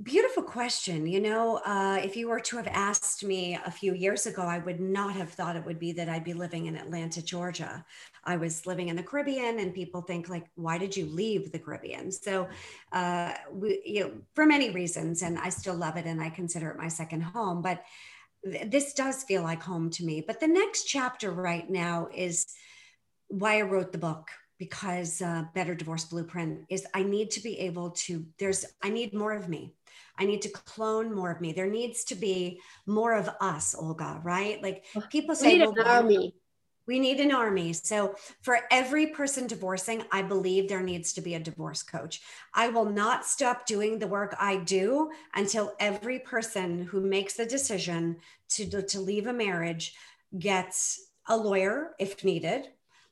Beautiful 0.00 0.44
question. 0.44 1.08
You 1.08 1.20
know, 1.20 1.56
uh, 1.66 1.98
if 2.00 2.16
you 2.16 2.28
were 2.28 2.38
to 2.38 2.56
have 2.56 2.68
asked 2.68 3.24
me 3.24 3.58
a 3.66 3.70
few 3.70 3.94
years 3.94 4.26
ago, 4.26 4.42
I 4.42 4.58
would 4.58 4.78
not 4.78 5.14
have 5.14 5.30
thought 5.30 5.56
it 5.56 5.64
would 5.66 5.80
be 5.80 5.90
that 5.90 6.08
I'd 6.08 6.22
be 6.22 6.34
living 6.34 6.66
in 6.66 6.76
Atlanta, 6.76 7.20
Georgia. 7.20 7.84
I 8.22 8.36
was 8.36 8.64
living 8.64 8.90
in 8.90 8.94
the 8.96 9.02
Caribbean, 9.02 9.58
and 9.58 9.74
people 9.74 10.02
think 10.02 10.28
like, 10.28 10.46
"Why 10.54 10.78
did 10.78 10.96
you 10.96 11.06
leave 11.06 11.50
the 11.50 11.58
Caribbean?" 11.58 12.12
So, 12.12 12.46
uh, 12.92 13.34
we, 13.50 13.82
you 13.84 14.04
know, 14.04 14.12
for 14.34 14.46
many 14.46 14.70
reasons, 14.70 15.22
and 15.22 15.36
I 15.36 15.48
still 15.48 15.74
love 15.74 15.96
it, 15.96 16.06
and 16.06 16.22
I 16.22 16.30
consider 16.30 16.70
it 16.70 16.78
my 16.78 16.88
second 16.88 17.22
home. 17.22 17.60
But 17.60 17.82
th- 18.44 18.70
this 18.70 18.94
does 18.94 19.24
feel 19.24 19.42
like 19.42 19.62
home 19.64 19.90
to 19.90 20.04
me. 20.04 20.20
But 20.24 20.38
the 20.38 20.48
next 20.48 20.84
chapter 20.84 21.32
right 21.32 21.68
now 21.68 22.08
is 22.14 22.46
why 23.28 23.58
I 23.58 23.62
wrote 23.62 23.92
the 23.92 23.98
book 23.98 24.28
because 24.58 25.22
uh, 25.22 25.44
better 25.54 25.74
divorce 25.74 26.04
blueprint 26.04 26.64
is 26.68 26.84
i 26.94 27.02
need 27.02 27.30
to 27.30 27.40
be 27.40 27.58
able 27.60 27.90
to 27.90 28.26
there's 28.38 28.64
i 28.82 28.90
need 28.90 29.14
more 29.14 29.32
of 29.32 29.48
me 29.48 29.72
I 30.18 30.24
need 30.24 30.42
to 30.42 30.48
clone 30.48 31.14
more 31.14 31.30
of 31.30 31.40
me. 31.40 31.52
There 31.52 31.70
needs 31.70 32.04
to 32.04 32.14
be 32.14 32.60
more 32.86 33.14
of 33.14 33.30
us, 33.40 33.74
Olga, 33.74 34.20
right? 34.22 34.62
Like 34.62 34.84
people 35.10 35.34
say, 35.34 35.52
we 35.52 35.58
need 35.58 35.66
well, 35.66 35.74
an 35.78 35.86
army. 35.86 36.34
We 36.86 36.98
need 36.98 37.20
an 37.20 37.32
army. 37.32 37.74
So, 37.74 38.14
for 38.40 38.60
every 38.70 39.08
person 39.08 39.46
divorcing, 39.46 40.02
I 40.10 40.22
believe 40.22 40.68
there 40.68 40.82
needs 40.82 41.12
to 41.14 41.20
be 41.20 41.34
a 41.34 41.40
divorce 41.40 41.82
coach. 41.82 42.22
I 42.54 42.68
will 42.68 42.86
not 42.86 43.26
stop 43.26 43.66
doing 43.66 43.98
the 43.98 44.06
work 44.06 44.34
I 44.40 44.56
do 44.56 45.10
until 45.34 45.74
every 45.78 46.18
person 46.18 46.84
who 46.84 47.02
makes 47.02 47.34
the 47.34 47.44
decision 47.44 48.16
to, 48.50 48.82
to 48.82 49.00
leave 49.00 49.26
a 49.26 49.34
marriage 49.34 49.94
gets 50.38 51.10
a 51.26 51.36
lawyer 51.36 51.94
if 51.98 52.24
needed, 52.24 52.68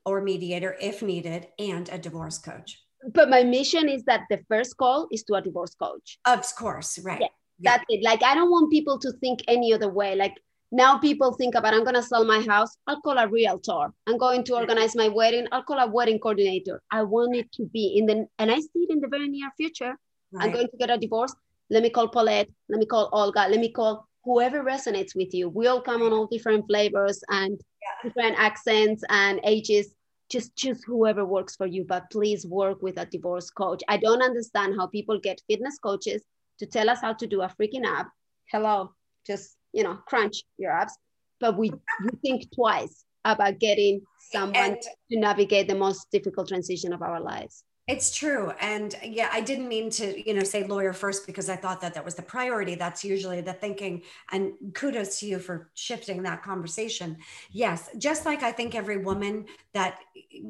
or 0.07 0.23
mediator 0.23 0.75
if 0.81 1.03
needed, 1.03 1.49
and 1.59 1.90
a 1.90 1.99
divorce 1.99 2.38
coach 2.38 2.86
but 3.12 3.29
my 3.29 3.42
mission 3.45 3.88
is 3.88 4.05
that 4.05 4.23
the 4.31 4.40
first 4.49 4.77
call 4.77 5.09
is 5.12 5.23
to 5.25 5.35
a 5.35 5.42
divorce 5.42 5.75
coach. 5.75 6.19
Of 6.25 6.42
course, 6.57 6.99
right. 6.99 7.21
Yeah, 7.21 7.27
yeah. 7.59 7.77
That's 7.77 7.85
it. 7.88 8.05
Like 8.05 8.23
I 8.23 8.35
don't 8.35 8.51
want 8.51 8.71
people 8.71 8.99
to 8.99 9.12
think 9.12 9.40
any 9.49 9.73
other 9.73 9.88
way. 9.88 10.16
Like 10.16 10.35
now 10.73 10.99
people 10.99 11.33
think 11.33 11.55
about 11.55 11.75
I'm 11.75 11.85
gonna 11.85 12.03
sell 12.03 12.25
my 12.25 12.40
house, 12.40 12.77
I'll 12.87 13.01
call 13.01 13.19
a 13.19 13.29
realtor. 13.29 13.92
I'm 14.07 14.19
going 14.19 14.45
to 14.45 14.57
organize 14.57 14.97
my 14.97 15.09
wedding, 15.09 15.47
I'll 15.53 15.62
call 15.62 15.79
a 15.79 15.87
wedding 15.87 16.19
coordinator. 16.19 16.83
I 16.90 17.03
want 17.03 17.37
it 17.37 17.51
to 17.53 17.66
be 17.66 17.97
in 17.99 18.07
the 18.07 18.27
and 18.38 18.51
I 18.51 18.59
see 18.61 18.81
it 18.87 18.90
in 18.90 19.01
the 19.01 19.09
very 19.09 19.29
near 19.29 19.51
future. 19.57 19.97
Right. 20.33 20.47
I'm 20.47 20.53
going 20.53 20.69
to 20.69 20.77
get 20.77 20.90
a 20.90 20.99
divorce. 20.99 21.35
Let 21.71 21.83
me 21.83 21.90
call 21.90 22.09
Paulette, 22.09 22.49
let 22.69 22.79
me 22.79 22.87
call 22.87 23.09
Olga, 23.12 23.47
let 23.49 23.61
me 23.61 23.73
call 23.73 24.09
whoever 24.25 24.62
resonates 24.62 25.14
with 25.14 25.33
you. 25.33 25.49
We 25.49 25.69
all 25.69 25.81
come 25.81 26.03
on 26.03 26.12
all 26.12 26.27
different 26.27 26.66
flavors 26.66 27.23
and 27.31 27.59
yeah. 27.83 28.09
different 28.09 28.37
accents 28.38 29.05
and 29.09 29.40
ages 29.45 29.92
just 30.31 30.57
choose 30.57 30.83
whoever 30.85 31.25
works 31.25 31.57
for 31.57 31.67
you, 31.67 31.85
but 31.85 32.11
please 32.11 32.47
work 32.47 32.83
with 32.83 32.99
a 32.99 33.07
divorce 33.07 33.51
coach. 33.51 33.83
I 33.89 33.97
don't 33.97 34.23
understand 34.23 34.75
how 34.77 34.87
people 34.87 35.19
get 35.21 35.41
fitness 35.49 35.79
coaches 35.79 36.23
to 36.59 36.67
tell 36.67 36.91
us 36.91 37.01
how 37.01 37.12
to 37.15 37.27
do 37.27 37.43
a 37.43 37.49
freaking 37.49 37.85
app. 37.85 38.09
Hello, 38.51 38.93
just 39.27 39.57
you 39.73 39.83
know, 39.83 39.99
crunch 40.07 40.43
your 40.57 40.73
abs, 40.73 40.97
but 41.39 41.59
we, 41.59 41.71
we 42.03 42.11
think 42.23 42.51
twice 42.55 43.05
about 43.25 43.59
getting 43.59 44.01
someone 44.31 44.57
and, 44.57 44.83
to 45.11 45.19
navigate 45.19 45.69
the 45.69 45.75
most 45.75 46.07
difficult 46.11 46.49
transition 46.49 46.93
of 46.93 47.03
our 47.03 47.21
lives. 47.21 47.62
It's 47.87 48.12
true. 48.12 48.51
And 48.61 48.96
yeah, 49.05 49.29
I 49.33 49.40
didn't 49.40 49.68
mean 49.68 49.90
to, 49.90 50.27
you 50.27 50.35
know, 50.35 50.42
say 50.42 50.64
lawyer 50.64 50.92
first 50.92 51.25
because 51.25 51.49
I 51.49 51.55
thought 51.55 51.81
that 51.83 51.94
that 51.94 52.05
was 52.05 52.16
the 52.16 52.22
priority. 52.22 52.75
That's 52.75 53.05
usually 53.05 53.40
the 53.40 53.53
thinking. 53.53 54.03
And 54.33 54.55
kudos 54.75 55.20
to 55.20 55.27
you 55.27 55.38
for 55.38 55.70
shifting 55.75 56.25
that 56.25 56.42
conversation. 56.42 57.18
Yes, 57.53 57.88
just 57.96 58.27
like 58.27 58.42
I 58.42 58.51
think 58.51 58.75
every 58.75 58.99
woman 58.99 59.46
that 59.72 60.01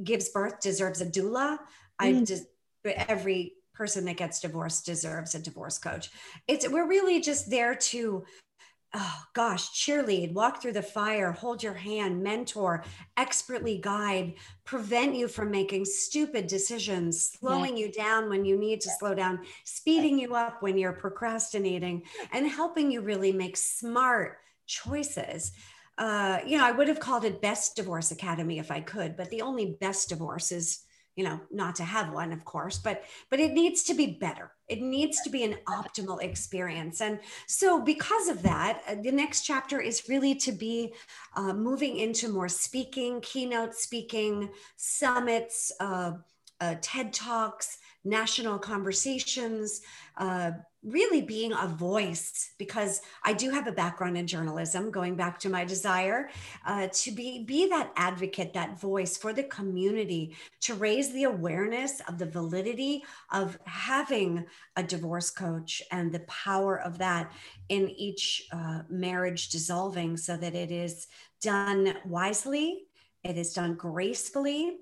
gives 0.02 0.30
birth 0.30 0.60
deserves 0.60 1.02
a 1.02 1.06
doula, 1.06 1.58
mm. 1.58 1.58
I 1.98 2.24
just 2.24 2.46
every 2.84 3.52
person 3.74 4.06
that 4.06 4.16
gets 4.16 4.40
divorced 4.40 4.86
deserves 4.86 5.34
a 5.34 5.38
divorce 5.38 5.76
coach. 5.76 6.10
It's 6.48 6.66
we're 6.66 6.88
really 6.88 7.20
just 7.20 7.50
there 7.50 7.74
to 7.74 8.24
oh 8.94 9.22
gosh, 9.34 9.70
cheerlead, 9.70 10.32
walk 10.32 10.62
through 10.62 10.72
the 10.72 10.82
fire, 10.82 11.32
hold 11.32 11.62
your 11.62 11.74
hand, 11.74 12.22
mentor, 12.22 12.84
expertly 13.16 13.78
guide, 13.78 14.34
prevent 14.64 15.14
you 15.14 15.28
from 15.28 15.50
making 15.50 15.84
stupid 15.84 16.46
decisions, 16.46 17.32
slowing 17.38 17.76
yeah. 17.76 17.86
you 17.86 17.92
down 17.92 18.28
when 18.28 18.44
you 18.44 18.56
need 18.56 18.80
to 18.80 18.90
slow 18.98 19.14
down, 19.14 19.40
speeding 19.64 20.18
you 20.18 20.34
up 20.34 20.62
when 20.62 20.78
you're 20.78 20.92
procrastinating, 20.92 22.02
and 22.32 22.46
helping 22.46 22.90
you 22.90 23.00
really 23.00 23.32
make 23.32 23.56
smart 23.56 24.38
choices. 24.66 25.52
Uh, 25.98 26.38
you 26.46 26.58
know, 26.58 26.64
I 26.64 26.72
would 26.72 26.88
have 26.88 27.00
called 27.00 27.24
it 27.24 27.40
Best 27.40 27.76
Divorce 27.76 28.10
Academy 28.10 28.58
if 28.58 28.70
I 28.70 28.80
could, 28.80 29.16
but 29.16 29.30
the 29.30 29.42
only 29.42 29.76
best 29.80 30.08
divorce 30.08 30.52
is 30.52 30.85
you 31.16 31.24
know 31.24 31.40
not 31.50 31.74
to 31.74 31.82
have 31.82 32.12
one 32.12 32.32
of 32.32 32.44
course 32.44 32.78
but 32.78 33.02
but 33.30 33.40
it 33.40 33.52
needs 33.52 33.82
to 33.84 33.94
be 33.94 34.18
better. 34.20 34.52
It 34.68 34.80
needs 34.80 35.20
to 35.22 35.30
be 35.30 35.44
an 35.44 35.56
optimal 35.68 36.22
experience. 36.22 37.00
And 37.00 37.20
so 37.46 37.80
because 37.80 38.28
of 38.28 38.42
that 38.42 38.82
uh, 38.88 38.96
the 39.02 39.12
next 39.12 39.42
chapter 39.42 39.80
is 39.80 40.08
really 40.08 40.34
to 40.36 40.52
be 40.52 40.94
uh, 41.34 41.52
moving 41.52 41.98
into 41.98 42.28
more 42.28 42.48
speaking 42.48 43.20
keynote 43.20 43.74
speaking 43.74 44.50
summits 44.76 45.72
uh, 45.80 46.12
uh, 46.60 46.74
ted 46.80 47.12
talks 47.12 47.78
national 48.04 48.58
conversations 48.58 49.80
uh, 50.18 50.52
really 50.86 51.20
being 51.20 51.52
a 51.52 51.66
voice 51.66 52.52
because 52.58 53.00
I 53.24 53.32
do 53.32 53.50
have 53.50 53.66
a 53.66 53.72
background 53.72 54.16
in 54.16 54.26
journalism, 54.26 54.90
going 54.90 55.16
back 55.16 55.38
to 55.40 55.50
my 55.50 55.64
desire 55.64 56.30
uh, 56.64 56.88
to 56.92 57.10
be 57.10 57.44
be 57.44 57.68
that 57.68 57.92
advocate, 57.96 58.52
that 58.52 58.80
voice 58.80 59.16
for 59.16 59.32
the 59.32 59.42
community, 59.42 60.36
to 60.60 60.74
raise 60.74 61.12
the 61.12 61.24
awareness 61.24 62.00
of 62.08 62.18
the 62.18 62.26
validity 62.26 63.02
of 63.32 63.58
having 63.64 64.46
a 64.76 64.82
divorce 64.82 65.30
coach 65.30 65.82
and 65.90 66.12
the 66.12 66.20
power 66.20 66.80
of 66.80 66.98
that 66.98 67.32
in 67.68 67.90
each 67.90 68.46
uh, 68.52 68.82
marriage 68.88 69.48
dissolving, 69.48 70.16
so 70.16 70.36
that 70.36 70.54
it 70.54 70.70
is 70.70 71.08
done 71.42 71.94
wisely, 72.06 72.84
it 73.24 73.36
is 73.36 73.52
done 73.52 73.74
gracefully 73.74 74.78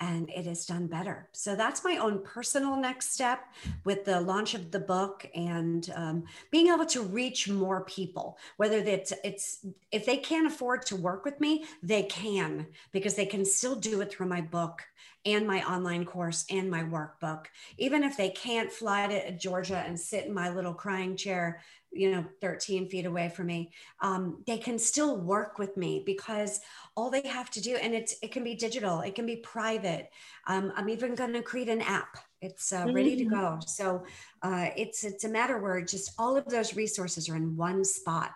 and 0.00 0.30
it 0.30 0.46
is 0.46 0.64
done 0.66 0.86
better. 0.86 1.28
So 1.32 1.56
that's 1.56 1.84
my 1.84 1.96
own 1.96 2.22
personal 2.22 2.76
next 2.76 3.12
step 3.12 3.52
with 3.84 4.04
the 4.04 4.20
launch 4.20 4.54
of 4.54 4.70
the 4.70 4.80
book 4.80 5.26
and 5.34 5.90
um, 5.94 6.24
being 6.50 6.68
able 6.68 6.86
to 6.86 7.02
reach 7.02 7.48
more 7.48 7.84
people. 7.84 8.38
Whether 8.56 8.78
it's 8.78 9.12
it's 9.24 9.66
if 9.90 10.06
they 10.06 10.18
can't 10.18 10.46
afford 10.46 10.86
to 10.86 10.96
work 10.96 11.24
with 11.24 11.40
me, 11.40 11.64
they 11.82 12.04
can 12.04 12.66
because 12.92 13.14
they 13.14 13.26
can 13.26 13.44
still 13.44 13.74
do 13.74 14.00
it 14.00 14.10
through 14.10 14.28
my 14.28 14.40
book 14.40 14.82
and 15.24 15.46
my 15.46 15.62
online 15.62 16.04
course 16.04 16.44
and 16.50 16.70
my 16.70 16.82
workbook. 16.82 17.46
Even 17.76 18.02
if 18.02 18.16
they 18.16 18.30
can't 18.30 18.72
fly 18.72 19.06
to 19.06 19.32
Georgia 19.32 19.82
and 19.86 19.98
sit 19.98 20.26
in 20.26 20.34
my 20.34 20.50
little 20.50 20.74
crying 20.74 21.16
chair 21.16 21.60
you 21.92 22.10
know 22.10 22.24
13 22.40 22.88
feet 22.88 23.06
away 23.06 23.28
from 23.28 23.46
me 23.46 23.70
um, 24.00 24.42
they 24.46 24.58
can 24.58 24.78
still 24.78 25.16
work 25.16 25.58
with 25.58 25.76
me 25.76 26.02
because 26.04 26.60
all 26.96 27.10
they 27.10 27.22
have 27.26 27.50
to 27.50 27.60
do 27.60 27.76
and 27.76 27.94
it's 27.94 28.16
it 28.22 28.30
can 28.30 28.44
be 28.44 28.54
digital 28.54 29.00
it 29.00 29.14
can 29.14 29.26
be 29.26 29.36
private 29.36 30.10
um, 30.46 30.72
i'm 30.76 30.88
even 30.88 31.14
going 31.14 31.32
to 31.32 31.42
create 31.42 31.68
an 31.68 31.80
app 31.80 32.18
it's 32.40 32.72
uh, 32.72 32.86
ready 32.92 33.16
to 33.16 33.24
mm. 33.24 33.30
go 33.30 33.58
so 33.66 34.04
uh, 34.42 34.68
it's 34.76 35.04
it's 35.04 35.24
a 35.24 35.28
matter 35.28 35.58
where 35.58 35.80
just 35.80 36.12
all 36.18 36.36
of 36.36 36.44
those 36.46 36.76
resources 36.76 37.28
are 37.28 37.36
in 37.36 37.56
one 37.56 37.84
spot 37.84 38.32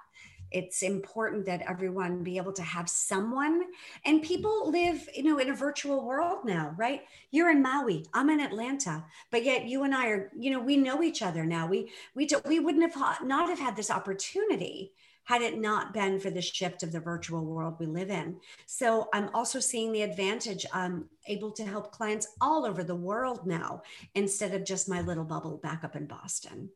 it's 0.53 0.83
important 0.83 1.45
that 1.47 1.63
everyone 1.69 2.23
be 2.23 2.37
able 2.37 2.53
to 2.53 2.63
have 2.63 2.89
someone 2.89 3.63
and 4.05 4.23
people 4.23 4.71
live 4.71 5.09
you 5.15 5.23
know 5.23 5.39
in 5.39 5.51
a 5.51 5.55
virtual 5.55 6.05
world 6.05 6.45
now 6.45 6.75
right 6.77 7.03
you're 7.31 7.51
in 7.51 7.63
maui 7.63 8.05
i'm 8.15 8.31
in 8.31 8.41
atlanta 8.41 9.05
but 9.31 9.45
yet 9.45 9.67
you 9.67 9.83
and 9.85 9.95
i 9.95 10.09
are 10.09 10.31
you 10.39 10.51
know 10.51 10.61
we 10.61 10.77
know 10.77 11.03
each 11.03 11.23
other 11.23 11.45
now 11.45 11.67
we 11.67 11.91
we 12.15 12.27
do, 12.27 12.41
we 12.47 12.61
wouldn't 12.61 12.93
have 12.93 13.25
not 13.25 13.49
have 13.49 13.59
had 13.59 13.77
this 13.77 13.91
opportunity 13.91 14.93
had 15.25 15.43
it 15.43 15.59
not 15.59 15.95
been 15.95 16.19
for 16.19 16.31
the 16.31 16.43
shift 16.43 16.83
of 16.83 16.93
the 16.93 17.01
virtual 17.01 17.45
world 17.45 17.77
we 17.79 17.87
live 17.87 18.11
in. 18.11 18.37
So 18.67 19.09
I'm 19.15 19.31
also 19.35 19.61
seeing 19.61 19.93
the 19.93 20.03
advantage. 20.03 20.67
I'm 20.73 21.09
able 21.27 21.53
to 21.53 21.65
help 21.65 21.93
clients 21.93 22.27
all 22.41 22.67
over 22.67 22.83
the 22.83 22.97
world 22.97 23.47
now 23.47 23.83
instead 24.15 24.53
of 24.53 24.65
just 24.65 24.89
my 24.89 25.01
little 25.01 25.25
bubble 25.25 25.59
back 25.59 25.85
up 25.85 25.95
in 25.95 26.07
Boston 26.07 26.71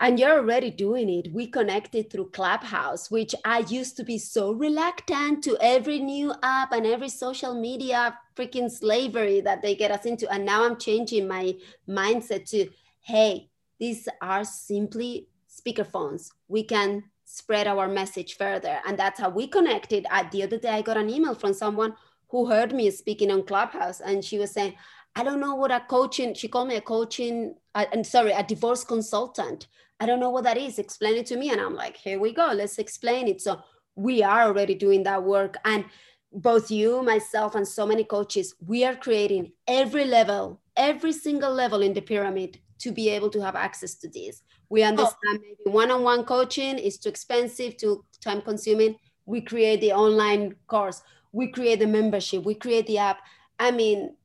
and 0.00 0.18
you're 0.18 0.38
already 0.38 0.70
doing 0.70 1.08
it. 1.08 1.32
We 1.32 1.46
connected 1.46 2.10
through 2.10 2.30
Clubhouse, 2.30 3.10
which 3.10 3.34
I 3.44 3.60
used 3.60 3.96
to 3.98 4.04
be 4.04 4.18
so 4.18 4.52
reluctant 4.52 5.44
to 5.44 5.56
every 5.60 6.00
new 6.00 6.34
app 6.42 6.72
and 6.72 6.86
every 6.86 7.08
social 7.08 7.54
media 7.54 8.18
freaking 8.36 8.70
slavery 8.70 9.40
that 9.42 9.62
they 9.62 9.74
get 9.74 9.90
us 9.90 10.04
into. 10.04 10.30
And 10.32 10.44
now 10.44 10.64
I'm 10.64 10.76
changing 10.76 11.28
my 11.28 11.54
mindset 11.88 12.48
to, 12.50 12.68
hey, 13.02 13.50
these 13.78 14.08
are 14.20 14.44
simply 14.44 15.28
speakerphones. 15.48 16.30
We 16.48 16.64
can 16.64 17.04
spread 17.24 17.66
our 17.66 17.88
message 17.88 18.36
further. 18.36 18.80
And 18.86 18.98
that's 18.98 19.20
how 19.20 19.30
we 19.30 19.46
connected. 19.46 20.06
At 20.10 20.30
the 20.32 20.42
other 20.42 20.58
day, 20.58 20.70
I 20.70 20.82
got 20.82 20.96
an 20.96 21.10
email 21.10 21.34
from 21.34 21.54
someone 21.54 21.94
who 22.28 22.46
heard 22.50 22.72
me 22.72 22.90
speaking 22.90 23.30
on 23.30 23.44
Clubhouse, 23.44 24.00
and 24.00 24.24
she 24.24 24.38
was 24.38 24.50
saying, 24.50 24.74
I 25.14 25.22
don't 25.22 25.38
know 25.38 25.54
what 25.54 25.70
a 25.70 25.80
coaching, 25.88 26.34
she 26.34 26.48
called 26.48 26.66
me 26.66 26.74
a 26.74 26.80
coaching, 26.80 27.54
uh, 27.76 27.84
I'm 27.92 28.02
sorry, 28.02 28.32
a 28.32 28.42
divorce 28.42 28.82
consultant. 28.82 29.68
I 30.00 30.06
don't 30.06 30.20
know 30.20 30.30
what 30.30 30.44
that 30.44 30.56
is. 30.56 30.78
Explain 30.78 31.16
it 31.16 31.26
to 31.26 31.36
me. 31.36 31.50
And 31.50 31.60
I'm 31.60 31.74
like, 31.74 31.96
here 31.96 32.18
we 32.18 32.32
go. 32.32 32.52
Let's 32.52 32.78
explain 32.78 33.28
it. 33.28 33.40
So 33.40 33.60
we 33.94 34.22
are 34.22 34.42
already 34.42 34.74
doing 34.74 35.04
that 35.04 35.22
work. 35.22 35.56
And 35.64 35.84
both 36.32 36.70
you, 36.70 37.02
myself, 37.02 37.54
and 37.54 37.66
so 37.66 37.86
many 37.86 38.04
coaches, 38.04 38.54
we 38.66 38.84
are 38.84 38.96
creating 38.96 39.52
every 39.68 40.04
level, 40.04 40.60
every 40.76 41.12
single 41.12 41.52
level 41.52 41.80
in 41.80 41.94
the 41.94 42.02
pyramid 42.02 42.58
to 42.80 42.90
be 42.90 43.08
able 43.08 43.30
to 43.30 43.40
have 43.40 43.54
access 43.54 43.94
to 43.94 44.08
this. 44.08 44.42
We 44.68 44.82
oh. 44.82 44.88
understand 44.88 45.38
oh. 45.38 45.38
maybe 45.40 45.70
one-on-one 45.70 46.24
coaching 46.24 46.78
is 46.78 46.98
too 46.98 47.08
expensive, 47.08 47.76
too 47.76 48.04
time 48.20 48.42
consuming. 48.42 48.96
We 49.26 49.40
create 49.40 49.80
the 49.80 49.92
online 49.92 50.56
course, 50.66 51.02
we 51.32 51.48
create 51.48 51.78
the 51.78 51.86
membership, 51.86 52.44
we 52.44 52.54
create 52.54 52.86
the 52.86 52.98
app. 52.98 53.20
I 53.58 53.70
mean, 53.70 54.16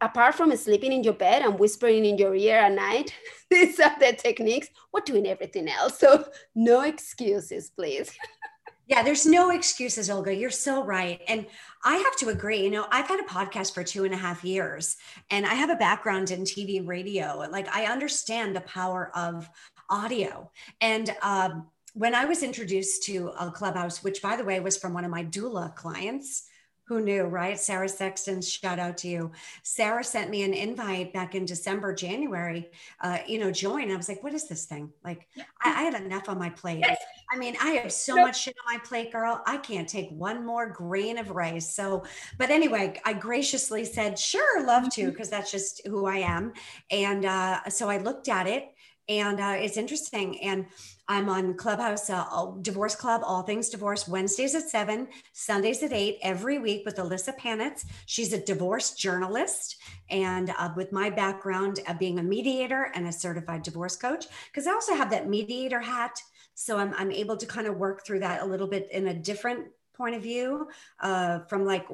apart 0.00 0.34
from 0.34 0.54
sleeping 0.56 0.92
in 0.92 1.04
your 1.04 1.14
bed 1.14 1.42
and 1.42 1.58
whispering 1.58 2.04
in 2.04 2.18
your 2.18 2.34
ear 2.34 2.58
at 2.58 2.72
night, 2.72 3.12
these 3.50 3.78
are 3.80 3.98
the 3.98 4.12
techniques. 4.12 4.68
We're 4.92 5.00
doing 5.00 5.26
everything 5.26 5.68
else. 5.68 5.98
So 5.98 6.28
no 6.54 6.82
excuses, 6.82 7.70
please. 7.70 8.10
yeah, 8.88 9.02
there's 9.02 9.26
no 9.26 9.50
excuses, 9.50 10.08
Olga. 10.08 10.34
You're 10.34 10.50
so 10.50 10.82
right. 10.82 11.20
And 11.28 11.46
I 11.84 11.96
have 11.96 12.16
to 12.16 12.30
agree. 12.30 12.62
You 12.62 12.70
know, 12.70 12.86
I've 12.90 13.06
had 13.06 13.20
a 13.20 13.24
podcast 13.24 13.74
for 13.74 13.84
two 13.84 14.04
and 14.04 14.14
a 14.14 14.16
half 14.16 14.44
years 14.44 14.96
and 15.30 15.44
I 15.44 15.54
have 15.54 15.70
a 15.70 15.76
background 15.76 16.30
in 16.30 16.42
TV 16.42 16.86
radio. 16.86 17.46
Like 17.50 17.68
I 17.68 17.84
understand 17.84 18.56
the 18.56 18.62
power 18.62 19.10
of 19.14 19.48
audio. 19.90 20.50
And 20.80 21.14
um, 21.22 21.66
when 21.92 22.14
I 22.14 22.24
was 22.24 22.42
introduced 22.42 23.02
to 23.04 23.32
a 23.38 23.50
clubhouse, 23.50 24.02
which 24.02 24.22
by 24.22 24.36
the 24.36 24.44
way 24.44 24.58
was 24.60 24.78
from 24.78 24.94
one 24.94 25.04
of 25.04 25.10
my 25.10 25.24
doula 25.24 25.74
clients, 25.74 26.47
who 26.88 27.02
knew, 27.02 27.24
right? 27.24 27.60
Sarah 27.60 27.88
Sexton, 27.88 28.40
shout 28.40 28.78
out 28.78 28.96
to 28.98 29.08
you. 29.08 29.30
Sarah 29.62 30.02
sent 30.02 30.30
me 30.30 30.42
an 30.42 30.54
invite 30.54 31.12
back 31.12 31.34
in 31.34 31.44
December, 31.44 31.92
January, 31.92 32.70
uh, 33.02 33.18
you 33.26 33.38
know, 33.38 33.50
join. 33.50 33.92
I 33.92 33.96
was 33.96 34.08
like, 34.08 34.22
what 34.22 34.32
is 34.32 34.48
this 34.48 34.64
thing? 34.64 34.90
Like, 35.04 35.28
I, 35.36 35.68
I 35.68 35.82
had 35.82 36.02
enough 36.02 36.30
on 36.30 36.38
my 36.38 36.48
plate. 36.48 36.86
I 37.30 37.36
mean, 37.36 37.56
I 37.62 37.72
have 37.72 37.92
so 37.92 38.16
much 38.16 38.40
shit 38.40 38.56
on 38.66 38.74
my 38.74 38.80
plate, 38.82 39.12
girl. 39.12 39.42
I 39.46 39.58
can't 39.58 39.86
take 39.86 40.08
one 40.10 40.46
more 40.46 40.70
grain 40.70 41.18
of 41.18 41.30
rice. 41.30 41.74
So, 41.74 42.04
but 42.38 42.48
anyway, 42.48 42.98
I 43.04 43.12
graciously 43.12 43.84
said, 43.84 44.18
sure, 44.18 44.66
love 44.66 44.88
to, 44.94 45.10
because 45.10 45.28
mm-hmm. 45.28 45.36
that's 45.36 45.52
just 45.52 45.86
who 45.86 46.06
I 46.06 46.18
am. 46.18 46.54
And 46.90 47.26
uh, 47.26 47.68
so 47.68 47.90
I 47.90 47.98
looked 47.98 48.30
at 48.30 48.46
it 48.46 48.72
and 49.10 49.40
uh, 49.40 49.56
it's 49.58 49.76
interesting. 49.76 50.40
And 50.40 50.66
I'm 51.08 51.28
on 51.28 51.54
Clubhouse 51.54 52.10
uh, 52.10 52.52
Divorce 52.60 52.94
Club, 52.94 53.22
All 53.24 53.42
Things 53.42 53.70
Divorce, 53.70 54.06
Wednesdays 54.06 54.54
at 54.54 54.68
seven, 54.68 55.08
Sundays 55.32 55.82
at 55.82 55.92
eight, 55.92 56.18
every 56.22 56.58
week 56.58 56.84
with 56.84 56.96
Alyssa 56.96 57.36
Panitz. 57.38 57.86
She's 58.06 58.32
a 58.32 58.44
divorce 58.44 58.94
journalist. 58.94 59.76
And 60.10 60.52
uh, 60.58 60.70
with 60.76 60.92
my 60.92 61.10
background 61.10 61.80
of 61.88 61.98
being 61.98 62.18
a 62.18 62.22
mediator 62.22 62.90
and 62.94 63.06
a 63.06 63.12
certified 63.12 63.62
divorce 63.62 63.96
coach, 63.96 64.26
because 64.46 64.66
I 64.66 64.72
also 64.72 64.94
have 64.94 65.10
that 65.10 65.28
mediator 65.28 65.80
hat. 65.80 66.20
So 66.54 66.78
I'm, 66.78 66.92
I'm 66.94 67.10
able 67.10 67.36
to 67.38 67.46
kind 67.46 67.66
of 67.66 67.76
work 67.76 68.04
through 68.04 68.20
that 68.20 68.42
a 68.42 68.46
little 68.46 68.66
bit 68.66 68.88
in 68.92 69.08
a 69.08 69.14
different 69.14 69.68
point 69.96 70.14
of 70.14 70.22
view 70.22 70.68
uh, 71.00 71.40
from 71.40 71.64
like 71.64 71.86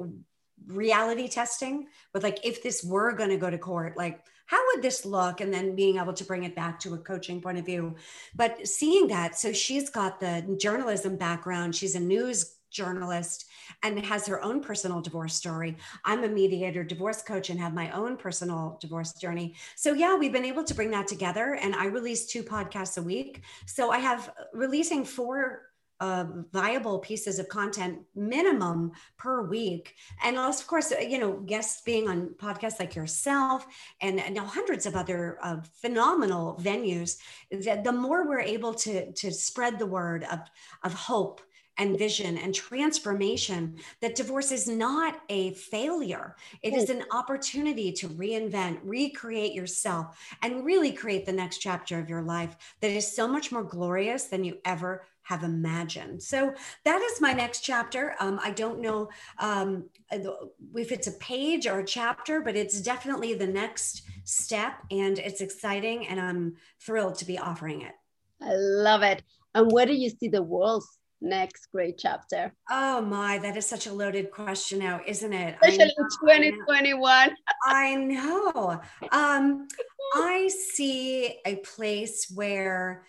reality 0.67 1.27
testing 1.27 1.87
but 2.15 2.23
like, 2.23 2.45
if 2.45 2.63
this 2.63 2.81
were 2.81 3.11
going 3.11 3.29
to 3.29 3.37
go 3.37 3.49
to 3.49 3.57
court, 3.57 3.97
like, 3.97 4.21
how 4.45 4.59
would 4.67 4.81
this 4.81 5.05
look 5.05 5.41
and 5.41 5.53
then 5.53 5.75
being 5.75 5.97
able 5.97 6.13
to 6.13 6.23
bring 6.23 6.43
it 6.43 6.55
back 6.55 6.79
to 6.79 6.93
a 6.93 6.97
coaching 6.97 7.41
point 7.41 7.57
of 7.57 7.65
view 7.65 7.95
but 8.35 8.67
seeing 8.67 9.07
that 9.07 9.37
so 9.37 9.51
she's 9.51 9.89
got 9.89 10.19
the 10.19 10.57
journalism 10.59 11.15
background 11.15 11.75
she's 11.75 11.95
a 11.95 11.99
news 11.99 12.55
journalist 12.75 13.45
and 13.83 13.97
has 14.05 14.27
her 14.27 14.43
own 14.43 14.59
personal 14.61 15.01
divorce 15.01 15.33
story. 15.33 15.77
I'm 16.03 16.23
a 16.23 16.27
mediator 16.27 16.83
divorce 16.83 17.21
coach 17.21 17.49
and 17.49 17.59
have 17.59 17.73
my 17.73 17.89
own 17.91 18.17
personal 18.17 18.77
divorce 18.81 19.13
journey. 19.13 19.55
So, 19.75 19.93
yeah, 19.93 20.15
we've 20.15 20.33
been 20.33 20.45
able 20.45 20.65
to 20.65 20.75
bring 20.75 20.91
that 20.91 21.07
together. 21.07 21.55
And 21.55 21.73
I 21.73 21.85
release 21.85 22.27
two 22.27 22.43
podcasts 22.43 22.97
a 22.97 23.01
week. 23.01 23.41
So, 23.65 23.91
I 23.91 23.99
have 23.99 24.31
releasing 24.53 25.05
four 25.05 25.61
uh, 25.99 26.25
viable 26.51 26.99
pieces 26.99 27.39
of 27.39 27.47
content 27.47 27.99
minimum 28.15 28.91
per 29.17 29.43
week 29.43 29.95
and 30.23 30.37
also, 30.37 30.61
of 30.61 30.67
course 30.67 30.91
you 31.07 31.17
know 31.17 31.33
guests 31.45 31.81
being 31.83 32.07
on 32.07 32.29
podcasts 32.37 32.79
like 32.79 32.95
yourself 32.95 33.65
and, 34.01 34.19
and 34.19 34.35
now 34.35 34.45
hundreds 34.45 34.85
of 34.85 34.95
other 34.95 35.37
uh, 35.41 35.57
phenomenal 35.81 36.59
venues 36.61 37.17
that 37.63 37.83
the 37.83 37.91
more 37.91 38.27
we're 38.27 38.39
able 38.39 38.73
to 38.73 39.11
to 39.13 39.31
spread 39.31 39.79
the 39.79 39.85
word 39.85 40.25
of 40.31 40.39
of 40.83 40.93
hope 40.93 41.41
and 41.77 41.97
vision 41.97 42.37
and 42.37 42.53
transformation 42.55 43.77
that 44.01 44.15
divorce 44.15 44.51
is 44.51 44.67
not 44.67 45.19
a 45.29 45.53
failure. 45.53 46.35
It 46.61 46.73
is 46.73 46.89
an 46.89 47.03
opportunity 47.11 47.91
to 47.93 48.07
reinvent, 48.09 48.79
recreate 48.83 49.53
yourself, 49.53 50.17
and 50.41 50.65
really 50.65 50.91
create 50.91 51.25
the 51.25 51.33
next 51.33 51.59
chapter 51.59 51.99
of 51.99 52.09
your 52.09 52.21
life 52.21 52.55
that 52.81 52.91
is 52.91 53.13
so 53.13 53.27
much 53.27 53.51
more 53.51 53.63
glorious 53.63 54.25
than 54.25 54.43
you 54.43 54.57
ever 54.63 55.05
have 55.25 55.43
imagined. 55.43 56.21
So 56.21 56.53
that 56.85 57.01
is 57.01 57.19
my 57.19 57.33
next 57.33 57.61
chapter. 57.61 58.15
Um, 58.19 58.39
I 58.43 58.51
don't 58.51 58.79
know 58.79 59.09
um, 59.39 59.85
if 60.11 60.91
it's 60.91 61.07
a 61.07 61.13
page 61.13 61.65
or 61.67 61.79
a 61.79 61.85
chapter, 61.85 62.41
but 62.41 62.55
it's 62.55 62.79
definitely 62.79 63.33
the 63.33 63.47
next 63.47 64.03
step 64.23 64.73
and 64.91 65.17
it's 65.17 65.41
exciting 65.41 66.07
and 66.07 66.19
I'm 66.19 66.55
thrilled 66.79 67.15
to 67.19 67.25
be 67.25 67.39
offering 67.39 67.81
it. 67.81 67.93
I 68.41 68.53
love 68.55 69.01
it. 69.01 69.23
And 69.55 69.71
where 69.71 69.87
do 69.87 69.93
you 69.93 70.09
see 70.09 70.27
the 70.27 70.43
world's 70.43 70.99
next 71.21 71.69
great 71.71 71.97
chapter? 71.97 72.53
Oh 72.69 73.01
my, 73.01 73.39
that 73.39 73.57
is 73.57 73.65
such 73.65 73.87
a 73.87 73.93
loaded 73.93 74.29
question 74.29 74.79
now, 74.79 75.01
isn't 75.07 75.33
it? 75.33 75.57
Especially 75.63 75.85
in 75.97 76.53
2021. 76.61 77.35
I 77.65 77.95
know. 77.95 78.79
Um, 79.11 79.67
I 80.13 80.49
see 80.49 81.39
a 81.45 81.55
place 81.57 82.31
where 82.33 83.05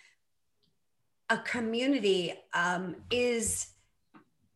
a 1.28 1.38
community 1.38 2.34
um, 2.54 2.96
is 3.10 3.68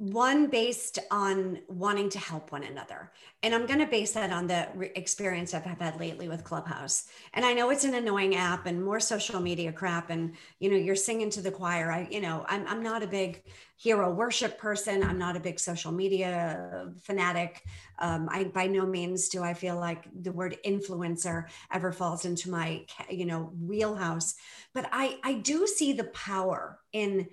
one 0.01 0.47
based 0.47 0.99
on 1.11 1.59
wanting 1.69 2.09
to 2.09 2.19
help 2.19 2.53
one 2.53 2.63
another. 2.63 3.13
And 3.43 3.55
I'm 3.55 3.67
going 3.67 3.81
to 3.81 3.87
base 3.87 4.13
that 4.13 4.33
on 4.33 4.47
the 4.47 4.67
re- 4.75 4.91
experience 4.95 5.53
I've 5.53 5.65
had 5.65 6.01
lately 6.01 6.27
with 6.27 6.43
Clubhouse. 6.43 7.09
And 7.35 7.45
I 7.45 7.53
know 7.53 7.69
it's 7.69 7.85
an 7.85 7.93
annoying 7.93 8.35
app 8.35 8.65
and 8.65 8.83
more 8.83 8.99
social 8.99 9.41
media 9.41 9.71
crap. 9.71 10.09
And, 10.09 10.33
you 10.59 10.71
know, 10.71 10.79
you're 10.79 10.97
singing 10.97 11.29
to 11.33 11.43
the 11.43 11.51
choir. 11.51 11.93
I, 11.93 12.09
you 12.11 12.23
know, 12.23 12.47
I'm, 12.49 12.67
I'm 12.67 12.83
not 12.83 13.03
a 13.03 13.07
big 13.07 13.43
hero 13.77 14.11
worship 14.11 14.57
person. 14.57 15.05
I'm 15.05 15.19
not 15.19 15.37
a 15.37 15.41
big 15.41 15.61
social 15.61 15.93
media 15.93 16.89
fanatic. 17.03 17.63
Um, 17.99 18.27
I, 18.33 18.45
by 18.45 18.69
no 18.69 18.87
means 18.87 19.29
do 19.29 19.43
I 19.43 19.53
feel 19.53 19.77
like 19.77 20.05
the 20.23 20.33
word 20.33 20.57
influencer 20.65 21.45
ever 21.71 21.93
falls 21.93 22.25
into 22.25 22.49
my, 22.49 22.87
you 23.11 23.27
know, 23.27 23.53
wheelhouse. 23.61 24.35
But 24.73 24.89
I, 24.93 25.19
I 25.23 25.35
do 25.35 25.67
see 25.67 25.93
the 25.93 26.05
power 26.05 26.79
in 26.95 27.29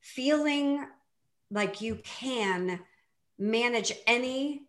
feeling 0.00 0.86
like 1.52 1.80
you 1.80 1.96
can 2.02 2.80
manage 3.38 3.92
any 4.06 4.62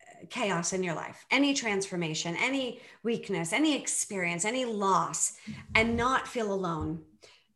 uh, 0.00 0.26
chaos 0.30 0.72
in 0.72 0.82
your 0.82 0.94
life, 0.94 1.26
any 1.30 1.52
transformation, 1.52 2.36
any 2.36 2.80
weakness, 3.02 3.52
any 3.52 3.76
experience, 3.76 4.44
any 4.44 4.64
loss, 4.64 5.34
and 5.74 5.96
not 5.96 6.28
feel 6.28 6.52
alone 6.52 7.02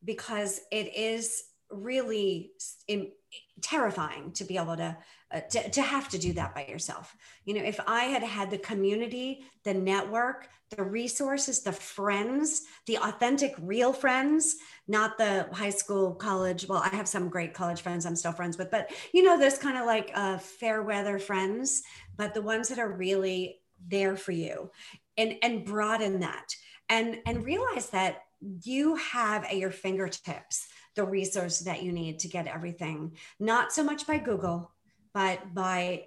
because 0.04 0.60
it 0.70 0.94
is 0.94 1.44
really 1.70 2.50
terrifying 3.62 4.32
to 4.32 4.44
be 4.44 4.56
able 4.56 4.76
to, 4.76 4.96
uh, 5.34 5.40
to 5.50 5.68
to 5.70 5.82
have 5.82 6.08
to 6.08 6.18
do 6.18 6.32
that 6.34 6.54
by 6.54 6.64
yourself. 6.66 7.16
You 7.44 7.54
know 7.54 7.64
if 7.64 7.80
i 7.86 8.04
had 8.04 8.22
had 8.22 8.50
the 8.50 8.58
community 8.58 9.44
the 9.64 9.74
network 9.74 10.48
the 10.70 10.82
resources 10.82 11.62
the 11.62 11.72
friends 11.72 12.62
the 12.86 12.96
authentic 12.98 13.54
real 13.60 13.92
friends 13.92 14.56
not 14.88 15.18
the 15.18 15.46
high 15.52 15.70
school 15.70 16.14
college 16.14 16.66
well 16.68 16.82
i 16.82 16.88
have 16.88 17.08
some 17.08 17.28
great 17.28 17.54
college 17.54 17.80
friends 17.80 18.06
i'm 18.06 18.16
still 18.16 18.32
friends 18.32 18.58
with 18.58 18.70
but 18.70 18.90
you 19.12 19.22
know 19.22 19.38
those 19.38 19.58
kind 19.58 19.76
of 19.78 19.86
like 19.86 20.10
uh, 20.14 20.38
fair 20.38 20.82
weather 20.82 21.18
friends 21.18 21.82
but 22.16 22.34
the 22.34 22.42
ones 22.42 22.68
that 22.68 22.78
are 22.78 22.92
really 22.92 23.60
there 23.88 24.16
for 24.16 24.32
you 24.32 24.70
and 25.16 25.34
and 25.42 25.64
broaden 25.64 26.20
that 26.20 26.54
and 26.88 27.18
and 27.26 27.44
realize 27.44 27.90
that 27.90 28.22
you 28.40 28.96
have 28.96 29.44
at 29.44 29.56
your 29.56 29.70
fingertips 29.70 30.68
the 30.96 31.04
resource 31.04 31.60
that 31.60 31.82
you 31.82 31.92
need 31.92 32.18
to 32.18 32.28
get 32.28 32.46
everything 32.46 33.12
not 33.38 33.72
so 33.72 33.82
much 33.82 34.06
by 34.06 34.18
google 34.18 34.73
but 35.14 35.54
by 35.54 36.04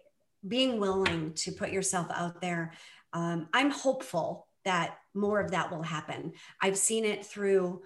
being 0.47 0.79
willing 0.79 1.33
to 1.33 1.51
put 1.51 1.71
yourself 1.71 2.07
out 2.11 2.41
there 2.41 2.73
um, 3.13 3.47
i'm 3.53 3.71
hopeful 3.71 4.47
that 4.63 4.97
more 5.13 5.39
of 5.39 5.51
that 5.51 5.71
will 5.71 5.83
happen 5.83 6.31
i've 6.61 6.77
seen 6.77 7.05
it 7.05 7.25
through 7.25 7.81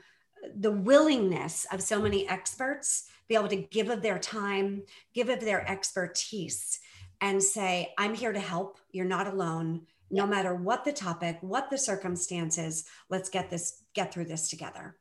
the 0.57 0.71
willingness 0.71 1.65
of 1.71 1.81
so 1.81 2.01
many 2.01 2.27
experts 2.27 3.07
be 3.29 3.35
able 3.35 3.47
to 3.47 3.55
give 3.55 3.89
of 3.89 4.01
their 4.01 4.19
time 4.19 4.83
give 5.13 5.29
of 5.29 5.39
their 5.39 5.69
expertise 5.69 6.79
and 7.21 7.41
say 7.41 7.93
i'm 7.97 8.13
here 8.13 8.33
to 8.33 8.39
help 8.39 8.79
you're 8.91 9.05
not 9.05 9.27
alone 9.27 9.81
no 10.11 10.27
matter 10.27 10.53
what 10.53 10.83
the 10.83 10.91
topic, 10.91 11.37
what 11.41 11.69
the 11.69 11.77
circumstances, 11.77 12.85
let's 13.09 13.29
get 13.29 13.49
this, 13.49 13.81
get 13.95 14.13
through 14.13 14.25
this 14.25 14.49
together. 14.49 14.97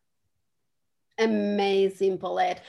Amazing, 1.19 2.19
Paulette. 2.19 2.63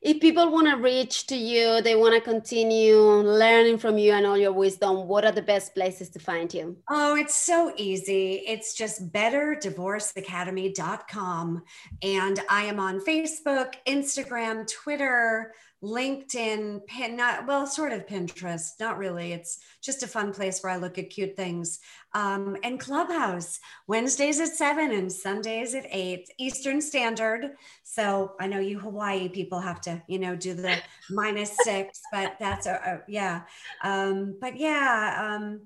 If 0.00 0.20
people 0.20 0.52
want 0.52 0.68
to 0.68 0.76
reach 0.76 1.26
to 1.26 1.36
you, 1.36 1.82
they 1.82 1.96
want 1.96 2.14
to 2.14 2.20
continue 2.20 2.98
learning 2.98 3.78
from 3.78 3.98
you 3.98 4.12
and 4.12 4.24
all 4.24 4.38
your 4.38 4.52
wisdom, 4.52 5.08
what 5.08 5.24
are 5.24 5.32
the 5.32 5.42
best 5.42 5.74
places 5.74 6.08
to 6.10 6.20
find 6.20 6.54
you? 6.54 6.76
Oh, 6.88 7.16
it's 7.16 7.34
so 7.34 7.72
easy. 7.76 8.44
It's 8.46 8.74
just 8.74 9.12
betterdivorceacademy.com. 9.12 11.62
And 12.02 12.40
I 12.48 12.62
am 12.64 12.78
on 12.78 13.00
Facebook, 13.00 13.74
Instagram, 13.88 14.72
Twitter, 14.72 15.52
LinkedIn, 15.82 16.84
pin, 16.86 17.16
not 17.16 17.46
well, 17.46 17.66
sort 17.66 17.92
of 17.92 18.06
Pinterest, 18.06 18.70
not 18.80 18.98
really. 18.98 19.32
It's 19.32 19.60
just 19.80 20.02
a 20.02 20.08
fun 20.08 20.32
place 20.32 20.60
where 20.60 20.72
I 20.72 20.76
look 20.76 20.98
at 20.98 21.10
cute 21.10 21.36
things. 21.36 21.78
Um, 22.14 22.56
and 22.64 22.80
Clubhouse, 22.80 23.60
Wednesdays 23.86 24.40
at 24.40 24.48
seven 24.48 24.90
and 24.90 25.12
Sundays 25.12 25.74
at 25.74 25.86
eight 25.90 26.28
Eastern 26.38 26.80
Standard. 26.80 27.52
So 27.84 28.32
I 28.40 28.48
know 28.48 28.58
you 28.58 28.80
Hawaii 28.80 29.28
people 29.28 29.60
have 29.60 29.80
to, 29.82 30.02
you 30.08 30.18
know, 30.18 30.34
do 30.34 30.54
the 30.54 30.78
minus 31.10 31.56
six, 31.62 32.00
but 32.10 32.34
that's 32.40 32.66
a, 32.66 32.72
a 32.72 33.00
yeah. 33.06 33.42
Um, 33.84 34.36
but 34.40 34.56
yeah, 34.58 35.36
um, 35.36 35.60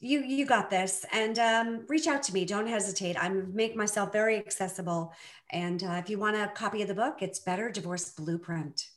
you 0.00 0.20
you 0.20 0.46
got 0.46 0.70
this 0.70 1.04
and 1.12 1.38
um, 1.38 1.84
reach 1.88 2.06
out 2.06 2.22
to 2.22 2.34
me 2.34 2.44
don't 2.44 2.66
hesitate 2.66 3.16
i 3.18 3.28
make 3.30 3.74
myself 3.74 4.12
very 4.12 4.36
accessible 4.36 5.10
and 5.50 5.82
uh, 5.82 5.92
if 5.92 6.10
you 6.10 6.18
want 6.18 6.36
a 6.36 6.52
copy 6.54 6.82
of 6.82 6.88
the 6.88 6.94
book 6.94 7.22
it's 7.22 7.38
better 7.38 7.70
divorce 7.70 8.10
blueprint 8.10 8.88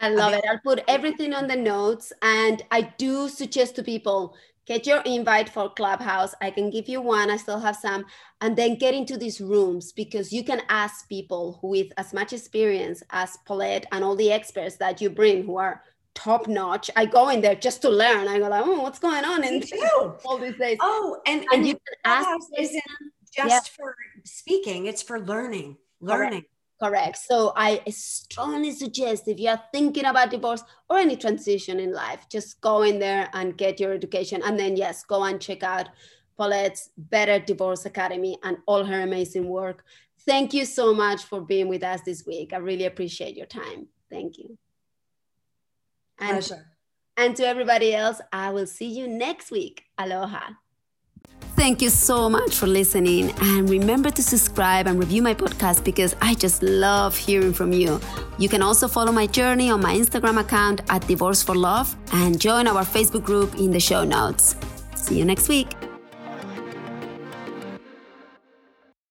I 0.00 0.10
love 0.10 0.32
it. 0.32 0.44
I'll 0.48 0.58
put 0.58 0.82
everything 0.88 1.32
on 1.32 1.46
the 1.46 1.56
notes. 1.56 2.12
And 2.22 2.62
I 2.70 2.82
do 2.98 3.28
suggest 3.28 3.76
to 3.76 3.82
people 3.82 4.36
get 4.66 4.86
your 4.86 5.00
invite 5.02 5.48
for 5.48 5.68
Clubhouse. 5.70 6.34
I 6.40 6.50
can 6.50 6.70
give 6.70 6.88
you 6.88 7.00
one, 7.00 7.30
I 7.30 7.36
still 7.36 7.60
have 7.60 7.76
some. 7.76 8.04
And 8.40 8.56
then 8.56 8.76
get 8.76 8.94
into 8.94 9.16
these 9.16 9.40
rooms 9.40 9.92
because 9.92 10.32
you 10.32 10.42
can 10.42 10.62
ask 10.68 11.08
people 11.08 11.60
with 11.62 11.88
as 11.96 12.12
much 12.12 12.32
experience 12.32 13.02
as 13.10 13.36
Paulette 13.46 13.86
and 13.92 14.02
all 14.02 14.16
the 14.16 14.32
experts 14.32 14.76
that 14.76 15.00
you 15.00 15.10
bring 15.10 15.44
who 15.44 15.56
are 15.56 15.82
top 16.14 16.48
notch. 16.48 16.90
I 16.96 17.06
go 17.06 17.28
in 17.28 17.40
there 17.40 17.54
just 17.54 17.82
to 17.82 17.90
learn. 17.90 18.28
I 18.28 18.38
go 18.38 18.48
like, 18.48 18.64
oh, 18.64 18.80
what's 18.80 18.98
going 18.98 19.24
on 19.24 19.44
in 19.44 19.62
all 20.24 20.38
these 20.38 20.56
days? 20.56 20.78
Oh, 20.80 21.20
and, 21.26 21.40
and, 21.40 21.48
and 21.52 21.66
you 21.66 21.74
can 21.74 21.96
ask 22.04 22.48
isn't 22.58 22.82
just 23.34 23.48
yeah. 23.48 23.60
for 23.76 23.96
speaking, 24.24 24.86
it's 24.86 25.02
for 25.02 25.20
learning, 25.20 25.76
learning. 26.00 26.42
Correct. 26.42 26.53
Correct. 26.82 27.16
So 27.16 27.52
I 27.56 27.82
strongly 27.88 28.72
suggest 28.72 29.28
if 29.28 29.38
you're 29.38 29.60
thinking 29.72 30.04
about 30.04 30.30
divorce 30.30 30.62
or 30.90 30.98
any 30.98 31.16
transition 31.16 31.78
in 31.78 31.92
life, 31.92 32.26
just 32.28 32.60
go 32.60 32.82
in 32.82 32.98
there 32.98 33.30
and 33.32 33.56
get 33.56 33.78
your 33.78 33.92
education. 33.92 34.42
And 34.44 34.58
then, 34.58 34.76
yes, 34.76 35.04
go 35.04 35.22
and 35.22 35.40
check 35.40 35.62
out 35.62 35.88
Paulette's 36.38 36.90
Better 36.98 37.38
Divorce 37.38 37.86
Academy 37.86 38.38
and 38.42 38.58
all 38.66 38.84
her 38.84 39.02
amazing 39.02 39.48
work. 39.48 39.84
Thank 40.26 40.52
you 40.52 40.64
so 40.64 40.92
much 40.92 41.22
for 41.24 41.40
being 41.40 41.68
with 41.68 41.84
us 41.84 42.00
this 42.00 42.26
week. 42.26 42.52
I 42.52 42.56
really 42.56 42.86
appreciate 42.86 43.36
your 43.36 43.46
time. 43.46 43.86
Thank 44.10 44.38
you. 44.38 44.58
And, 46.18 46.30
Pleasure. 46.30 46.66
And 47.16 47.36
to 47.36 47.46
everybody 47.46 47.94
else, 47.94 48.20
I 48.32 48.50
will 48.50 48.66
see 48.66 48.88
you 48.88 49.06
next 49.06 49.50
week. 49.50 49.84
Aloha. 49.96 50.54
Thank 51.56 51.80
you 51.80 51.88
so 51.88 52.28
much 52.28 52.56
for 52.56 52.66
listening. 52.66 53.30
And 53.40 53.70
remember 53.70 54.10
to 54.10 54.22
subscribe 54.22 54.86
and 54.88 54.98
review 54.98 55.22
my 55.22 55.34
podcast 55.34 55.84
because 55.84 56.14
I 56.20 56.34
just 56.34 56.62
love 56.62 57.16
hearing 57.16 57.52
from 57.52 57.72
you. 57.72 58.00
You 58.38 58.48
can 58.48 58.60
also 58.60 58.88
follow 58.88 59.12
my 59.12 59.26
journey 59.26 59.70
on 59.70 59.80
my 59.80 59.94
Instagram 59.94 60.40
account 60.40 60.80
at 60.88 61.06
Divorce 61.06 61.42
for 61.42 61.54
Love 61.54 61.94
and 62.12 62.40
join 62.40 62.66
our 62.66 62.84
Facebook 62.84 63.24
group 63.24 63.54
in 63.54 63.70
the 63.70 63.80
show 63.80 64.04
notes. 64.04 64.56
See 64.96 65.16
you 65.16 65.24
next 65.24 65.48
week. 65.48 65.83